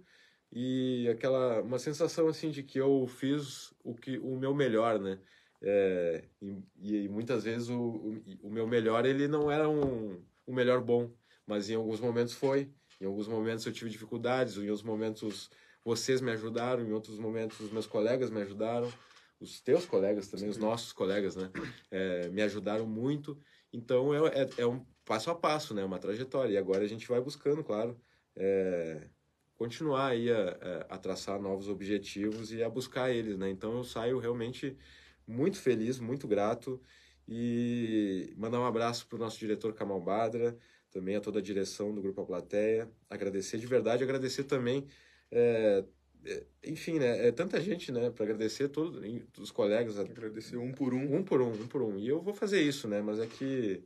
e 0.52 1.08
aquela 1.10 1.62
uma 1.64 1.80
sensação 1.80 2.28
assim 2.28 2.52
de 2.52 2.62
que 2.62 2.80
eu 2.80 3.08
fiz 3.08 3.74
o 3.84 3.96
que 3.96 4.20
o 4.20 4.38
meu 4.38 4.54
melhor, 4.54 5.00
né? 5.00 5.20
É, 5.66 6.26
e, 6.42 7.06
e 7.06 7.08
muitas 7.08 7.46
vezes 7.46 7.70
o, 7.70 7.80
o, 7.80 8.22
o 8.44 8.50
meu 8.50 8.68
melhor 8.68 9.06
ele 9.06 9.30
não 9.30 9.50
era 9.50 9.70
um, 9.70 10.22
um 10.46 10.54
melhor 10.54 10.82
bom, 10.82 11.10
mas 11.48 11.70
em 11.70 11.76
alguns 11.76 12.02
momentos 12.02 12.34
foi. 12.34 12.70
Em 13.00 13.06
alguns 13.06 13.28
momentos 13.28 13.66
eu 13.66 13.72
tive 13.72 13.90
dificuldades, 13.90 14.58
em 14.58 14.70
outros 14.70 14.84
momentos 14.84 15.50
vocês 15.84 16.22
me 16.22 16.32
ajudaram, 16.32 16.84
em 16.84 16.92
outros 16.92 17.18
momentos 17.18 17.60
os 17.60 17.72
meus 17.72 17.88
colegas 17.88 18.30
me 18.30 18.42
ajudaram, 18.42 18.92
os 19.40 19.60
teus 19.62 19.86
colegas 19.86 20.28
também, 20.28 20.50
os 20.50 20.58
nossos 20.58 20.94
colegas, 20.94 21.36
né? 21.36 21.50
É, 21.92 22.28
me 22.30 22.42
ajudaram 22.42 22.86
muito. 22.86 23.38
Então 23.72 24.14
é, 24.14 24.42
é, 24.42 24.50
é, 24.60 24.66
um 24.66 24.86
passo 25.06 25.30
a 25.32 25.36
passo, 25.36 25.74
né? 25.74 25.84
Uma 25.84 26.00
trajetória. 26.00 26.54
E 26.54 26.58
agora 26.58 26.84
a 26.84 26.88
gente 26.88 27.08
vai 27.08 27.20
buscando, 27.20 27.64
claro, 27.64 28.00
é, 28.36 29.08
continuar 29.56 30.08
aí 30.08 30.32
a, 30.32 30.86
a, 30.90 30.98
traçar 30.98 31.42
novos 31.42 31.68
objetivos 31.68 32.52
e 32.52 32.64
a 32.64 32.70
buscar 32.70 33.12
eles, 33.12 33.38
né? 33.38 33.50
Então 33.50 33.78
eu 33.78 33.84
saio 33.84 34.20
realmente 34.20 34.78
muito 35.28 35.60
feliz, 35.60 36.00
muito 36.00 36.28
grato 36.28 36.82
e 37.28 38.34
mandar 38.38 38.60
um 38.60 38.66
abraço 38.66 39.08
para 39.08 39.16
o 39.16 39.20
nosso 39.20 39.40
diretor 39.40 39.74
Kamal 39.74 40.02
Badra, 40.02 40.58
também 40.92 41.16
a 41.16 41.22
toda 41.22 41.40
a 41.40 41.42
direção 41.42 41.94
do 41.94 42.02
Grupo 42.02 42.22
A 42.22 42.26
Plateia, 42.26 42.90
agradecer 43.10 43.58
de 43.58 43.66
verdade, 43.66 44.04
agradecer 44.04 44.44
também, 44.44 44.86
é, 45.32 45.84
é, 46.26 46.44
enfim, 46.66 47.00
né, 47.00 47.28
é 47.28 47.32
tanta 47.32 47.60
gente, 47.60 47.92
né, 47.92 48.10
para 48.10 48.24
agradecer 48.24 48.70
todos 48.70 49.02
os 49.38 49.52
colegas. 49.52 50.00
Agradecer 50.00 50.58
um 50.58 50.72
por 50.72 50.94
um. 50.94 51.16
Um 51.16 51.24
por 51.24 51.42
um, 51.42 51.52
um 51.52 51.68
por 51.68 51.82
um. 51.82 51.98
E 51.98 52.08
eu 52.08 52.22
vou 52.22 52.34
fazer 52.34 52.62
isso, 52.62 52.88
né, 52.88 53.02
mas 53.02 53.20
é 53.20 53.28
que, 53.28 53.84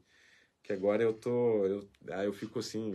que 0.63 0.71
agora 0.73 1.01
eu 1.03 1.13
tô, 1.13 1.65
eu, 1.65 1.89
ah, 2.11 2.23
eu 2.25 2.33
fico 2.33 2.59
assim, 2.59 2.93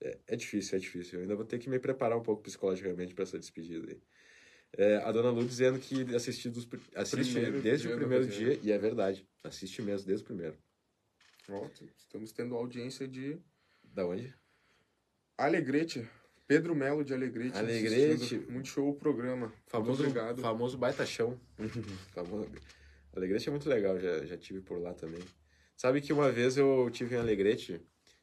é, 0.00 0.18
é 0.28 0.36
difícil, 0.36 0.76
é 0.76 0.80
difícil. 0.80 1.18
Eu 1.18 1.22
ainda 1.22 1.36
vou 1.36 1.44
ter 1.44 1.58
que 1.58 1.70
me 1.70 1.78
preparar 1.78 2.18
um 2.18 2.22
pouco 2.22 2.42
psicologicamente 2.42 3.14
para 3.14 3.24
essa 3.24 3.38
despedida 3.38 3.92
aí. 3.92 4.00
É, 4.76 4.96
a 4.96 5.12
dona 5.12 5.30
Lu 5.30 5.44
dizendo 5.44 5.78
que 5.78 6.14
assiste, 6.14 6.48
dos, 6.48 6.66
assiste 6.94 7.32
Primeiro 7.32 7.60
desde 7.60 7.88
o 7.88 7.96
primeiro 7.96 8.26
dia, 8.26 8.58
e 8.62 8.72
é 8.72 8.78
verdade, 8.78 9.26
assiste 9.44 9.82
mesmo 9.82 10.06
desde 10.06 10.24
o 10.24 10.26
primeiro. 10.26 10.56
Ó, 11.48 11.68
estamos 11.98 12.32
tendo 12.32 12.54
audiência 12.54 13.06
de 13.06 13.38
Da 13.84 14.06
onde? 14.06 14.34
Alegrete. 15.36 16.08
Pedro 16.46 16.74
Melo 16.74 17.04
de 17.04 17.12
Alegrete. 17.12 17.56
Alegrete. 17.56 18.38
Muito 18.48 18.68
show 18.68 18.88
o 18.88 18.94
programa. 18.94 19.52
Famoso, 19.66 20.02
Muito 20.02 20.18
obrigado. 20.18 20.40
famoso 20.40 20.78
baita 20.78 21.04
chão. 21.04 21.38
famoso... 22.12 22.48
Alegrete 23.14 23.48
é 23.48 23.50
muito 23.50 23.68
legal, 23.68 23.98
já, 23.98 24.24
já 24.24 24.36
tive 24.38 24.60
por 24.60 24.80
lá 24.80 24.94
também. 24.94 25.22
Sabe 25.76 26.00
que 26.00 26.12
uma 26.12 26.30
vez 26.30 26.56
eu 26.56 26.88
tive 26.90 27.14
em 27.14 27.18
Alegrete 27.18 27.80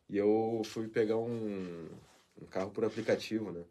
e 0.10 0.18
eu 0.18 0.62
fui 0.66 0.88
pegar 0.88 1.18
um, 1.18 1.88
um 2.42 2.46
carro 2.46 2.72
por 2.72 2.86
aplicativo, 2.86 3.52
né? 3.52 3.64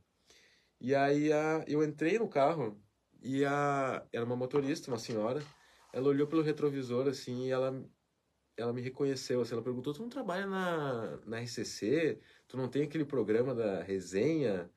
E 0.81 0.95
aí 0.95 1.33
a, 1.33 1.65
eu 1.67 1.83
entrei 1.83 2.19
no 2.19 2.29
carro 2.29 2.81
e 3.23 3.45
a, 3.45 4.05
era 4.13 4.25
uma 4.25 4.37
motorista, 4.37 4.91
uma 4.91 4.99
senhora. 4.99 5.43
Ela 5.93 6.09
olhou 6.09 6.27
pelo 6.27 6.43
retrovisor 6.43 7.09
assim 7.09 7.47
e 7.47 7.51
ela, 7.51 7.85
ela 8.57 8.73
me 8.73 8.81
reconheceu. 8.81 9.41
Assim, 9.41 9.55
ela 9.55 9.63
perguntou: 9.63 9.93
Tu 9.93 10.03
não 10.03 10.09
trabalha 10.09 10.47
na, 10.47 11.19
na 11.27 11.41
RCC? 11.41 12.21
Tu 12.47 12.57
não 12.57 12.69
tem 12.69 12.83
aquele 12.85 13.05
programa 13.05 13.55
da 13.55 13.83
resenha? 13.83 14.71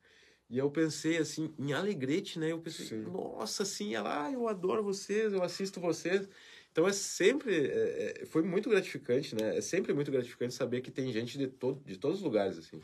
E 0.52 0.58
eu 0.58 0.70
pensei 0.70 1.16
assim, 1.16 1.54
em 1.58 1.72
Alegrete, 1.72 2.38
né? 2.38 2.52
Eu 2.52 2.60
pensei, 2.60 2.84
Sim. 2.84 3.02
nossa, 3.04 3.62
assim, 3.62 3.94
ela, 3.94 4.26
ah, 4.26 4.30
eu 4.30 4.46
adoro 4.46 4.82
vocês, 4.82 5.32
eu 5.32 5.42
assisto 5.42 5.80
vocês. 5.80 6.28
Então 6.70 6.86
é 6.86 6.92
sempre, 6.92 7.54
é, 7.54 8.22
é, 8.22 8.26
foi 8.26 8.42
muito 8.42 8.68
gratificante, 8.68 9.34
né? 9.34 9.56
É 9.56 9.60
sempre 9.62 9.94
muito 9.94 10.10
gratificante 10.10 10.52
saber 10.52 10.82
que 10.82 10.90
tem 10.90 11.10
gente 11.10 11.38
de, 11.38 11.46
todo, 11.46 11.82
de 11.84 11.96
todos 11.96 12.18
os 12.18 12.22
lugares, 12.22 12.58
assim. 12.58 12.80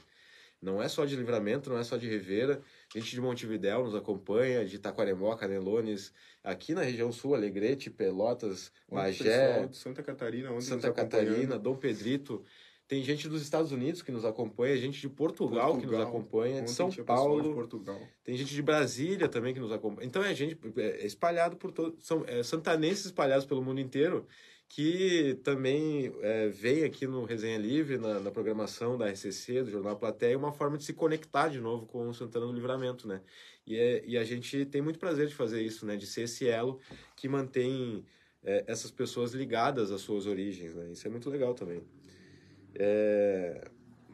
Não 0.60 0.82
é 0.82 0.88
só 0.88 1.04
de 1.04 1.14
Livramento, 1.14 1.70
não 1.70 1.78
é 1.78 1.84
só 1.84 1.96
de 1.96 2.08
Rivera, 2.08 2.60
gente 2.92 3.10
de 3.10 3.20
Montevidéu 3.20 3.84
nos 3.84 3.94
acompanha, 3.94 4.64
de 4.64 4.78
Taquarembó, 4.78 5.34
Canelones, 5.36 6.12
aqui 6.42 6.74
na 6.74 6.82
região 6.82 7.12
sul, 7.12 7.34
Alegrete, 7.34 7.90
Pelotas, 7.90 8.72
de 9.68 9.76
Santa 9.76 10.02
Catarina, 10.02 10.50
onde 10.50 10.64
Santa. 10.64 10.92
Catarina, 10.92 11.58
Dom 11.58 11.76
Pedrito. 11.76 12.44
Tem 12.88 13.02
gente 13.02 13.28
dos 13.28 13.42
Estados 13.42 13.70
Unidos 13.70 14.00
que 14.00 14.10
nos 14.10 14.24
acompanha, 14.24 14.74
gente 14.78 14.98
de 14.98 15.10
Portugal, 15.10 15.76
que 15.76 15.86
nos 15.86 15.94
Portugal. 15.94 16.08
acompanha, 16.08 16.62
de 16.62 16.70
São 16.70 16.88
de 16.88 17.02
Paulo, 17.02 17.54
Portugal. 17.54 18.00
tem 18.24 18.34
gente 18.34 18.54
de 18.54 18.62
Brasília 18.62 19.28
também 19.28 19.52
que 19.52 19.60
nos 19.60 19.70
acompanha. 19.70 20.06
Então 20.06 20.24
é 20.24 20.34
gente 20.34 20.58
é 20.78 21.04
espalhado 21.04 21.56
por 21.56 21.70
todo, 21.70 22.00
são 22.00 22.24
é, 22.26 22.42
santanenses 22.42 23.04
espalhados 23.04 23.44
pelo 23.44 23.62
mundo 23.62 23.78
inteiro 23.78 24.26
que 24.68 25.38
também 25.42 26.12
é, 26.20 26.48
vem 26.48 26.84
aqui 26.84 27.06
no 27.06 27.24
Resenha 27.24 27.58
Livre, 27.58 27.98
na, 27.98 28.20
na 28.20 28.30
programação 28.30 28.98
da 28.98 29.08
RCC, 29.08 29.62
do 29.62 29.70
Jornal 29.70 29.96
Plateia, 29.96 30.36
uma 30.36 30.52
forma 30.52 30.76
de 30.76 30.84
se 30.84 30.92
conectar 30.92 31.48
de 31.48 31.60
novo 31.60 31.86
com 31.86 32.08
o 32.08 32.14
Santana 32.14 32.46
do 32.46 32.52
Livramento, 32.52 33.08
né? 33.08 33.22
E, 33.66 33.76
é, 33.76 34.04
e 34.06 34.18
a 34.18 34.24
gente 34.24 34.64
tem 34.66 34.82
muito 34.82 34.98
prazer 34.98 35.26
de 35.26 35.34
fazer 35.34 35.62
isso, 35.62 35.86
né? 35.86 35.96
De 35.96 36.06
ser 36.06 36.22
esse 36.22 36.48
elo 36.48 36.80
que 37.16 37.28
mantém 37.28 38.04
é, 38.44 38.64
essas 38.66 38.90
pessoas 38.90 39.32
ligadas 39.32 39.90
às 39.90 40.02
suas 40.02 40.26
origens, 40.26 40.74
né? 40.74 40.90
Isso 40.92 41.06
é 41.06 41.10
muito 41.10 41.30
legal 41.30 41.54
também. 41.54 41.82
É, 42.74 43.68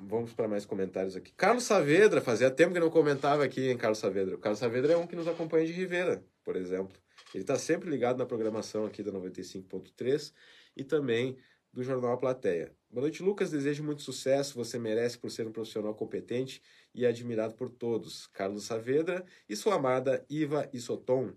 Vamos 0.06 0.32
para 0.32 0.46
mais 0.46 0.66
comentários 0.66 1.16
aqui. 1.16 1.32
Carlos 1.32 1.64
Saavedra, 1.64 2.20
fazia 2.20 2.50
tempo 2.50 2.74
que 2.74 2.80
não 2.80 2.90
comentava 2.90 3.44
aqui, 3.44 3.70
hein, 3.70 3.76
Carlos 3.76 3.98
Saavedra. 3.98 4.34
O 4.34 4.38
Carlos 4.38 4.58
Saavedra 4.58 4.92
é 4.92 4.96
um 4.96 5.06
que 5.06 5.16
nos 5.16 5.26
acompanha 5.26 5.66
de 5.66 5.72
Rivera, 5.72 6.22
por 6.44 6.56
exemplo. 6.56 6.96
Ele 7.34 7.42
está 7.42 7.58
sempre 7.58 7.90
ligado 7.90 8.18
na 8.18 8.26
programação 8.26 8.86
aqui 8.86 9.02
da 9.02 9.10
95.3 9.12 10.32
e 10.76 10.84
também 10.84 11.36
do 11.72 11.82
Jornal 11.82 12.12
A 12.12 12.16
Plateia. 12.16 12.72
Boa 12.88 13.02
noite, 13.02 13.22
Lucas. 13.22 13.50
Desejo 13.50 13.82
muito 13.82 14.02
sucesso. 14.02 14.54
Você 14.54 14.78
merece 14.78 15.18
por 15.18 15.30
ser 15.30 15.46
um 15.46 15.52
profissional 15.52 15.92
competente 15.94 16.62
e 16.94 17.04
admirado 17.04 17.54
por 17.54 17.68
todos. 17.68 18.28
Carlos 18.28 18.64
Saavedra 18.64 19.24
e 19.48 19.56
sua 19.56 19.74
amada 19.74 20.24
Iva 20.30 20.70
Isoton. 20.72 21.32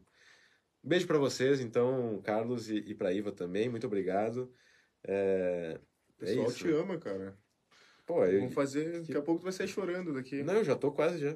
Um 0.84 0.88
beijo 0.88 1.08
para 1.08 1.18
vocês, 1.18 1.60
então, 1.60 2.22
Carlos, 2.24 2.70
e, 2.70 2.78
e 2.78 2.94
para 2.94 3.12
Iva 3.12 3.32
também. 3.32 3.68
Muito 3.68 3.88
obrigado. 3.88 4.54
É, 5.04 5.80
O 6.10 6.14
pessoal 6.20 6.46
é 6.46 6.50
isso. 6.50 6.58
te 6.60 6.72
ama, 6.72 7.00
cara. 7.00 7.36
Pô, 8.06 8.24
eu, 8.24 8.40
Vamos 8.42 8.54
fazer. 8.54 9.02
Daqui 9.02 9.18
a 9.18 9.22
pouco 9.22 9.42
tu 9.42 9.44
vai 9.46 9.52
sair 9.52 9.68
chorando 9.68 10.14
daqui. 10.14 10.44
Não, 10.44 10.54
eu 10.54 10.64
já 10.64 10.76
tô 10.76 10.92
quase 10.92 11.18
já. 11.18 11.36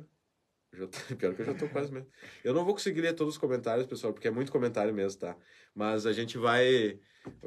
Já 0.74 0.88
tô- 0.88 0.98
pior 1.18 1.36
que 1.36 1.42
eu 1.42 1.46
já 1.46 1.54
tô 1.54 1.68
quase 1.68 1.92
mesmo. 1.92 2.08
Eu 2.44 2.54
não 2.54 2.64
vou 2.64 2.74
conseguir 2.74 3.02
ler 3.02 3.14
todos 3.14 3.36
os 3.36 3.38
comentários, 3.38 3.86
pessoal, 3.88 4.14
porque 4.14 4.28
é 4.28 4.32
muito 4.32 4.52
comentário 4.52 4.94
mesmo, 4.94 5.20
tá? 5.20 5.36
Mas 5.76 6.06
a 6.06 6.14
gente 6.14 6.38
vai. 6.38 7.00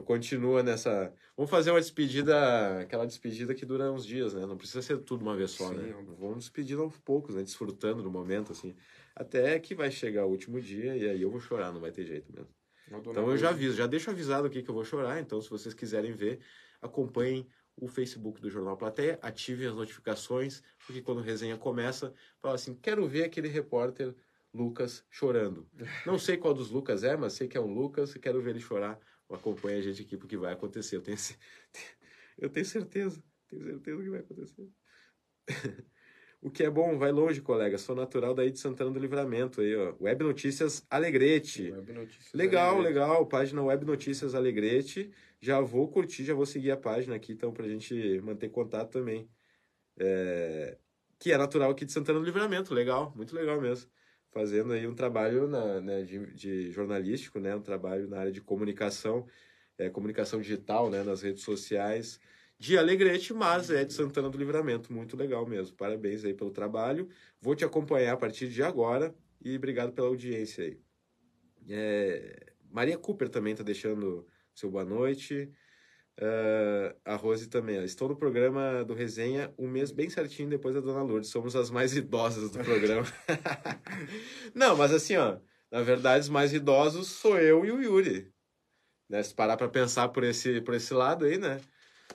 Continua 0.05 0.63
nessa. 0.63 1.13
Vamos 1.37 1.51
fazer 1.51 1.71
uma 1.73 1.81
despedida, 1.81 2.81
aquela 2.81 3.07
despedida 3.07 3.55
que 3.55 3.67
dura 3.67 3.91
uns 3.91 4.07
dias, 4.07 4.33
né? 4.35 4.47
Não 4.47 4.57
precisa 4.57 4.83
ser 4.83 4.99
tudo 4.99 5.23
uma 5.23 5.37
vez 5.37 5.51
só, 5.51 5.69
Sim, 5.71 5.77
né? 5.77 5.93
Vamos 6.19 6.39
despedindo 6.39 6.83
aos 6.83 6.97
poucos, 6.99 7.35
né? 7.35 7.43
Desfrutando 7.43 8.03
do 8.03 8.11
momento, 8.11 8.53
assim. 8.53 8.75
Até 9.17 9.59
que 9.59 9.75
vai 9.75 9.91
chegar 9.91 10.27
o 10.27 10.31
último 10.31 10.61
dia 10.61 10.97
e 10.97 11.09
aí 11.09 11.23
eu 11.23 11.31
vou 11.31 11.41
chorar, 11.41 11.73
não 11.73 11.81
vai 11.81 11.91
ter 11.91 12.05
jeito 12.05 12.33
mesmo. 12.33 12.49
Então 13.11 13.31
eu 13.31 13.37
já 13.37 13.49
aviso, 13.51 13.77
já 13.77 13.87
deixo 13.87 14.11
avisado 14.11 14.47
aqui 14.47 14.63
que 14.63 14.69
eu 14.71 14.75
vou 14.75 14.85
chorar. 14.85 15.21
Então, 15.21 15.41
se 15.41 15.49
vocês 15.51 15.75
quiserem 15.75 16.13
ver, 16.13 16.41
acompanhem 16.81 17.49
o 17.77 17.89
Facebook 17.89 18.41
do 18.41 18.51
Jornal 18.51 18.77
Plateia, 18.77 19.19
ativem 19.21 19.67
as 19.67 19.75
notificações, 19.75 20.63
porque 20.87 21.03
quando 21.03 21.21
a 21.21 21.25
resenha 21.25 21.57
começa, 21.57 22.13
fala 22.41 22.55
assim: 22.55 22.75
quero 22.75 23.07
ver 23.07 23.25
aquele 23.25 23.49
repórter 23.49 24.15
Lucas 24.53 25.05
chorando. 25.11 25.69
Não 26.07 26.19
sei 26.19 26.37
qual 26.37 26.55
dos 26.55 26.71
Lucas 26.71 27.03
é, 27.03 27.17
mas 27.17 27.33
sei 27.33 27.49
que 27.49 27.57
é 27.57 27.61
um 27.61 27.73
Lucas 27.75 28.15
e 28.15 28.19
quero 28.21 28.41
ver 28.41 28.51
ele 28.51 28.61
chorar. 28.61 28.99
Acompanhe 29.29 29.79
a 29.79 29.83
gente 29.83 30.03
aqui 30.03 30.17
porque 30.17 30.37
vai 30.37 30.53
acontecer. 30.53 30.97
Eu 30.97 31.03
tenho, 31.03 31.17
eu 32.39 32.49
tenho 32.49 32.65
certeza. 32.67 33.23
Tenho 33.49 33.63
Tenho 33.63 33.73
certeza 33.73 34.03
que 34.03 34.11
vai 34.11 34.21
acontecer. 34.21 34.69
o 36.41 36.51
que 36.51 36.63
é 36.63 36.71
bom, 36.71 36.97
vai 36.97 37.11
longe, 37.11 37.41
colega. 37.41 37.77
Sou 37.79 37.97
natural 37.97 38.33
daí 38.33 38.51
de 38.51 38.61
Santana 38.61 38.91
do 38.91 39.01
Livramento 39.01 39.61
aí, 39.61 39.75
ó. 39.75 39.97
Web 40.01 40.23
Notícias 40.23 40.87
Alegrete. 40.89 41.73
Web 41.73 41.93
Notícias 41.93 42.33
Legal, 42.33 42.77
Alegrete. 42.77 42.95
legal. 42.95 43.27
Página 43.27 43.63
Web 43.63 43.85
Notícias 43.85 44.35
Alegrete. 44.35 45.11
Já 45.45 45.61
vou 45.61 45.89
curtir, 45.91 46.25
já 46.25 46.33
vou 46.33 46.47
seguir 46.47 46.71
a 46.71 46.77
página 46.77 47.15
aqui, 47.17 47.33
então, 47.33 47.53
pra 47.53 47.69
gente 47.69 48.19
manter 48.23 48.49
contato 48.49 48.91
também. 48.93 49.29
É, 49.99 50.79
Que 51.19 51.33
é 51.33 51.39
natural 51.39 51.71
aqui 51.71 51.85
de 51.85 51.93
Santana 51.93 52.19
do 52.19 52.25
Livramento. 52.25 52.73
Legal, 52.73 53.13
muito 53.15 53.35
legal 53.37 53.61
mesmo. 53.61 53.91
Fazendo 54.33 54.73
aí 54.73 54.87
um 54.87 54.95
trabalho 54.95 55.47
na, 55.47 55.81
né, 55.83 56.03
de, 56.03 56.33
de 56.35 56.71
jornalístico, 56.71 57.39
né? 57.41 57.55
Um 57.55 57.61
trabalho 57.63 58.09
na 58.09 58.19
área 58.21 58.33
de 58.33 58.41
comunicação, 58.41 59.27
é, 59.79 59.91
comunicação 59.91 60.41
digital, 60.41 60.89
né? 60.91 61.03
Nas 61.03 61.21
redes 61.23 61.43
sociais. 61.43 62.19
De 62.59 62.79
Alegrete, 62.79 63.35
mas 63.35 63.71
é 63.71 63.85
de 63.85 63.93
Santana 63.93 64.31
do 64.31 64.39
Livramento. 64.39 64.93
Muito 64.93 65.15
legal 65.17 65.47
mesmo. 65.47 65.77
Parabéns 65.77 66.25
aí 66.25 66.33
pelo 66.33 66.51
trabalho. 66.53 67.09
Vou 67.41 67.55
te 67.55 67.65
acompanhar 67.67 68.15
a 68.15 68.17
partir 68.17 68.49
de 68.49 68.63
agora 68.63 69.15
e 69.45 69.57
obrigado 69.57 69.93
pela 69.93 70.09
audiência 70.09 70.65
aí. 70.65 70.81
É, 71.69 72.55
Maria 72.71 72.97
Cooper 72.99 73.29
também 73.29 73.53
está 73.53 73.65
deixando 73.65 74.27
seu 74.55 74.71
boa 74.71 74.85
noite. 74.85 75.51
Uh, 76.21 76.95
a 77.05 77.17
Rose 77.17 77.49
também. 77.49 77.83
Estou 77.85 78.09
no 78.09 78.17
programa 78.17 78.85
do 78.85 78.95
Resenha 78.95 79.53
um 79.59 79.69
mês 79.69 79.91
bem 79.91 80.09
certinho 80.09 80.49
depois 80.49 80.75
da 80.75 80.81
Dona 80.81 81.03
Lourdes. 81.03 81.31
Somos 81.31 81.57
as 81.57 81.71
mais 81.71 81.97
idosas 81.97 82.51
do 82.51 82.59
programa. 82.61 83.07
Não, 84.55 84.77
mas 84.77 84.93
assim, 84.93 85.17
ó. 85.17 85.39
Na 85.71 85.83
verdade, 85.83 86.23
os 86.23 86.29
mais 86.29 86.53
idosos 86.53 87.09
sou 87.09 87.37
eu 87.39 87.65
e 87.65 87.73
o 87.73 87.83
Yuri. 87.83 88.33
Né? 89.09 89.23
Se 89.23 89.35
parar 89.35 89.57
para 89.57 89.69
pensar 89.69 90.09
por 90.09 90.23
esse, 90.23 90.61
por 90.61 90.75
esse 90.75 90.95
lado 90.95 91.25
aí, 91.25 91.37
né? 91.37 91.61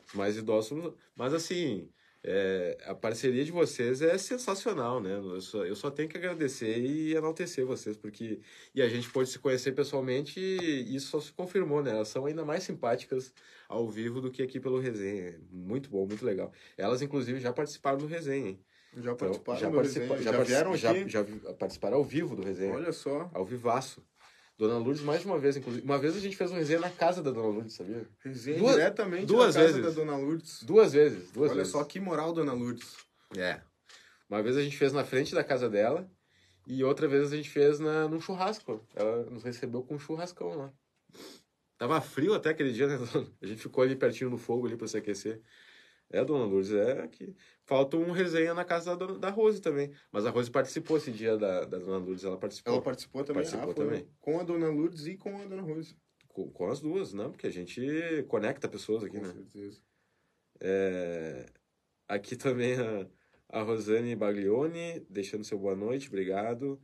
Os 0.07 0.13
mais 0.13 0.37
idosos 0.37 0.69
somos... 0.69 0.93
Mas 1.13 1.33
assim, 1.33 1.89
é, 2.23 2.77
a 2.85 2.93
parceria 2.93 3.45
de 3.45 3.51
vocês 3.51 4.01
é 4.01 4.17
sensacional, 4.17 4.99
né? 5.01 5.13
Eu 5.17 5.39
só, 5.41 5.65
eu 5.65 5.75
só 5.75 5.89
tenho 5.89 6.09
que 6.09 6.17
agradecer 6.17 6.77
e 6.79 7.15
enaltecer 7.15 7.65
vocês, 7.65 7.95
porque 7.95 8.39
e 8.75 8.81
a 8.81 8.89
gente 8.89 9.09
pôde 9.09 9.29
se 9.29 9.39
conhecer 9.39 9.71
pessoalmente 9.71 10.39
e 10.39 10.95
isso 10.95 11.07
só 11.07 11.19
se 11.21 11.31
confirmou, 11.31 11.81
né? 11.81 11.91
Elas 11.91 12.09
são 12.09 12.25
ainda 12.25 12.43
mais 12.43 12.63
simpáticas 12.63 13.33
ao 13.67 13.89
vivo 13.89 14.19
do 14.19 14.29
que 14.31 14.41
aqui 14.43 14.59
pelo 14.59 14.79
resenha. 14.79 15.39
Muito 15.51 15.89
bom, 15.89 16.05
muito 16.05 16.25
legal. 16.25 16.51
Elas, 16.77 17.01
inclusive, 17.01 17.39
já 17.39 17.53
participaram 17.53 17.97
do 17.97 18.05
resenha. 18.07 18.49
hein? 18.49 18.59
Já 18.95 19.11
Então, 19.11 19.15
participaram 19.15 19.59
já, 19.59 19.69
do 19.69 19.75
participa- 19.75 20.15
resenha? 20.15 20.21
já, 20.23 20.31
Já 20.31 20.43
vieram 20.43 20.75
já- 20.75 20.91
aqui? 20.91 21.09
Já, 21.09 21.23
participaram 21.53 21.97
ao 21.97 22.03
vivo 22.03 22.35
do 22.35 22.41
resenha. 22.41 22.73
Olha 22.73 22.91
só. 22.91 23.29
Ao 23.33 23.45
vivaço. 23.45 24.03
Dona 24.59 24.77
Lourdes, 24.77 25.01
mais 25.01 25.21
de 25.21 25.25
uma 25.25 25.39
vez, 25.39 25.55
inclusive. 25.55 25.85
Uma 25.85 25.97
vez 25.97 26.17
a 26.17 26.19
gente 26.19 26.35
fez 26.35 26.51
um 26.51 26.55
resenha 26.55 26.81
na 26.81 26.89
casa 26.89 27.23
da 27.23 27.31
Dona 27.31 27.47
Lourdes, 27.47 27.75
sabia? 27.75 28.05
Resenha 28.19 28.57
Duas- 28.59 28.75
diretamente 28.75 29.25
duas 29.25 29.55
casa 29.55 29.67
vezes. 29.67 29.81
da 29.81 29.89
Dona 29.89 30.17
Lourdes. 30.17 30.63
Duas 30.63 30.91
vezes. 30.91 31.31
Duas 31.31 31.51
Olha 31.51 31.59
vezes. 31.59 31.71
só 31.71 31.81
que 31.85 31.97
moral, 31.97 32.33
Dona 32.33 32.51
Lourdes. 32.51 32.93
É. 33.37 33.61
Uma 34.29 34.43
vez 34.43 34.57
a 34.57 34.61
gente 34.61 34.75
fez 34.77 34.91
na 34.91 35.05
frente 35.05 35.33
da 35.33 35.45
casa 35.45 35.69
dela 35.69 36.11
e 36.67 36.83
outra 36.83 37.07
vez 37.07 37.31
a 37.31 37.35
gente 37.37 37.49
fez 37.49 37.79
na, 37.79 38.07
num 38.09 38.19
churrasco. 38.19 38.85
Ela 38.93 39.23
nos 39.29 39.43
recebeu 39.43 39.81
com 39.81 39.95
um 39.95 39.99
churrascão 39.99 40.49
lá. 40.55 40.73
Tava 41.77 42.01
frio 42.01 42.33
até 42.33 42.49
aquele 42.49 42.73
dia, 42.73 42.85
né? 42.87 42.97
dona? 42.97 43.27
A 43.41 43.45
gente 43.47 43.61
ficou 43.61 43.81
ali 43.81 43.95
pertinho 43.95 44.29
do 44.29 44.37
fogo 44.37 44.67
ali 44.67 44.75
pra 44.75 44.87
se 44.89 44.97
aquecer. 44.97 45.41
É, 46.11 46.25
dona 46.25 46.45
Lourdes, 46.45 46.71
é 46.73 47.07
que 47.07 47.35
falta 47.65 47.95
um 47.95 48.11
resenha 48.11 48.53
na 48.53 48.65
casa 48.65 48.95
da, 48.95 49.05
dona- 49.05 49.19
da 49.19 49.29
Rose 49.29 49.61
também. 49.61 49.91
Mas 50.11 50.25
a 50.25 50.31
Rose 50.31 50.49
participou 50.49 50.97
esse 50.97 51.11
dia 51.11 51.37
da, 51.37 51.65
da 51.65 51.77
dona 51.77 51.97
Lourdes, 51.97 52.23
ela 52.23 52.37
participou. 52.37 52.73
Ela 52.73 52.81
participou 52.81 53.23
também. 53.23 53.43
Participou 53.43 53.71
Ah, 53.71 53.75
também. 53.75 54.07
Com 54.19 54.39
a 54.39 54.43
Dona 54.43 54.69
Lourdes 54.69 55.05
e 55.05 55.15
com 55.15 55.39
a 55.39 55.45
Dona 55.45 55.61
Rose. 55.61 55.95
Com, 56.27 56.49
com 56.49 56.67
as 56.67 56.79
duas, 56.79 57.13
não, 57.13 57.31
porque 57.31 57.45
a 57.45 57.51
gente 57.51 57.79
conecta 58.27 58.67
pessoas 58.67 59.03
aqui, 59.03 59.17
Com 59.19 59.25
né? 59.27 59.33
certeza. 59.33 59.81
É, 60.59 61.45
aqui 62.07 62.35
também 62.35 62.73
a, 62.75 63.07
a 63.49 63.61
Rosane 63.61 64.15
Baglione, 64.15 65.05
deixando 65.09 65.43
seu 65.43 65.57
boa 65.59 65.75
noite, 65.75 66.07
obrigado. 66.07 66.81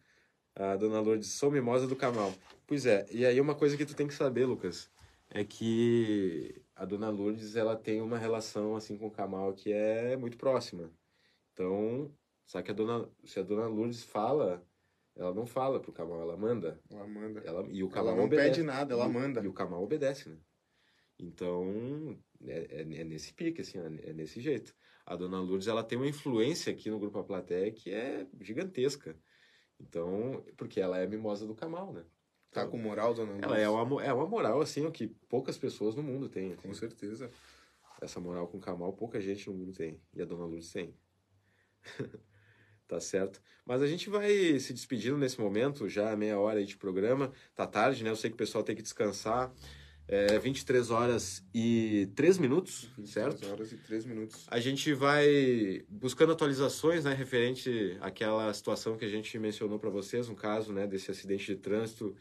A 0.56 0.76
dona 0.76 1.00
Lourdes, 1.02 1.32
sou 1.32 1.52
mimosa 1.52 1.86
do 1.88 1.96
Camal. 1.96 2.34
Pois 2.66 2.86
é, 2.86 3.06
e 3.12 3.26
aí 3.26 3.42
uma 3.42 3.56
coisa 3.56 3.76
que 3.76 3.86
tu 3.86 3.96
tem 3.96 4.08
que 4.08 4.14
saber, 4.14 4.46
Lucas, 4.46 4.90
é 5.30 5.44
que 5.44 6.62
a 6.76 6.86
dona 6.86 7.10
Lourdes, 7.10 7.56
ela 7.56 7.76
tem 7.76 8.02
uma 8.02 8.18
relação 8.18 8.76
assim 8.76 8.98
com 8.98 9.08
o 9.08 9.12
Camal 9.12 9.54
que 9.54 9.72
é 9.72 10.18
muito 10.18 10.38
próxima. 10.38 10.92
Então, 11.54 12.14
só 12.46 12.62
que 12.62 12.72
a 12.72 12.74
dona, 12.74 13.10
se 13.24 13.40
a 13.40 13.44
dona 13.44 13.68
Lourdes 13.68 14.04
fala, 14.04 14.66
ela 15.16 15.34
não 15.34 15.46
fala 15.46 15.80
pro 15.80 15.94
Camal, 15.94 16.22
ela 16.22 16.36
manda. 16.36 16.80
Ela 16.90 17.08
manda. 17.08 17.40
Ela, 17.42 17.66
e 17.72 17.82
o 17.82 17.86
Ela 17.88 17.94
Camal 17.94 18.16
não 18.18 18.26
obedece. 18.26 18.50
pede 18.50 18.64
nada, 18.64 18.94
ela 18.94 19.06
E 19.06 19.10
manda. 19.10 19.42
E 19.42 19.48
o 19.48 19.54
Kamal 19.54 19.82
obedece, 19.82 20.30
né? 20.30 20.38
Então, 21.18 22.20
é, 22.46 22.68
é, 22.70 22.82
é 22.82 23.04
nesse 23.06 23.34
pique, 23.34 23.62
assim, 23.62 23.78
é, 23.80 24.10
é 24.10 24.14
nesse 24.14 24.42
jeito. 24.42 24.76
A 25.06 25.16
Dona 25.16 25.40
Lourdes, 25.40 25.68
ela 25.68 25.84
tem 25.84 25.98
uma 25.98 26.08
influência 26.08 26.74
aqui 26.74 26.90
no 26.90 27.00
Grupo 27.00 27.20
A 27.20 27.24
Plateia 27.24 27.72
que 27.72 27.90
é 27.92 28.28
gigantesca. 28.42 29.18
Então, 29.80 30.44
porque 30.58 30.82
ela 30.82 31.00
é 31.00 31.06
a 31.06 31.08
mimosa 31.08 31.46
do 31.48 31.56
Kamal, 31.56 31.94
né? 31.94 32.06
Tá 32.52 32.66
com 32.66 32.78
moral, 32.78 33.14
Dona 33.14 33.32
Lourdes? 33.32 33.50
Ela 33.52 33.60
é 33.60 33.68
uma, 33.68 34.04
é 34.04 34.14
uma 34.14 34.28
moral, 34.28 34.62
assim, 34.62 34.86
o 34.86 34.92
que 34.92 35.08
poucas 35.28 35.58
pessoas 35.58 35.96
no 35.96 36.02
mundo 36.02 36.30
têm. 36.30 36.54
assim. 36.54 36.62
Com 36.62 36.74
certeza. 36.74 37.30
Essa 38.02 38.20
moral 38.20 38.48
com 38.48 38.58
o 38.58 38.62
Kamal, 38.62 38.94
pouca 38.94 39.20
gente 39.20 39.50
no 39.50 39.56
mundo 39.56 39.74
tem. 39.74 40.00
E 40.14 40.22
a 40.22 40.26
Dona 40.26 40.46
Lourdes 40.46 40.72
tem. 40.72 40.94
tá 42.88 43.00
certo? 43.00 43.42
Mas 43.66 43.82
a 43.82 43.88
gente 43.88 44.10
vai 44.10 44.60
se 44.60 44.74
despedindo 44.74 45.18
nesse 45.18 45.40
momento, 45.40 45.90
já 45.90 46.16
meia 46.16 46.40
hora 46.40 46.60
aí 46.60 46.66
de 46.66 46.78
programa. 46.78 47.32
Tá 47.56 47.66
tarde, 47.66 48.04
né? 48.04 48.10
Eu 48.10 48.16
sei 48.16 48.30
que 48.30 48.36
o 48.36 48.38
pessoal 48.38 48.64
tem 48.64 48.76
que 48.76 48.82
descansar. 48.82 49.52
É 50.08 50.38
23 50.38 50.92
horas 50.92 51.44
e 51.52 52.08
3 52.16 52.38
minutos, 52.38 52.88
certo? 53.06 53.38
23 53.38 53.52
horas 53.52 53.72
e 53.72 53.78
3 53.78 54.06
minutos. 54.06 54.46
A 54.48 54.60
gente 54.60 54.94
vai 54.94 55.84
buscando 55.90 56.32
atualizações, 56.32 57.04
né, 57.04 57.14
referente 57.16 57.98
àquela 58.00 58.54
situação 58.54 58.98
que 58.98 59.06
a 59.06 59.10
gente 59.10 59.40
mencionou 59.40 59.80
para 59.80 59.90
vocês, 59.90 60.30
um 60.30 60.36
caso, 60.36 60.72
né, 60.72 60.86
desse 60.86 61.10
acidente 61.10 61.48
de 61.48 61.56
trânsito 61.56 62.16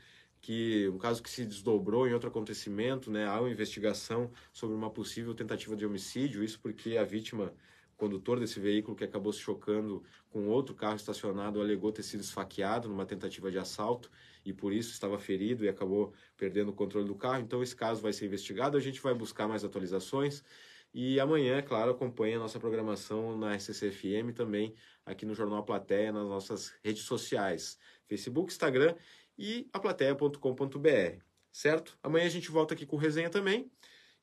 que 0.44 0.86
um 0.90 0.98
caso 0.98 1.22
que 1.22 1.30
se 1.30 1.46
desdobrou 1.46 2.06
em 2.06 2.12
outro 2.12 2.28
acontecimento, 2.28 3.10
né, 3.10 3.24
há 3.26 3.40
uma 3.40 3.50
investigação 3.50 4.30
sobre 4.52 4.76
uma 4.76 4.90
possível 4.90 5.34
tentativa 5.34 5.74
de 5.74 5.86
homicídio, 5.86 6.44
isso 6.44 6.60
porque 6.60 6.98
a 6.98 7.02
vítima, 7.02 7.54
o 7.94 7.96
condutor 7.96 8.38
desse 8.38 8.60
veículo 8.60 8.94
que 8.94 9.04
acabou 9.04 9.32
se 9.32 9.40
chocando 9.40 10.04
com 10.28 10.46
outro 10.48 10.74
carro 10.74 10.96
estacionado, 10.96 11.62
alegou 11.62 11.90
ter 11.90 12.02
sido 12.02 12.20
esfaqueado 12.20 12.90
numa 12.90 13.06
tentativa 13.06 13.50
de 13.50 13.58
assalto 13.58 14.10
e 14.44 14.52
por 14.52 14.70
isso 14.74 14.92
estava 14.92 15.18
ferido 15.18 15.64
e 15.64 15.68
acabou 15.68 16.12
perdendo 16.36 16.68
o 16.68 16.74
controle 16.74 17.06
do 17.06 17.14
carro. 17.14 17.40
Então 17.40 17.62
esse 17.62 17.74
caso 17.74 18.02
vai 18.02 18.12
ser 18.12 18.26
investigado, 18.26 18.76
a 18.76 18.80
gente 18.80 19.00
vai 19.00 19.14
buscar 19.14 19.48
mais 19.48 19.64
atualizações. 19.64 20.44
E 20.92 21.18
amanhã, 21.18 21.56
é 21.56 21.62
claro, 21.62 21.90
acompanhe 21.90 22.34
a 22.34 22.38
nossa 22.38 22.60
programação 22.60 23.36
na 23.36 23.58
SCCFM 23.58 24.32
também 24.34 24.74
aqui 25.06 25.24
no 25.24 25.34
Jornal 25.34 25.64
Plateia, 25.64 26.12
nas 26.12 26.28
nossas 26.28 26.74
redes 26.84 27.02
sociais, 27.02 27.78
Facebook, 28.06 28.52
Instagram 28.52 28.94
e 29.38 29.68
aplateia.com.br, 29.72 31.22
certo? 31.52 31.98
Amanhã 32.02 32.26
a 32.26 32.30
gente 32.30 32.50
volta 32.50 32.74
aqui 32.74 32.86
com 32.86 32.96
resenha 32.96 33.30
também. 33.30 33.70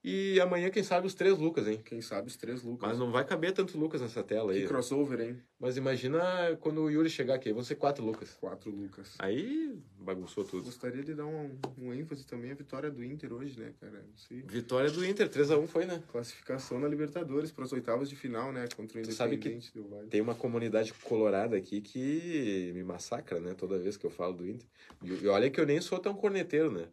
E 0.03 0.39
amanhã, 0.39 0.71
quem 0.71 0.81
sabe, 0.81 1.05
os 1.05 1.13
três 1.13 1.37
Lucas, 1.37 1.67
hein? 1.67 1.79
Quem 1.85 2.01
sabe 2.01 2.27
os 2.27 2.35
três 2.35 2.63
Lucas. 2.63 2.89
Mas 2.89 2.97
não 2.97 3.11
vai 3.11 3.23
caber 3.23 3.51
tanto 3.53 3.77
Lucas 3.77 4.01
nessa 4.01 4.23
tela 4.23 4.51
aí. 4.51 4.61
Que 4.61 4.67
crossover, 4.67 5.19
hein? 5.21 5.37
Mas 5.59 5.77
imagina 5.77 6.19
quando 6.59 6.81
o 6.81 6.89
Yuri 6.89 7.07
chegar 7.07 7.35
aqui, 7.35 7.53
vão 7.53 7.63
ser 7.63 7.75
quatro 7.75 8.03
Lucas. 8.03 8.33
Quatro 8.39 8.71
Lucas. 8.71 9.13
Aí 9.19 9.77
bagunçou 9.99 10.43
tudo. 10.43 10.63
Gostaria 10.63 11.03
de 11.03 11.13
dar 11.13 11.27
um, 11.27 11.55
um 11.77 11.93
ênfase 11.93 12.25
também 12.25 12.49
à 12.49 12.55
vitória 12.55 12.89
do 12.89 13.03
Inter 13.03 13.31
hoje, 13.31 13.59
né, 13.59 13.73
cara? 13.79 14.03
Sei. 14.15 14.41
Vitória 14.41 14.89
do 14.89 15.05
Inter, 15.05 15.29
3x1 15.29 15.67
foi, 15.67 15.85
né? 15.85 16.01
Classificação 16.11 16.79
na 16.79 16.87
Libertadores 16.87 17.51
para 17.51 17.63
as 17.63 17.71
oitavas 17.71 18.09
de 18.09 18.15
final, 18.15 18.51
né? 18.51 18.67
Contra 18.75 18.99
o 18.99 19.03
Tu 19.03 19.09
que- 19.15 19.23
Independente 19.23 19.71
do 19.71 19.87
Vale. 19.87 20.07
Tem 20.07 20.19
uma 20.19 20.33
comunidade 20.33 20.91
colorada 20.95 21.55
aqui 21.55 21.79
que 21.79 22.71
me 22.73 22.83
massacra, 22.83 23.39
né? 23.39 23.53
Toda 23.53 23.77
vez 23.77 23.97
que 23.97 24.05
eu 24.07 24.09
falo 24.09 24.33
do 24.33 24.49
Inter. 24.49 24.67
E, 25.03 25.09
e 25.25 25.27
olha 25.27 25.51
que 25.51 25.61
eu 25.61 25.65
nem 25.67 25.79
sou 25.79 25.99
tão 25.99 26.15
corneteiro, 26.15 26.71
né? 26.71 26.87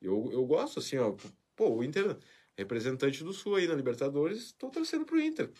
Eu, 0.00 0.30
eu 0.32 0.46
gosto, 0.46 0.78
assim, 0.78 0.96
ó. 0.96 1.12
Pô, 1.56 1.68
o 1.70 1.84
Inter, 1.84 2.16
representante 2.56 3.22
do 3.24 3.32
Sul 3.32 3.56
aí 3.56 3.66
na 3.66 3.74
Libertadores, 3.74 4.52
tô 4.52 4.68
torcendo 4.70 5.04
pro 5.04 5.20
Inter. 5.20 5.50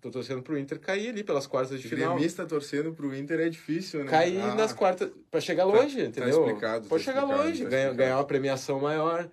Tô 0.00 0.10
torcendo 0.10 0.42
pro 0.42 0.56
Inter 0.58 0.78
cair 0.78 1.08
ali 1.08 1.24
pelas 1.24 1.46
quartas 1.46 1.80
de 1.80 1.88
final. 1.88 2.14
Gremista 2.14 2.46
torcendo 2.46 2.92
pro 2.94 3.14
Inter 3.14 3.40
é 3.40 3.48
difícil, 3.48 4.04
né? 4.04 4.10
Cair 4.10 4.40
Ah, 4.40 4.54
nas 4.54 4.72
quartas, 4.72 5.10
pra 5.30 5.40
chegar 5.40 5.64
longe, 5.64 6.00
entendeu? 6.00 6.46
explicado, 6.46 6.86
Pode 6.88 7.04
tá 7.04 7.10
chegar 7.12 7.22
explicado, 7.24 7.48
longe, 7.48 7.64
tá 7.64 7.70
ganhar, 7.70 7.94
ganhar 7.94 8.16
uma 8.18 8.24
premiação 8.26 8.78
maior, 8.80 9.28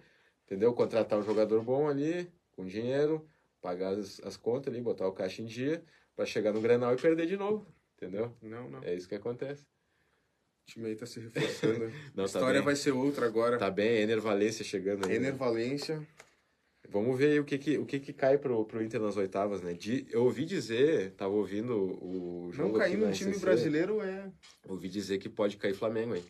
entendeu? 0.45 0.73
Contratar 0.73 1.19
um 1.19 1.23
jogador 1.23 1.61
bom 1.61 1.87
ali, 1.87 2.27
com 2.53 2.65
dinheiro, 2.65 3.27
pagar 3.61 3.89
as, 3.93 4.19
as 4.23 4.35
contas 4.35 4.73
ali, 4.73 4.81
botar 4.81 5.07
o 5.07 5.11
caixa 5.11 5.41
em 5.41 5.45
dia, 5.45 5.83
pra 6.15 6.25
chegar 6.25 6.51
no 6.51 6.61
Grenal 6.61 6.93
e 6.93 6.97
perder 6.97 7.27
de 7.27 7.37
novo, 7.37 7.67
entendeu? 7.95 8.33
Não, 8.41 8.69
não. 8.69 8.83
É 8.83 8.95
isso 8.95 9.07
que 9.07 9.15
acontece. 9.15 9.61
O 10.65 10.71
time 10.71 10.87
aí 10.87 10.95
tá 10.95 11.05
se 11.05 11.19
reforçando. 11.19 11.91
Não, 12.15 12.23
a 12.23 12.27
tá 12.27 12.39
história 12.39 12.59
bem. 12.61 12.61
vai 12.63 12.75
ser 12.77 12.91
outra 12.91 13.25
agora. 13.25 13.57
Tá 13.57 13.69
bem, 13.69 13.97
Ener 14.01 14.21
Valência 14.21 14.63
chegando 14.63 15.05
aí. 15.05 15.17
Ener 15.17 15.33
né? 15.33 15.37
Valência. 15.37 16.01
Vamos 16.93 17.17
ver 17.17 17.41
o 17.41 17.43
que 17.43 17.57
que, 17.57 17.77
o 17.79 17.85
que, 17.87 17.99
que 17.99 18.13
cai 18.13 18.37
pro, 18.37 18.63
pro 18.65 18.83
Inter 18.83 19.01
nas 19.01 19.17
oitavas, 19.17 19.63
né? 19.63 19.73
De, 19.73 20.05
eu 20.11 20.23
ouvi 20.25 20.45
dizer, 20.45 21.11
tava 21.15 21.33
ouvindo 21.33 21.75
o 21.75 22.51
jogo 22.53 22.73
Não 22.73 22.77
cair 22.77 22.97
num 22.97 23.11
time 23.11 23.35
brasileiro 23.39 23.99
é. 23.99 24.31
Ouvi 24.67 24.87
dizer 24.87 25.17
que 25.17 25.27
pode 25.27 25.57
cair 25.57 25.73
Flamengo, 25.73 26.15
hein? 26.15 26.23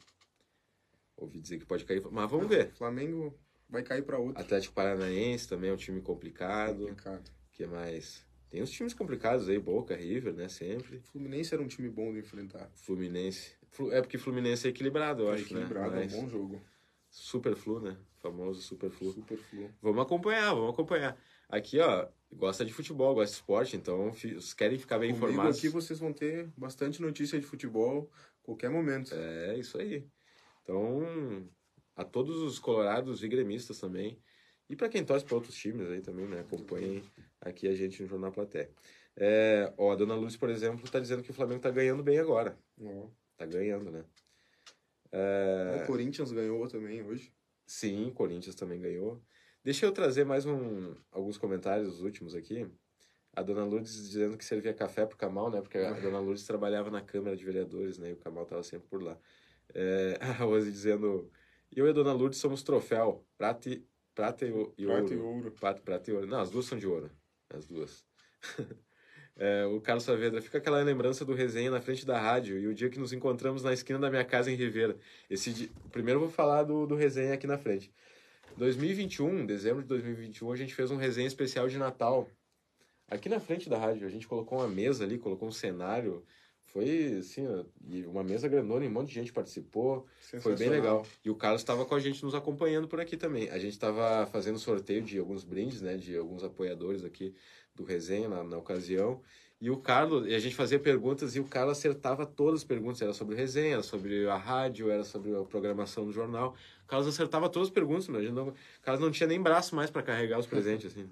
Ouvi 1.18 1.42
dizer 1.42 1.60
que 1.60 1.66
pode 1.66 1.84
cair, 1.84 2.02
mas 2.10 2.32
vamos 2.32 2.48
ver. 2.48 2.72
Flamengo 2.72 3.38
vai 3.70 3.84
cair 3.84 4.04
para 4.04 4.18
outro. 4.18 4.42
Atlético 4.42 4.74
Paranaense 4.74 5.50
também 5.50 5.70
é 5.70 5.74
um 5.74 5.78
time 5.78 6.02
complicado. 6.02 6.80
Complicado. 6.80 7.30
que 7.52 7.68
mais? 7.68 8.26
Tem 8.50 8.62
uns 8.62 8.72
times 8.72 8.94
complicados 8.94 9.50
aí, 9.50 9.60
Boca, 9.60 9.96
River, 9.96 10.34
né? 10.34 10.48
Sempre. 10.48 11.02
Fluminense 11.12 11.54
era 11.54 11.62
um 11.62 11.68
time 11.68 11.90
bom 11.90 12.14
de 12.14 12.20
enfrentar. 12.20 12.72
Fluminense. 12.76 13.52
É 13.92 14.00
porque 14.00 14.18
Fluminense 14.18 14.68
é 14.68 14.70
equilibrado, 14.70 15.24
eu 15.24 15.32
É 15.32 15.34
acho, 15.34 15.44
equilibrado, 15.44 15.96
né? 15.96 16.04
é 16.04 16.06
um 16.06 16.22
bom 16.22 16.30
jogo. 16.30 16.62
Super 17.16 17.56
Flu, 17.56 17.80
né? 17.80 17.96
Famoso 18.22 18.60
Super 18.62 18.90
Flu. 18.90 19.12
Super 19.12 19.38
flu. 19.38 19.70
Vamos 19.82 20.02
acompanhar, 20.02 20.54
vamos 20.56 20.74
acompanhar. 20.74 21.16
Aqui, 21.48 21.80
ó, 21.80 22.08
gosta 22.32 22.66
de 22.66 22.74
futebol, 22.74 23.14
gosta 23.14 23.32
de 23.32 23.40
esporte, 23.40 23.76
então 23.78 24.12
fi- 24.12 24.36
querem 24.58 24.80
ficar 24.80 24.98
bem 24.98 25.12
Comigo 25.14 25.28
informados. 25.30 25.60
aqui 25.60 25.70
vocês 25.70 26.00
vão 26.00 26.12
ter 26.12 26.52
bastante 26.58 27.00
notícia 27.02 27.40
de 27.40 27.46
futebol 27.46 28.10
qualquer 28.42 28.70
momento. 28.72 29.14
É, 29.14 29.56
isso 29.60 29.78
aí. 29.78 30.08
Então, 30.64 31.48
a 31.96 32.04
todos 32.04 32.38
os 32.38 32.58
colorados 32.58 33.24
e 33.24 33.28
gremistas 33.28 33.80
também. 33.80 34.20
E 34.68 34.76
para 34.76 34.90
quem 34.90 35.06
torce 35.06 35.24
para 35.24 35.36
outros 35.36 35.54
times 35.56 35.88
aí 35.92 36.02
também, 36.02 36.26
né? 36.28 36.40
Acompanhem 36.40 37.04
aqui 37.42 37.68
a 37.68 37.76
gente 37.76 38.02
no 38.02 38.08
Jornal 38.08 38.32
Platé. 38.32 38.72
É, 39.16 39.72
ó, 39.78 39.92
a 39.92 39.96
Dona 39.96 40.16
Lúcia, 40.16 40.40
por 40.40 40.50
exemplo, 40.50 40.90
tá 40.90 41.00
dizendo 41.00 41.22
que 41.22 41.30
o 41.30 41.34
Flamengo 41.34 41.62
tá 41.62 41.70
ganhando 41.70 42.02
bem 42.02 42.18
agora. 42.18 42.58
Ó, 42.82 43.08
Tá 43.38 43.46
ganhando, 43.46 43.92
né? 43.92 44.04
É, 45.16 45.82
O 45.84 45.86
Corinthians 45.86 46.32
ganhou 46.32 46.68
também 46.68 47.04
hoje. 47.04 47.32
Sim, 47.68 48.12
Corinthians 48.16 48.56
também 48.56 48.82
ganhou. 48.82 49.22
Deixa 49.64 49.86
eu 49.86 49.92
trazer 49.92 50.26
mais 50.26 50.46
um, 50.46 50.96
alguns 51.12 51.38
comentários, 51.38 51.88
os 51.94 52.02
últimos 52.02 52.34
aqui. 52.36 52.68
A 53.36 53.42
Dona 53.42 53.64
Lourdes 53.64 53.94
dizendo 53.96 54.38
que 54.38 54.44
servia 54.44 54.74
café 54.74 55.06
pro 55.06 55.16
Camal, 55.18 55.50
né? 55.52 55.62
Porque 55.62 55.78
a 55.78 55.92
Dona 56.02 56.20
Lourdes 56.20 56.46
trabalhava 56.46 56.90
na 56.90 57.02
Câmara 57.02 57.38
de 57.38 57.46
Vereadores, 57.46 57.98
né? 58.00 58.10
E 58.10 58.14
o 58.14 58.18
Camal 58.18 58.46
tava 58.46 58.64
sempre 58.64 58.88
por 58.90 59.02
lá. 59.02 59.18
É, 59.74 60.18
a 60.22 60.32
Rose 60.34 60.72
dizendo... 60.72 61.32
Eu 61.76 61.88
e 61.88 61.90
a 61.90 61.94
Dona 61.94 62.12
Lourdes 62.14 62.40
somos 62.40 62.62
troféu. 62.62 63.26
Prata 63.38 63.70
e, 63.70 63.84
prata 64.14 64.46
e, 64.46 64.52
o- 64.52 64.74
e 64.78 64.86
Prata 64.86 65.14
e 65.14 65.18
ouro. 65.18 65.28
ouro. 65.28 65.52
Prata, 65.52 65.82
prata 65.82 66.12
e 66.12 66.14
ouro. 66.14 66.28
Não, 66.28 66.40
as 66.40 66.50
duas 66.52 66.66
são 66.66 66.78
de 66.78 66.86
ouro. 66.88 67.10
As 67.50 67.66
duas. 67.68 68.06
É, 69.36 69.66
o 69.66 69.82
Carlos 69.82 70.04
Saavedra, 70.04 70.42
fica 70.42 70.60
aquela 70.60 70.82
lembrança 70.84 71.26
do 71.26 71.34
resenha 71.34 71.72
na 71.72 71.82
frente 71.82 72.06
da 72.06 72.20
rádio 72.20 72.60
e 72.60 72.68
o 72.68 72.74
dia 72.74 72.90
que 72.90 73.00
nos 73.00 73.12
encontramos 73.14 73.64
na 73.64 73.74
esquina 73.74 73.98
da 73.98 74.10
minha 74.10 74.24
casa 74.24 74.52
em 74.52 74.56
Ribeira. 74.56 74.96
Esse 75.30 75.52
dia... 75.52 75.70
Primeiro 75.92 76.20
vou 76.20 76.30
falar 76.30 76.64
do, 76.64 76.86
do 76.86 76.96
resenha 76.96 77.34
aqui 77.34 77.48
na 77.48 77.58
frente. 77.58 77.92
2021, 78.58 79.46
dezembro 79.46 79.82
de 79.82 79.88
2021, 79.88 80.52
a 80.52 80.56
gente 80.56 80.76
fez 80.76 80.92
um 80.92 80.98
resenha 80.98 81.28
especial 81.28 81.68
de 81.68 81.78
Natal 81.80 82.30
aqui 83.10 83.28
na 83.28 83.40
frente 83.40 83.68
da 83.70 83.78
rádio. 83.78 84.06
A 84.06 84.10
gente 84.10 84.28
colocou 84.28 84.60
uma 84.60 84.68
mesa 84.68 85.04
ali, 85.04 85.18
colocou 85.18 85.48
um 85.48 85.52
cenário. 85.52 86.24
Foi 86.66 87.18
assim, 87.20 87.46
uma 88.08 88.24
mesa 88.24 88.48
grandona 88.48 88.86
e 88.86 88.88
um 88.88 88.92
monte 88.92 89.10
de 89.10 89.16
gente 89.16 89.34
participou. 89.34 90.08
Foi 90.42 90.56
bem 90.56 90.70
legal. 90.70 91.06
E 91.24 91.30
o 91.30 91.36
Carlos 91.36 91.62
estava 91.62 91.86
com 91.86 91.94
a 91.94 92.00
gente 92.00 92.24
nos 92.24 92.34
acompanhando 92.34 92.88
por 92.88 93.00
aqui 93.00 93.18
também. 93.18 93.50
A 93.50 93.60
gente 93.60 93.74
estava 93.74 94.26
fazendo 94.28 94.58
sorteio 94.58 95.02
de 95.02 95.20
alguns 95.20 95.44
brindes, 95.44 95.82
né? 95.82 95.98
De 95.98 96.16
alguns 96.16 96.44
apoiadores 96.44 97.04
aqui 97.04 97.36
do 97.76 97.84
Resenha 97.84 98.30
na, 98.30 98.44
na 98.44 98.58
ocasião. 98.58 99.22
E 99.64 99.70
o 99.70 99.78
Carlos, 99.78 100.28
e 100.28 100.36
a 100.36 100.40
gente 100.40 100.56
fazia 100.56 100.78
perguntas 100.78 101.38
e 101.38 101.40
o 101.40 101.46
Carlos 101.46 101.78
acertava 101.78 102.26
todas 102.26 102.60
as 102.60 102.64
perguntas. 102.66 103.02
Era 103.02 103.14
sobre 103.14 103.34
resenha, 103.34 103.76
era 103.76 103.82
sobre 103.82 104.28
a 104.28 104.36
rádio, 104.36 104.92
era 104.92 105.06
sobre 105.06 105.34
a 105.34 105.42
programação 105.44 106.06
do 106.06 106.12
jornal. 106.12 106.54
O 106.84 106.88
Carlos 106.88 107.08
acertava 107.08 107.48
todas 107.48 107.70
as 107.70 107.74
perguntas, 107.74 108.06
gente 108.06 108.34
não, 108.34 108.50
o 108.50 108.56
Carlos 108.82 109.02
não 109.02 109.10
tinha 109.10 109.26
nem 109.26 109.42
braço 109.42 109.74
mais 109.74 109.90
para 109.90 110.04
carregar 110.04 110.38
os 110.38 110.46
presentes, 110.46 110.88
assim. 110.88 111.10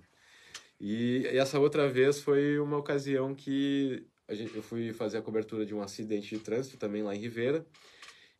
E, 0.81 1.21
e 1.31 1.37
essa 1.37 1.59
outra 1.59 1.87
vez 1.87 2.19
foi 2.19 2.59
uma 2.59 2.77
ocasião 2.77 3.33
que 3.33 4.05
a 4.27 4.33
gente, 4.33 4.53
eu 4.53 4.61
fui 4.61 4.91
fazer 4.91 5.19
a 5.19 5.21
cobertura 5.21 5.65
de 5.65 5.73
um 5.73 5.81
acidente 5.81 6.35
de 6.35 6.43
trânsito 6.43 6.75
também 6.75 7.03
lá 7.03 7.15
em 7.15 7.19
Ribeira. 7.19 7.65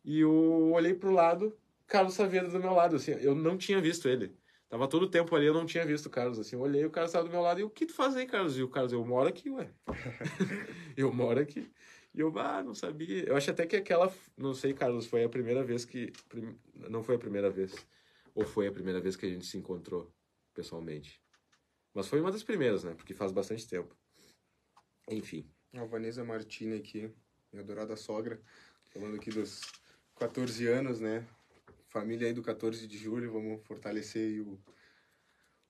E 0.04 0.20
eu 0.20 0.72
olhei 0.74 0.92
pro 0.92 1.10
lado, 1.10 1.56
Carlos 1.86 2.12
Saavedra 2.12 2.50
do 2.50 2.60
meu 2.60 2.74
lado, 2.74 2.96
assim, 2.96 3.12
eu 3.12 3.34
não 3.34 3.56
tinha 3.56 3.80
visto 3.80 4.08
ele. 4.08 4.34
Tava 4.72 4.88
todo 4.88 5.02
o 5.02 5.10
tempo 5.10 5.36
ali, 5.36 5.44
eu 5.44 5.52
não 5.52 5.66
tinha 5.66 5.84
visto 5.84 6.06
o 6.06 6.10
Carlos, 6.10 6.38
assim, 6.38 6.56
eu 6.56 6.62
olhei, 6.62 6.82
o 6.82 6.90
Carlos 6.90 7.10
estava 7.10 7.26
do 7.26 7.30
meu 7.30 7.42
lado, 7.42 7.60
e 7.60 7.62
o 7.62 7.68
que 7.68 7.84
tu 7.84 7.92
faz 7.92 8.16
aí, 8.16 8.24
Carlos? 8.24 8.56
E 8.56 8.62
o 8.62 8.68
Carlos, 8.70 8.90
eu 8.90 9.04
moro 9.04 9.28
aqui, 9.28 9.50
ué. 9.50 9.70
eu 10.96 11.12
moro 11.12 11.38
aqui. 11.38 11.70
E 12.14 12.20
eu, 12.20 12.32
ah, 12.38 12.62
não 12.62 12.74
sabia. 12.74 13.22
Eu 13.28 13.36
acho 13.36 13.50
até 13.50 13.66
que 13.66 13.76
aquela, 13.76 14.10
não 14.34 14.54
sei, 14.54 14.72
Carlos, 14.72 15.06
foi 15.06 15.24
a 15.24 15.28
primeira 15.28 15.62
vez 15.62 15.84
que, 15.84 16.10
prim- 16.26 16.58
não 16.88 17.02
foi 17.02 17.16
a 17.16 17.18
primeira 17.18 17.50
vez, 17.50 17.86
ou 18.34 18.46
foi 18.46 18.66
a 18.66 18.72
primeira 18.72 18.98
vez 18.98 19.14
que 19.14 19.26
a 19.26 19.28
gente 19.28 19.44
se 19.44 19.58
encontrou 19.58 20.10
pessoalmente. 20.54 21.20
Mas 21.92 22.08
foi 22.08 22.22
uma 22.22 22.32
das 22.32 22.42
primeiras, 22.42 22.82
né, 22.82 22.94
porque 22.94 23.12
faz 23.12 23.30
bastante 23.30 23.68
tempo. 23.68 23.94
Enfim. 25.10 25.46
A 25.74 25.84
Vanessa 25.84 26.24
Martini 26.24 26.78
aqui, 26.78 27.12
minha 27.52 27.62
adorada 27.62 27.94
sogra, 27.94 28.40
falando 28.88 29.16
aqui 29.16 29.28
dos 29.28 29.60
14 30.16 30.66
anos, 30.66 30.98
né? 30.98 31.28
Família 31.92 32.26
aí 32.26 32.32
do 32.32 32.42
14 32.42 32.86
de 32.86 32.96
julho, 32.96 33.30
vamos 33.30 33.60
fortalecer 33.66 34.26
aí 34.26 34.40
o 34.40 34.58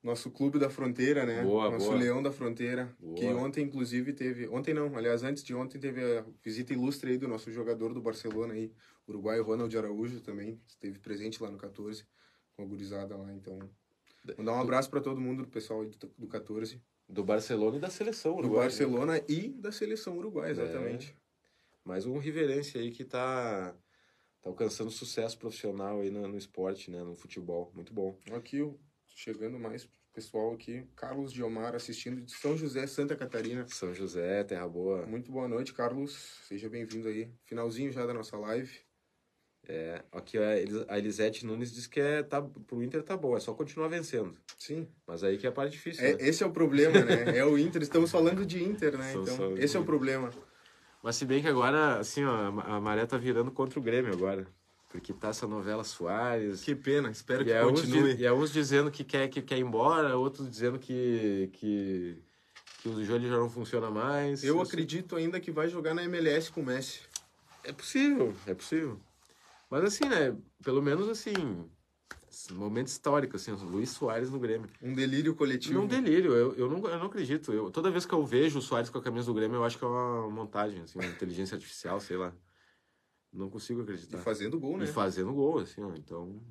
nosso 0.00 0.30
clube 0.30 0.56
da 0.56 0.70
fronteira, 0.70 1.26
né? 1.26 1.42
Boa, 1.42 1.68
nosso 1.68 1.86
boa. 1.86 1.98
leão 1.98 2.22
da 2.22 2.30
fronteira, 2.30 2.94
Boa. 3.00 3.16
que 3.16 3.26
ontem 3.26 3.64
inclusive 3.64 4.12
teve, 4.12 4.46
ontem 4.48 4.72
não, 4.72 4.96
aliás, 4.96 5.24
antes 5.24 5.42
de 5.42 5.52
ontem 5.52 5.80
teve 5.80 6.00
a 6.18 6.24
visita 6.42 6.72
ilustre 6.72 7.10
aí 7.10 7.18
do 7.18 7.26
nosso 7.26 7.50
jogador 7.50 7.92
do 7.92 8.00
Barcelona 8.00 8.54
aí, 8.54 8.72
uruguaio 9.06 9.42
Ronald 9.42 9.76
Araújo 9.76 10.20
também, 10.20 10.60
esteve 10.66 11.00
presente 11.00 11.42
lá 11.42 11.50
no 11.50 11.58
14 11.58 12.04
com 12.56 12.62
a 12.62 12.66
gurizada 12.66 13.16
lá, 13.16 13.32
então 13.32 13.58
mandar 14.38 14.52
um 14.52 14.60
abraço 14.60 14.88
para 14.90 15.00
todo 15.00 15.20
mundo 15.20 15.42
do 15.42 15.48
pessoal 15.48 15.80
aí 15.82 15.88
do, 15.88 16.12
do 16.18 16.28
14, 16.28 16.80
Do 17.08 17.24
Barcelona 17.24 17.76
e 17.78 17.80
da 17.80 17.90
seleção 17.90 18.32
do 18.32 18.38
uruguaia. 18.38 18.60
né? 18.62 18.68
Barcelona 18.68 19.24
e 19.28 19.48
da 19.48 19.72
seleção 19.72 20.16
uruguaia, 20.18 20.52
exatamente. 20.52 21.16
Mais 21.84 22.06
um 22.06 22.16
riverense 22.18 22.78
aí 22.78 22.92
que 22.92 23.04
tá, 23.04 23.74
tá 24.42 24.50
alcançando 24.50 24.90
sucesso 24.90 25.38
profissional 25.38 26.00
aí 26.00 26.10
no, 26.10 26.26
no 26.28 26.36
esporte, 26.36 26.90
né? 26.90 27.02
No 27.02 27.14
futebol. 27.14 27.70
Muito 27.74 27.92
bom. 27.94 28.18
Aqui, 28.32 28.68
chegando 29.14 29.58
mais 29.58 29.88
pessoal 30.12 30.52
aqui, 30.52 30.84
Carlos 30.94 31.32
Diomar 31.32 31.74
assistindo 31.74 32.20
de 32.20 32.32
São 32.32 32.56
José, 32.56 32.86
Santa 32.86 33.16
Catarina. 33.16 33.66
São 33.68 33.94
José, 33.94 34.44
Terra 34.44 34.68
Boa. 34.68 35.06
Muito 35.06 35.30
boa 35.32 35.48
noite, 35.48 35.72
Carlos. 35.72 36.12
Seja 36.46 36.68
bem-vindo 36.68 37.08
aí. 37.08 37.30
Finalzinho 37.46 37.90
já 37.92 38.04
da 38.04 38.12
nossa 38.12 38.36
live. 38.36 38.70
É, 39.68 40.02
aqui 40.10 40.36
a, 40.38 40.58
Elis- 40.60 40.84
a 40.88 40.98
Elisete 40.98 41.46
Nunes 41.46 41.72
diz 41.72 41.86
que 41.86 42.00
é, 42.00 42.20
tá, 42.24 42.42
pro 42.42 42.82
Inter 42.82 43.00
tá 43.04 43.16
bom, 43.16 43.36
é 43.36 43.40
só 43.40 43.54
continuar 43.54 43.86
vencendo. 43.86 44.36
Sim. 44.58 44.88
Mas 45.06 45.22
aí 45.22 45.38
que 45.38 45.46
é 45.46 45.50
a 45.50 45.52
parte 45.52 45.72
difícil, 45.74 46.04
É, 46.04 46.14
né? 46.14 46.18
esse 46.28 46.42
é 46.42 46.46
o 46.46 46.50
problema, 46.50 47.00
né? 47.04 47.38
É 47.38 47.44
o 47.44 47.56
Inter. 47.56 47.80
Estamos 47.80 48.10
falando 48.10 48.44
de 48.44 48.60
Inter, 48.62 48.98
né? 48.98 49.06
Estamos 49.10 49.30
Então, 49.30 49.56
esse 49.56 49.76
é 49.76 49.80
o 49.80 49.84
problema. 49.84 50.30
Mas 51.02 51.16
se 51.16 51.24
bem 51.24 51.42
que 51.42 51.48
agora, 51.48 51.98
assim, 51.98 52.24
ó, 52.24 52.60
a 52.60 52.80
maré 52.80 53.04
tá 53.06 53.16
virando 53.16 53.50
contra 53.50 53.78
o 53.78 53.82
Grêmio 53.82 54.12
agora. 54.12 54.46
Porque 54.88 55.12
tá 55.12 55.28
essa 55.28 55.46
novela 55.46 55.82
Soares. 55.84 56.60
Que 56.60 56.74
pena. 56.74 57.10
Espero 57.10 57.42
E 57.42 57.46
que 57.46 57.50
é, 57.52 57.64
uns, 57.64 57.80
continue. 57.80 58.14
di- 58.14 58.22
e 58.22 58.26
é 58.26 58.32
uns 58.32 58.52
dizendo 58.52 58.90
que 58.90 59.02
quer, 59.02 59.26
que 59.28 59.40
quer 59.42 59.56
ir 59.56 59.62
embora, 59.62 60.16
outros 60.16 60.48
dizendo 60.50 60.78
que, 60.78 61.48
que, 61.54 62.18
que 62.82 62.88
o 62.88 63.02
joelho 63.04 63.28
já 63.28 63.36
não 63.38 63.48
funciona 63.48 63.90
mais. 63.90 64.44
Eu 64.44 64.60
acredito 64.60 65.16
ainda 65.16 65.40
que 65.40 65.50
vai 65.50 65.68
jogar 65.68 65.94
na 65.94 66.04
MLS 66.04 66.52
com 66.52 66.60
o 66.60 66.64
Messi. 66.66 67.00
É 67.64 67.72
possível, 67.72 68.34
é 68.46 68.52
possível. 68.54 69.00
Mas 69.70 69.82
assim, 69.84 70.04
né? 70.04 70.36
Pelo 70.62 70.82
menos 70.82 71.08
assim, 71.08 71.64
momento 72.50 72.88
histórico, 72.88 73.36
assim, 73.36 73.52
o 73.52 73.56
Luiz 73.64 73.90
Soares 73.90 74.30
no 74.30 74.38
Grêmio. 74.38 74.68
Um 74.82 74.94
delírio 74.94 75.34
coletivo. 75.34 75.74
Não 75.74 75.86
delírio, 75.86 76.32
eu, 76.32 76.54
eu, 76.54 76.68
não, 76.70 76.78
eu 76.88 76.98
não 76.98 77.06
acredito. 77.06 77.52
Eu, 77.52 77.70
toda 77.70 77.90
vez 77.90 78.04
que 78.06 78.12
eu 78.14 78.24
vejo 78.24 78.58
o 78.58 78.62
Soares 78.62 78.90
com 78.90 78.98
a 78.98 79.02
camisa 79.02 79.26
do 79.26 79.34
Grêmio, 79.34 79.56
eu 79.56 79.64
acho 79.64 79.78
que 79.78 79.84
é 79.84 79.88
uma 79.88 80.28
montagem, 80.30 80.80
assim, 80.82 80.98
uma 80.98 81.06
inteligência 81.08 81.54
artificial, 81.54 82.00
sei 82.00 82.16
lá. 82.16 82.32
Não 83.32 83.48
consigo 83.48 83.80
E 83.80 83.82
acreditar. 83.82 84.18
fazendo 84.18 84.58
gol, 84.60 84.76
né? 84.76 84.84
E 84.84 84.88
fazendo 84.88 85.32
gol, 85.32 85.58
assim, 85.60 85.82
ó. 85.82 85.90
Então. 85.94 86.42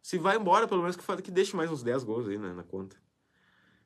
Se 0.00 0.18
vai 0.18 0.36
embora, 0.36 0.66
pelo 0.66 0.80
menos 0.80 0.96
que, 0.96 1.02
fa- 1.02 1.20
que 1.20 1.30
deixe 1.30 1.54
mais 1.54 1.70
uns 1.70 1.82
10 1.82 2.02
gols 2.04 2.26
aí, 2.28 2.38
né, 2.38 2.52
na 2.52 2.62
conta. 2.62 2.96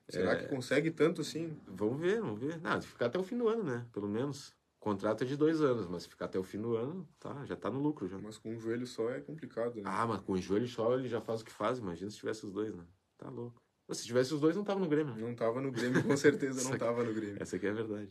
Será 0.09 0.31
É. 0.31 0.35
que 0.37 0.47
consegue 0.47 0.89
tanto 0.89 1.21
assim? 1.21 1.59
Vamos 1.67 1.99
ver, 1.99 2.21
vamos 2.21 2.39
ver. 2.39 2.59
Não, 2.61 2.79
se 2.81 2.87
ficar 2.87 3.07
até 3.07 3.19
o 3.19 3.23
fim 3.23 3.37
do 3.37 3.47
ano, 3.49 3.63
né? 3.63 3.85
Pelo 3.91 4.07
menos. 4.07 4.53
O 4.87 4.89
contrato 4.89 5.25
é 5.25 5.27
de 5.27 5.35
dois 5.35 5.61
anos, 5.61 5.85
mas 5.85 6.03
se 6.03 6.09
ficar 6.09 6.25
até 6.25 6.39
o 6.39 6.43
fim 6.43 6.61
do 6.61 6.77
ano, 6.77 7.05
tá, 7.19 7.43
já 7.43 7.57
tá 7.57 7.69
no 7.69 7.77
lucro 7.77 8.07
já. 8.07 8.17
Mas 8.19 8.37
com 8.37 8.53
um 8.53 8.57
joelho 8.57 8.87
só 8.87 9.09
é 9.09 9.19
complicado, 9.19 9.75
né? 9.75 9.81
Ah, 9.83 10.07
mas 10.07 10.21
com 10.21 10.31
o 10.31 10.37
joelho 10.37 10.65
só 10.65 10.97
ele 10.97 11.09
já 11.09 11.19
faz 11.19 11.41
o 11.41 11.45
que 11.45 11.51
faz. 11.51 11.77
Imagina 11.79 12.09
se 12.09 12.15
tivesse 12.15 12.45
os 12.45 12.53
dois, 12.53 12.73
né? 12.73 12.85
Tá 13.17 13.29
louco. 13.29 13.61
Mas 13.85 13.97
Se 13.97 14.05
tivesse 14.05 14.33
os 14.33 14.39
dois, 14.39 14.55
não 14.55 14.63
tava 14.63 14.79
no 14.79 14.87
Grêmio. 14.87 15.13
né? 15.13 15.21
Não 15.21 15.35
tava 15.35 15.59
no 15.59 15.73
Grêmio, 15.73 16.01
com 16.01 16.15
certeza 16.15 16.61
não 16.63 16.69
Essa- 16.69 16.77
tava 16.79 17.03
no 17.03 17.13
Grêmio. 17.13 17.35
Essa 17.37 17.57
aqui 17.57 17.67
é 17.67 17.71
a 17.71 17.73
verdade. 17.73 18.09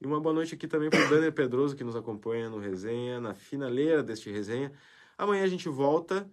E 0.00 0.06
uma 0.06 0.20
boa 0.20 0.32
noite 0.32 0.54
aqui 0.54 0.68
também 0.68 0.90
pro 0.90 1.10
Daniel 1.10 1.32
Pedroso, 1.32 1.74
que 1.74 1.82
nos 1.82 1.96
acompanha 1.96 2.48
no 2.48 2.60
resenha, 2.60 3.20
na 3.20 3.34
finaleira 3.34 4.00
deste 4.00 4.30
resenha. 4.30 4.72
Amanhã 5.18 5.42
a 5.42 5.48
gente 5.48 5.68
volta. 5.68 6.30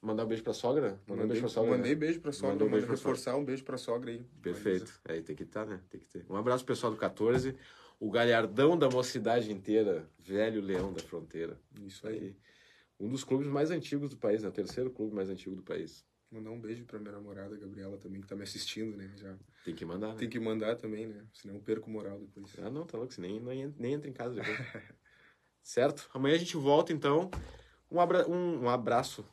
Mandar 0.00 0.24
um 0.24 0.28
beijo 0.28 0.44
pra 0.44 0.52
sogra? 0.52 1.00
Mandar 1.08 1.24
um 1.24 1.26
beijo 1.26 1.40
pra 1.40 1.48
sogra. 1.48 1.76
mandei 1.76 1.92
né? 1.94 1.98
beijo 1.98 2.20
pra 2.20 2.30
sogra, 2.30 2.50
Mandou 2.52 2.68
um 2.68 2.70
beijo 2.70 2.86
reforçar 2.86 3.36
um 3.36 3.44
beijo 3.44 3.64
pra 3.64 3.76
sogra 3.76 4.12
aí. 4.12 4.24
Perfeito. 4.40 5.00
Aí 5.08 5.22
tem 5.22 5.34
que 5.34 5.42
estar, 5.42 5.66
né? 5.66 5.80
Tem 5.90 5.98
que 6.00 6.06
ter. 6.06 6.24
Um 6.30 6.36
abraço 6.36 6.64
pessoal 6.64 6.92
do 6.92 6.98
14. 6.98 7.56
O 7.98 8.10
galhardão 8.10 8.78
da 8.78 8.88
mocidade 8.88 9.50
inteira. 9.50 10.08
Velho 10.18 10.60
leão 10.60 10.92
da 10.92 11.02
fronteira. 11.02 11.58
Isso 11.80 12.06
aí. 12.06 12.36
Um 12.98 13.08
dos 13.08 13.24
clubes 13.24 13.46
mais 13.46 13.70
antigos 13.70 14.10
do 14.10 14.16
país, 14.16 14.42
né? 14.42 14.48
O 14.48 14.52
terceiro 14.52 14.90
clube 14.90 15.14
mais 15.14 15.28
antigo 15.28 15.54
do 15.54 15.62
país. 15.62 16.04
Mandar 16.30 16.50
um 16.50 16.60
beijo 16.60 16.84
pra 16.84 16.98
minha 16.98 17.12
namorada, 17.12 17.56
Gabriela, 17.56 17.96
também, 17.98 18.20
que 18.20 18.26
tá 18.26 18.34
me 18.34 18.42
assistindo, 18.42 18.96
né? 18.96 19.12
Já 19.16 19.36
Tem 19.64 19.74
que 19.74 19.84
mandar, 19.84 20.08
né? 20.08 20.14
tem 20.16 20.28
que 20.28 20.40
mandar 20.40 20.74
também, 20.76 21.06
né? 21.06 21.24
Senão 21.32 21.54
eu 21.54 21.60
perco 21.60 21.88
moral 21.88 22.18
depois. 22.18 22.52
Ah, 22.58 22.68
não, 22.68 22.84
tá 22.84 22.98
louco. 22.98 23.14
Você 23.14 23.20
nem, 23.20 23.40
nem, 23.40 23.92
entra 23.92 24.10
em 24.10 24.12
casa 24.12 24.34
depois. 24.34 24.58
certo? 25.62 26.10
Amanhã 26.12 26.34
a 26.34 26.38
gente 26.38 26.56
volta, 26.56 26.92
então. 26.92 27.30
Um, 27.90 28.00
abra... 28.00 28.28
um, 28.28 28.64
um 28.64 28.68
abraço. 28.68 29.24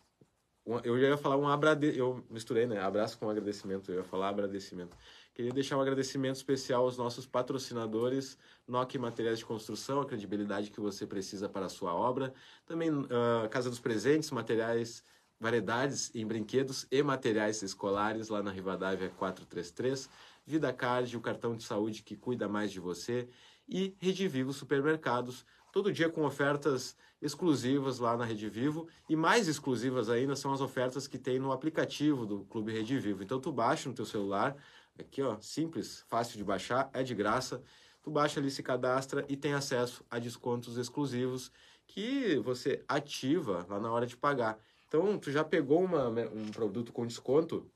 eu 0.83 0.99
já 0.99 1.07
ia 1.07 1.17
falar 1.17 1.37
um 1.37 1.47
abrade... 1.47 1.97
eu 1.97 2.23
misturei, 2.29 2.67
né? 2.67 2.79
Abraço 2.79 3.17
com 3.17 3.27
agradecimento, 3.27 3.91
eu 3.91 3.97
ia 3.97 4.03
falar 4.03 4.29
agradecimento. 4.29 4.95
Queria 5.33 5.51
deixar 5.51 5.77
um 5.77 5.81
agradecimento 5.81 6.35
especial 6.35 6.83
aos 6.83 6.95
nossos 6.95 7.25
patrocinadores, 7.25 8.37
NOC 8.67 8.99
Materiais 8.99 9.39
de 9.39 9.45
Construção, 9.45 9.99
a 9.99 10.05
credibilidade 10.05 10.69
que 10.69 10.79
você 10.79 11.07
precisa 11.07 11.49
para 11.49 11.65
a 11.65 11.69
sua 11.69 11.91
obra. 11.91 12.31
Também 12.67 12.91
uh, 12.91 13.49
Casa 13.49 13.67
dos 13.67 13.79
Presentes, 13.79 14.29
materiais, 14.29 15.03
variedades 15.39 16.13
em 16.13 16.25
brinquedos 16.25 16.85
e 16.91 17.01
materiais 17.01 17.63
escolares, 17.63 18.29
lá 18.29 18.43
na 18.43 18.51
Rivadavia 18.51 19.09
433. 19.09 20.07
Vida 20.45 20.71
Card, 20.71 21.17
o 21.17 21.21
cartão 21.21 21.55
de 21.55 21.63
saúde 21.63 22.03
que 22.03 22.15
cuida 22.15 22.47
mais 22.47 22.71
de 22.71 22.79
você. 22.79 23.27
E 23.67 23.95
Rede 23.99 24.27
Vivo 24.27 24.53
Supermercados, 24.53 25.43
todo 25.71 25.91
dia 25.91 26.09
com 26.09 26.23
ofertas 26.25 26.95
exclusivas 27.19 27.99
lá 27.99 28.15
na 28.17 28.25
Rede 28.25 28.49
Vivo 28.49 28.87
e 29.09 29.15
mais 29.15 29.47
exclusivas 29.47 30.09
ainda 30.09 30.35
são 30.35 30.53
as 30.53 30.59
ofertas 30.59 31.07
que 31.07 31.17
tem 31.17 31.39
no 31.39 31.51
aplicativo 31.51 32.25
do 32.25 32.41
Clube 32.45 32.71
Rede 32.71 32.99
Vivo. 32.99 33.23
Então 33.23 33.39
tu 33.39 33.51
baixa 33.51 33.87
no 33.87 33.95
teu 33.95 34.05
celular, 34.05 34.55
aqui 34.97 35.21
ó, 35.21 35.39
simples, 35.39 36.03
fácil 36.07 36.37
de 36.37 36.43
baixar, 36.43 36.89
é 36.93 37.03
de 37.03 37.15
graça. 37.15 37.61
Tu 38.01 38.11
baixa 38.11 38.39
ali, 38.39 38.51
se 38.51 38.61
cadastra 38.61 39.25
e 39.29 39.37
tem 39.37 39.53
acesso 39.53 40.05
a 40.09 40.19
descontos 40.19 40.77
exclusivos 40.77 41.51
que 41.87 42.37
você 42.37 42.83
ativa 42.87 43.65
lá 43.69 43.79
na 43.79 43.91
hora 43.91 44.05
de 44.05 44.17
pagar. 44.17 44.59
Então, 44.87 45.17
tu 45.17 45.31
já 45.31 45.43
pegou 45.43 45.83
uma, 45.83 46.09
um 46.09 46.51
produto 46.51 46.91
com 46.91 47.05
desconto, 47.05 47.71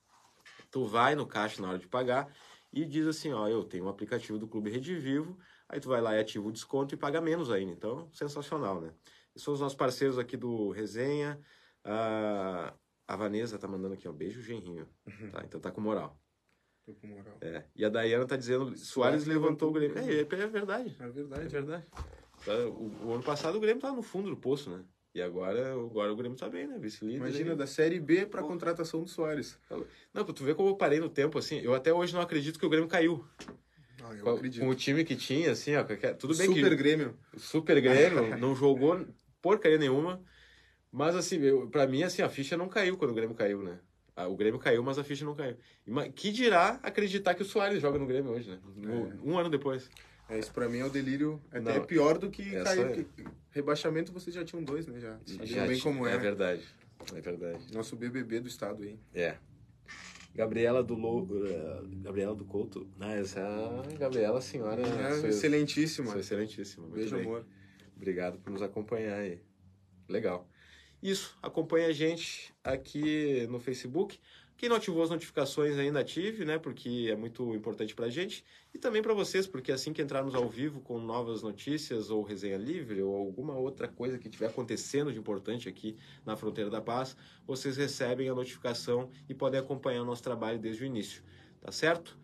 tu 0.69 0.85
vai 0.85 1.15
no 1.15 1.25
caixa 1.25 1.61
na 1.61 1.69
hora 1.69 1.79
de 1.79 1.87
pagar 1.87 2.31
e 2.71 2.85
diz 2.85 3.07
assim, 3.07 3.31
ó, 3.31 3.47
eu 3.47 3.63
tenho 3.63 3.85
um 3.85 3.89
aplicativo 3.89 4.37
do 4.37 4.47
Clube 4.47 4.69
Rede 4.69 4.95
Vivo, 4.95 5.37
Aí 5.69 5.79
tu 5.79 5.89
vai 5.89 5.99
lá 5.99 6.15
e 6.15 6.19
ativa 6.19 6.47
o 6.47 6.51
desconto 6.51 6.95
e 6.95 6.97
paga 6.97 7.19
menos 7.19 7.51
ainda. 7.51 7.71
Então, 7.71 8.09
sensacional, 8.13 8.79
né? 8.79 8.93
E 9.35 9.39
são 9.39 9.53
os 9.53 9.59
nossos 9.59 9.77
parceiros 9.77 10.17
aqui 10.17 10.37
do 10.37 10.71
Resenha. 10.71 11.39
A, 11.83 12.73
a 13.07 13.15
Vanessa 13.15 13.59
tá 13.59 13.67
mandando 13.67 13.93
aqui, 13.93 14.07
ó, 14.07 14.13
beijo, 14.13 14.41
genrinho. 14.41 14.87
Uhum. 15.05 15.29
Tá, 15.29 15.43
então 15.43 15.59
tá 15.59 15.71
com 15.71 15.81
moral. 15.81 16.17
Tô 16.87 16.93
com 16.93 17.07
moral. 17.07 17.37
É. 17.41 17.65
E 17.75 17.83
a 17.83 17.89
Dayana 17.89 18.25
tá 18.25 18.37
dizendo, 18.37 18.67
Soares, 18.67 18.87
Soares 18.87 19.25
levantou 19.25 19.69
o 19.69 19.73
Grêmio. 19.73 19.97
É, 19.97 20.09
é, 20.09 20.21
é, 20.21 20.47
verdade. 20.47 20.95
É 20.97 21.07
verdade. 21.09 21.41
É 21.41 21.47
verdade. 21.49 21.85
Tá, 22.45 22.53
o, 22.65 23.07
o, 23.07 23.13
ano 23.13 23.23
passado 23.23 23.57
o 23.57 23.59
Grêmio 23.59 23.81
tava 23.81 23.97
no 23.97 24.01
fundo 24.01 24.29
do 24.29 24.37
poço, 24.37 24.69
né? 24.69 24.85
E 25.13 25.21
agora, 25.21 25.73
agora 25.73 26.13
o 26.13 26.15
Grêmio 26.15 26.37
tá 26.37 26.47
bem, 26.47 26.65
né? 26.65 26.79
Vice-líder. 26.79 27.17
Imagina, 27.17 27.57
da 27.57 27.67
Série 27.67 27.99
B 27.99 28.25
pra 28.25 28.41
Pô. 28.41 28.47
contratação 28.47 29.03
do 29.03 29.09
Soares. 29.09 29.59
Não, 30.13 30.23
tu 30.23 30.45
ver 30.45 30.55
como 30.55 30.69
eu 30.69 30.77
parei 30.77 31.01
no 31.01 31.09
tempo, 31.09 31.37
assim. 31.37 31.59
Eu 31.59 31.75
até 31.75 31.91
hoje 31.93 32.13
não 32.13 32.21
acredito 32.21 32.57
que 32.57 32.65
o 32.65 32.69
Grêmio 32.69 32.87
caiu. 32.87 33.27
Ah, 34.01 34.13
eu 34.15 34.23
com, 34.23 34.29
acredito. 34.29 34.61
Com 34.63 34.69
o 34.69 34.75
time 34.75 35.03
que 35.03 35.17
tinha, 35.17 35.51
assim, 35.51 35.75
ó, 35.75 35.83
tudo 36.17 36.37
bem 36.37 36.47
Super 36.47 36.69
que... 36.69 36.75
Grêmio. 36.77 37.19
Super 37.35 37.81
Grêmio, 37.81 38.37
não 38.39 38.55
jogou 38.55 39.05
porcaria 39.41 39.77
nenhuma. 39.77 40.23
Mas, 40.89 41.17
assim, 41.17 41.37
eu, 41.41 41.67
pra 41.67 41.85
mim, 41.85 42.03
assim, 42.03 42.21
a 42.21 42.29
ficha 42.29 42.55
não 42.55 42.69
caiu 42.69 42.95
quando 42.95 43.11
o 43.11 43.13
Grêmio 43.13 43.35
caiu, 43.35 43.61
né? 43.61 43.77
O 44.25 44.35
Grêmio 44.35 44.59
caiu, 44.59 44.81
mas 44.81 44.97
a 44.97 45.03
ficha 45.03 45.23
não 45.23 45.35
caiu. 45.35 45.55
Que 46.15 46.31
dirá 46.31 46.79
acreditar 46.81 47.35
que 47.35 47.43
o 47.43 47.45
Soares 47.45 47.81
joga 47.81 47.99
no 47.99 48.07
Grêmio 48.07 48.31
hoje, 48.31 48.49
né? 48.49 48.59
É. 48.83 49.27
Um 49.29 49.37
ano 49.37 49.49
depois. 49.49 49.89
É, 50.29 50.37
isso 50.37 50.51
pra 50.51 50.67
mim 50.67 50.79
é 50.79 50.85
o 50.85 50.89
delírio. 50.89 51.41
É 51.51 51.59
até 51.59 51.79
pior 51.79 52.17
do 52.17 52.29
que 52.29 52.51
cair. 52.63 53.07
É... 53.19 53.23
Rebaixamento 53.51 54.11
vocês 54.11 54.35
já 54.35 54.43
tinham 54.43 54.63
dois, 54.63 54.85
né? 54.87 54.99
Já 54.99 55.17
sabiam 55.25 55.67
bem 55.67 55.79
como 55.79 56.07
é. 56.07 56.15
É 56.15 56.17
verdade. 56.17 56.67
É 57.15 57.21
verdade. 57.21 57.73
Nosso 57.73 57.95
BBB 57.95 58.41
do 58.41 58.47
estado 58.47 58.83
aí. 58.83 58.99
É. 59.13 59.37
Gabriela 60.35 60.83
do 60.83 60.93
Lou, 60.93 61.27
eh, 61.47 61.81
Gabriela 62.03 62.35
do 62.35 62.45
Couto. 62.45 62.87
Ah, 62.99 63.13
essa 63.13 63.39
é 63.39 63.43
a 63.43 63.97
Gabriela, 63.97 64.39
senhora. 64.39 64.83
É, 64.83 65.27
excelentíssima. 65.29 66.11
Sou 66.11 66.19
excelentíssima. 66.19 66.87
Beijo, 66.87 67.15
bem. 67.15 67.25
amor. 67.25 67.45
Obrigado 67.95 68.37
por 68.37 68.51
nos 68.51 68.61
acompanhar 68.61 69.17
aí. 69.17 69.41
Legal. 70.07 70.47
Isso, 71.01 71.37
acompanha 71.41 71.87
a 71.87 71.91
gente 71.91 72.53
aqui 72.63 73.45
no 73.49 73.59
Facebook. 73.59 74.19
Quem 74.57 74.69
não 74.69 74.77
ativou 74.77 75.03
as 75.03 75.11
notificações 75.11 75.77
ainda 75.77 75.99
ative, 75.99 76.43
né? 76.43 76.57
Porque 76.57 77.07
é 77.11 77.15
muito 77.15 77.53
importante 77.53 77.93
para 77.93 78.07
a 78.07 78.09
gente. 78.09 78.43
E 78.73 78.79
também 78.79 79.03
para 79.03 79.13
vocês, 79.13 79.45
porque 79.45 79.71
assim 79.71 79.93
que 79.93 80.01
entrarmos 80.01 80.33
ao 80.33 80.49
vivo 80.49 80.81
com 80.81 80.97
novas 80.99 81.43
notícias 81.43 82.09
ou 82.09 82.23
resenha 82.23 82.57
livre 82.57 82.99
ou 83.03 83.15
alguma 83.15 83.53
outra 83.53 83.87
coisa 83.87 84.17
que 84.17 84.27
estiver 84.27 84.47
acontecendo 84.47 85.13
de 85.13 85.19
importante 85.19 85.69
aqui 85.69 85.95
na 86.25 86.35
Fronteira 86.35 86.71
da 86.71 86.81
Paz, 86.81 87.15
vocês 87.45 87.77
recebem 87.77 88.29
a 88.29 88.33
notificação 88.33 89.11
e 89.29 89.33
podem 89.35 89.59
acompanhar 89.59 90.01
o 90.01 90.05
nosso 90.05 90.23
trabalho 90.23 90.57
desde 90.57 90.83
o 90.83 90.87
início. 90.87 91.21
Tá 91.61 91.71
certo? 91.71 92.17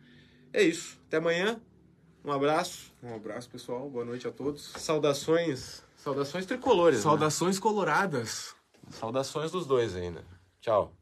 É 0.51 0.63
isso. 0.63 0.99
Até 1.05 1.17
amanhã. 1.17 1.61
Um 2.25 2.31
abraço. 2.31 2.91
Um 3.03 3.13
abraço, 3.13 3.47
pessoal. 3.47 3.87
Boa 3.91 4.05
noite 4.05 4.27
a 4.27 4.31
todos. 4.31 4.71
Saudações. 4.77 5.83
Saudações 5.95 6.47
tricolores. 6.47 6.99
Né? 6.99 7.03
Saudações 7.03 7.57
né? 7.57 7.61
coloradas. 7.61 8.55
Saudações 8.89 9.51
dos 9.51 9.65
dois 9.65 9.95
ainda. 9.95 10.23
Tchau. 10.61 10.93